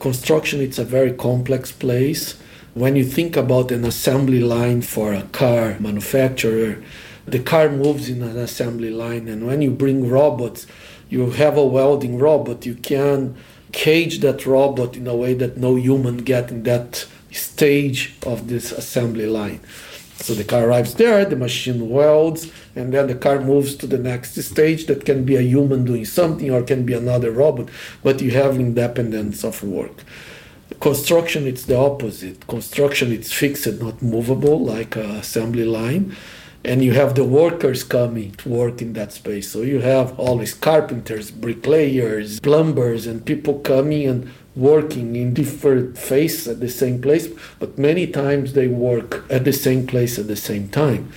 Construction 0.00 0.60
it's 0.60 0.78
a 0.78 0.84
very 0.84 1.12
complex 1.12 1.70
place. 1.70 2.40
When 2.74 2.96
you 2.96 3.04
think 3.04 3.36
about 3.36 3.70
an 3.70 3.84
assembly 3.84 4.40
line 4.40 4.82
for 4.82 5.12
a 5.12 5.22
car 5.22 5.76
manufacturer, 5.78 6.82
the 7.30 7.38
car 7.40 7.68
moves 7.70 8.08
in 8.08 8.22
an 8.22 8.36
assembly 8.36 8.90
line 8.90 9.28
and 9.28 9.46
when 9.46 9.62
you 9.62 9.70
bring 9.70 10.08
robots, 10.08 10.66
you 11.08 11.30
have 11.30 11.56
a 11.56 11.64
welding 11.64 12.18
robot, 12.18 12.66
you 12.66 12.74
can 12.74 13.36
cage 13.72 14.20
that 14.20 14.46
robot 14.46 14.96
in 14.96 15.06
a 15.06 15.14
way 15.14 15.34
that 15.34 15.56
no 15.56 15.76
human 15.76 16.18
get 16.18 16.50
in 16.50 16.62
that 16.64 17.06
stage 17.30 18.14
of 18.26 18.48
this 18.48 18.72
assembly 18.72 19.26
line. 19.26 19.60
So 20.20 20.34
the 20.34 20.44
car 20.44 20.68
arrives 20.68 20.94
there, 20.94 21.24
the 21.24 21.36
machine 21.36 21.90
welds, 21.90 22.50
and 22.74 22.92
then 22.92 23.06
the 23.06 23.14
car 23.14 23.40
moves 23.40 23.76
to 23.76 23.86
the 23.86 23.98
next 23.98 24.34
stage 24.42 24.86
that 24.86 25.04
can 25.04 25.24
be 25.24 25.36
a 25.36 25.40
human 25.40 25.84
doing 25.84 26.04
something 26.04 26.50
or 26.50 26.62
can 26.62 26.84
be 26.84 26.92
another 26.92 27.30
robot, 27.30 27.68
but 28.02 28.20
you 28.20 28.32
have 28.32 28.56
independence 28.56 29.44
of 29.44 29.62
work. 29.62 30.02
Construction, 30.80 31.46
it's 31.46 31.64
the 31.64 31.78
opposite. 31.78 32.46
Construction, 32.46 33.12
it's 33.12 33.32
fixed, 33.32 33.80
not 33.80 34.02
movable, 34.02 34.64
like 34.64 34.96
an 34.96 35.10
assembly 35.10 35.64
line. 35.64 36.16
And 36.64 36.82
you 36.82 36.92
have 36.92 37.14
the 37.14 37.24
workers 37.24 37.84
coming 37.84 38.32
to 38.32 38.48
work 38.48 38.82
in 38.82 38.92
that 38.94 39.12
space. 39.12 39.50
So 39.50 39.62
you 39.62 39.80
have 39.80 40.18
always 40.18 40.54
carpenters, 40.54 41.30
bricklayers, 41.30 42.40
plumbers, 42.40 43.06
and 43.06 43.24
people 43.24 43.60
coming 43.60 44.06
and 44.06 44.30
working 44.58 45.14
in 45.14 45.32
different 45.32 45.96
phases 45.96 46.48
at 46.48 46.60
the 46.60 46.68
same 46.68 47.00
place, 47.00 47.28
but 47.60 47.78
many 47.78 48.06
times 48.08 48.54
they 48.54 48.66
work 48.66 49.24
at 49.30 49.44
the 49.44 49.52
same 49.52 49.86
place 49.86 50.18
at 50.18 50.26
the 50.26 50.36
same 50.36 50.68
time. 50.68 51.12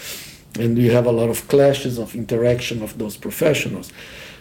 And 0.59 0.77
you 0.77 0.91
have 0.91 1.07
a 1.07 1.11
lot 1.11 1.29
of 1.29 1.47
clashes 1.47 1.97
of 1.97 2.13
interaction 2.13 2.83
of 2.83 2.97
those 2.99 3.17
professionals. 3.17 3.91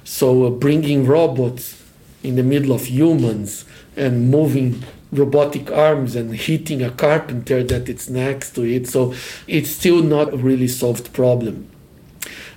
So 0.04 0.44
uh, 0.44 0.50
bringing 0.50 1.06
robots 1.06 1.82
in 2.22 2.36
the 2.36 2.42
middle 2.42 2.72
of 2.72 2.86
humans 2.86 3.64
and 3.96 4.30
moving 4.30 4.84
robotic 5.12 5.70
arms 5.70 6.14
and 6.16 6.34
hitting 6.34 6.82
a 6.82 6.90
carpenter 6.90 7.62
that 7.64 7.88
it's 7.88 8.08
next 8.08 8.52
to 8.52 8.62
it. 8.62 8.88
So 8.88 9.14
it's 9.46 9.70
still 9.70 10.02
not 10.02 10.32
a 10.32 10.36
really 10.36 10.68
solved 10.68 11.12
problem 11.12 11.70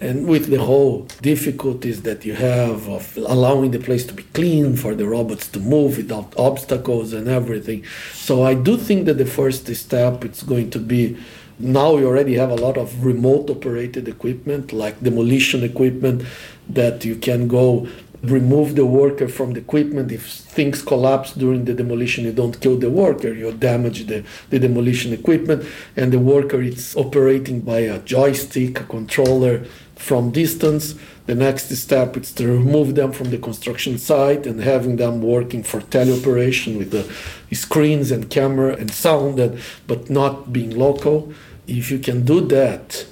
and 0.03 0.27
with 0.27 0.47
the 0.47 0.57
whole 0.57 1.07
difficulties 1.21 2.01
that 2.01 2.25
you 2.25 2.33
have 2.35 2.89
of 2.89 3.15
allowing 3.17 3.71
the 3.71 3.79
place 3.79 4.05
to 4.05 4.13
be 4.13 4.23
clean 4.33 4.75
for 4.75 4.93
the 4.93 5.07
robots 5.07 5.47
to 5.47 5.59
move 5.59 5.97
without 5.97 6.37
obstacles 6.37 7.13
and 7.13 7.27
everything. 7.27 7.83
So 8.13 8.43
I 8.43 8.53
do 8.53 8.75
think 8.75 9.05
that 9.05 9.17
the 9.17 9.25
first 9.25 9.73
step 9.73 10.25
it's 10.25 10.43
going 10.43 10.71
to 10.71 10.79
be 10.79 11.17
now 11.59 11.93
we 11.93 12.03
already 12.03 12.33
have 12.35 12.49
a 12.49 12.55
lot 12.55 12.77
of 12.77 13.05
remote 13.05 13.49
operated 13.49 14.07
equipment 14.07 14.73
like 14.73 14.99
demolition 15.01 15.63
equipment 15.63 16.23
that 16.67 17.05
you 17.05 17.15
can 17.15 17.47
go 17.47 17.87
remove 18.23 18.75
the 18.75 18.85
worker 18.85 19.27
from 19.27 19.53
the 19.53 19.59
equipment 19.59 20.11
if 20.11 20.25
things 20.25 20.81
collapse 20.81 21.33
during 21.33 21.65
the 21.65 21.73
demolition 21.73 22.23
you 22.23 22.31
don't 22.31 22.61
kill 22.61 22.77
the 22.77 22.89
worker 22.89 23.33
you 23.33 23.51
damage 23.51 24.07
the, 24.07 24.23
the 24.49 24.59
demolition 24.59 25.11
equipment 25.11 25.65
and 25.97 26.13
the 26.13 26.19
worker 26.19 26.61
is 26.61 26.95
operating 26.95 27.59
by 27.59 27.79
a 27.79 27.99
joystick 27.99 28.79
a 28.79 28.83
controller 28.83 29.65
from 29.95 30.31
distance. 30.31 30.95
The 31.25 31.35
next 31.35 31.69
step 31.69 32.17
is 32.17 32.31
to 32.33 32.47
remove 32.47 32.95
them 32.95 33.11
from 33.11 33.29
the 33.29 33.37
construction 33.37 33.97
site 33.97 34.45
and 34.45 34.59
having 34.61 34.97
them 34.97 35.21
working 35.21 35.63
for 35.63 35.79
teleoperation 35.79 36.77
with 36.77 36.91
the 36.91 37.55
screens 37.55 38.11
and 38.11 38.29
camera 38.29 38.75
and 38.75 38.91
sound, 38.91 39.39
and, 39.39 39.59
but 39.87 40.09
not 40.09 40.51
being 40.51 40.77
local. 40.77 41.33
If 41.67 41.89
you 41.91 41.99
can 41.99 42.25
do 42.25 42.41
that, 42.47 43.05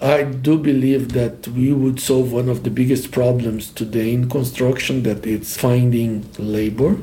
I 0.00 0.22
do 0.22 0.58
believe 0.58 1.12
that 1.14 1.48
we 1.48 1.72
would 1.72 1.98
solve 1.98 2.32
one 2.32 2.48
of 2.48 2.62
the 2.62 2.70
biggest 2.70 3.10
problems 3.10 3.68
today 3.68 4.12
in 4.12 4.30
construction 4.30 5.02
that 5.02 5.26
it's 5.26 5.56
finding 5.56 6.30
labor. 6.38 6.98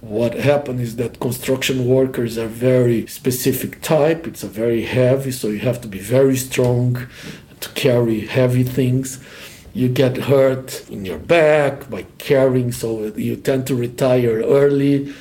What 0.00 0.34
happened 0.34 0.80
is 0.80 0.96
that 0.96 1.18
construction 1.18 1.88
workers 1.88 2.38
are 2.38 2.46
very 2.46 3.08
specific 3.08 3.82
type. 3.82 4.28
It's 4.28 4.44
a 4.44 4.48
very 4.48 4.82
heavy, 4.82 5.32
so 5.32 5.48
you 5.48 5.58
have 5.60 5.80
to 5.80 5.88
be 5.88 5.98
very 5.98 6.36
strong 6.36 7.08
to 7.58 7.68
carry 7.70 8.20
heavy 8.20 8.62
things. 8.62 9.18
You 9.74 9.88
get 9.88 10.16
hurt 10.16 10.88
in 10.90 11.04
your 11.04 11.18
back 11.18 11.90
by 11.90 12.02
carrying, 12.18 12.70
so 12.70 13.06
you 13.16 13.34
tend 13.34 13.66
to 13.66 13.74
retire 13.74 14.42
early. 14.42 15.12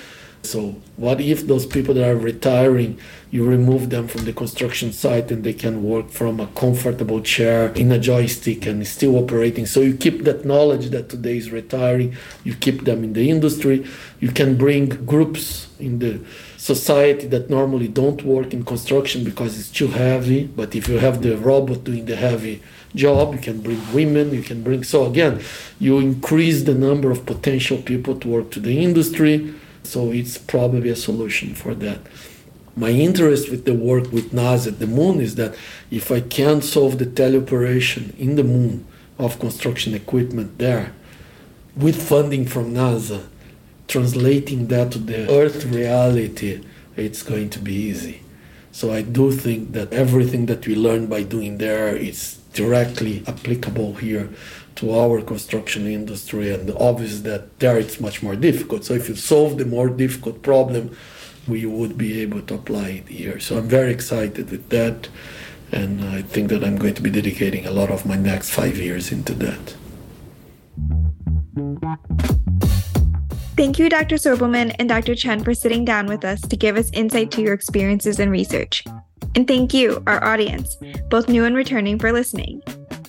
So, 0.44 0.76
what 1.02 1.20
if 1.20 1.48
those 1.48 1.66
people 1.66 1.94
that 1.96 2.08
are 2.08 2.16
retiring, 2.16 3.00
you 3.32 3.46
remove 3.46 3.90
them 3.90 4.08
from 4.08 4.26
the 4.26 4.34
construction 4.34 4.92
site 4.92 5.32
and 5.32 5.44
they 5.44 5.54
can 5.54 5.84
work 5.84 6.10
from 6.10 6.40
a 6.40 6.48
comfortable 6.48 7.22
chair 7.22 7.70
in 7.74 7.92
a 7.92 7.98
joystick 7.98 8.68
and 8.68 8.86
still 8.86 9.16
operating? 9.18 9.66
So, 9.66 9.82
you 9.82 9.96
keep 9.96 10.24
that 10.26 10.46
knowledge 10.46 10.92
that 10.92 11.10
today 11.10 11.38
is 11.38 11.52
retiring, 11.52 12.16
you 12.44 12.54
keep 12.54 12.86
them 12.86 13.04
in 13.04 13.14
the 13.14 13.30
industry. 13.30 13.86
You 14.20 14.32
can 14.32 14.56
bring 14.56 14.90
groups 15.06 15.68
in 15.80 16.00
the 16.00 16.22
society 16.58 17.26
that 17.28 17.50
normally 17.50 17.88
don't 17.88 18.22
work 18.24 18.54
in 18.54 18.64
construction 18.64 19.24
because 19.24 19.60
it's 19.60 19.72
too 19.72 19.88
heavy. 19.88 20.46
But 20.46 20.76
if 20.76 20.88
you 20.88 21.00
have 21.00 21.24
the 21.24 21.36
robot 21.38 21.84
doing 21.84 22.06
the 22.06 22.16
heavy 22.16 22.62
job, 22.94 23.34
you 23.34 23.40
can 23.40 23.62
bring 23.62 23.82
women, 23.94 24.32
you 24.32 24.44
can 24.44 24.62
bring. 24.62 24.84
So 24.84 25.06
again, 25.06 25.42
you 25.80 25.98
increase 25.98 26.64
the 26.64 26.76
number 26.76 27.10
of 27.10 27.26
potential 27.26 27.78
people 27.80 28.20
to 28.20 28.28
work 28.28 28.52
to 28.52 28.60
the 28.60 28.84
industry. 28.84 29.54
So 29.84 30.12
it's 30.12 30.38
probably 30.38 30.90
a 30.90 30.96
solution 30.96 31.56
for 31.56 31.74
that. 31.76 32.00
My 32.76 32.90
interest 32.90 33.50
with 33.50 33.66
the 33.66 33.74
work 33.74 34.12
with 34.12 34.32
NASA 34.32 34.68
at 34.68 34.80
the 34.80 34.88
moon 34.88 35.20
is 35.20 35.36
that 35.36 35.56
if 35.90 36.12
I 36.12 36.22
can 36.22 36.62
solve 36.62 36.98
the 36.98 37.06
teleoperation 37.06 38.18
in 38.18 38.36
the 38.36 38.44
moon 38.44 38.86
of 39.20 39.40
construction 39.40 39.94
equipment 39.94 40.58
there 40.58 40.94
with 41.76 42.02
funding 42.02 42.46
from 42.46 42.74
NASA, 42.74 43.28
translating 43.88 44.68
that 44.68 44.92
to 44.94 45.00
the 45.00 45.30
earth 45.30 45.66
reality, 45.66 46.64
it's 46.96 47.24
going 47.24 47.50
to 47.50 47.60
be 47.60 47.74
easy. 47.74 48.22
So 48.72 48.94
I 48.94 49.02
do 49.02 49.32
think 49.32 49.74
that 49.74 49.92
everything 49.92 50.46
that 50.46 50.66
we 50.66 50.76
learn 50.76 51.08
by 51.08 51.24
doing 51.24 51.58
there 51.58 51.96
is 51.96 52.40
directly 52.54 53.24
applicable 53.28 53.96
here 53.96 54.30
to 54.76 54.94
our 54.94 55.22
construction 55.22 55.86
industry 55.88 56.54
and 56.54 56.72
obvious 56.72 57.22
that 57.22 57.60
there 57.60 57.78
it's 57.78 58.00
much 58.00 58.24
more 58.24 58.36
difficult. 58.36 58.86
So 58.86 58.94
if 58.94 59.10
you 59.10 59.16
solve 59.16 59.58
the 59.58 59.66
more 59.66 59.90
difficult 59.90 60.42
problem, 60.42 60.96
we 61.48 61.66
would 61.66 61.98
be 61.98 62.22
able 62.22 62.42
to 62.44 62.56
apply 62.56 62.90
it 62.90 63.08
here. 63.08 63.40
So 63.40 63.58
I'm 63.58 63.68
very 63.68 63.92
excited 63.92 64.50
with 64.50 64.70
that 64.70 65.10
and 65.72 66.04
I 66.04 66.22
think 66.22 66.50
that 66.50 66.64
I'm 66.64 66.78
going 66.78 66.96
to 66.96 67.02
be 67.02 67.10
dedicating 67.10 67.66
a 67.66 67.72
lot 67.72 67.90
of 67.90 68.06
my 68.06 68.16
next 68.16 68.52
five 68.52 68.78
years 68.78 69.12
into 69.12 69.34
that. 69.36 69.76
Thank 73.56 73.78
you, 73.78 73.90
Dr. 73.90 74.16
Soibelman 74.16 74.76
and 74.80 74.90
Dr. 74.90 75.14
Chen, 75.16 75.44
for 75.44 75.54
sitting 75.54 75.86
down 75.86 76.08
with 76.08 76.26
us 76.26 76.42
to 76.42 76.58
give 76.58 76.78
us 76.78 76.90
insight 76.94 77.32
to 77.32 77.42
your 77.42 77.54
experiences 77.54 78.20
and 78.20 78.32
research. 78.32 78.84
And 79.36 79.48
thank 79.48 79.74
you, 79.74 80.02
our 80.08 80.24
audience, 80.24 80.78
both 81.10 81.30
new 81.30 81.46
and 81.46 81.56
returning, 81.56 82.00
for 82.00 82.12
listening. 82.12 82.62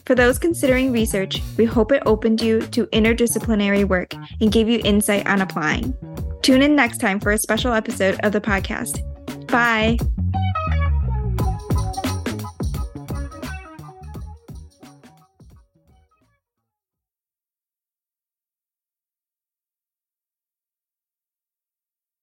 For 0.04 0.14
those 0.14 0.38
considering 0.38 0.92
research, 0.92 1.40
we 1.56 1.64
hope 1.64 1.92
it 1.92 2.02
opened 2.06 2.40
you 2.40 2.60
to 2.68 2.86
interdisciplinary 2.86 3.84
work 3.84 4.14
and 4.40 4.50
gave 4.50 4.68
you 4.68 4.80
insight 4.84 5.26
on 5.26 5.40
applying. 5.40 5.94
Tune 6.42 6.62
in 6.62 6.74
next 6.74 6.98
time 6.98 7.20
for 7.20 7.30
a 7.32 7.38
special 7.38 7.72
episode 7.72 8.18
of 8.22 8.32
the 8.32 8.40
podcast. 8.40 9.00
Bye. 9.46 9.98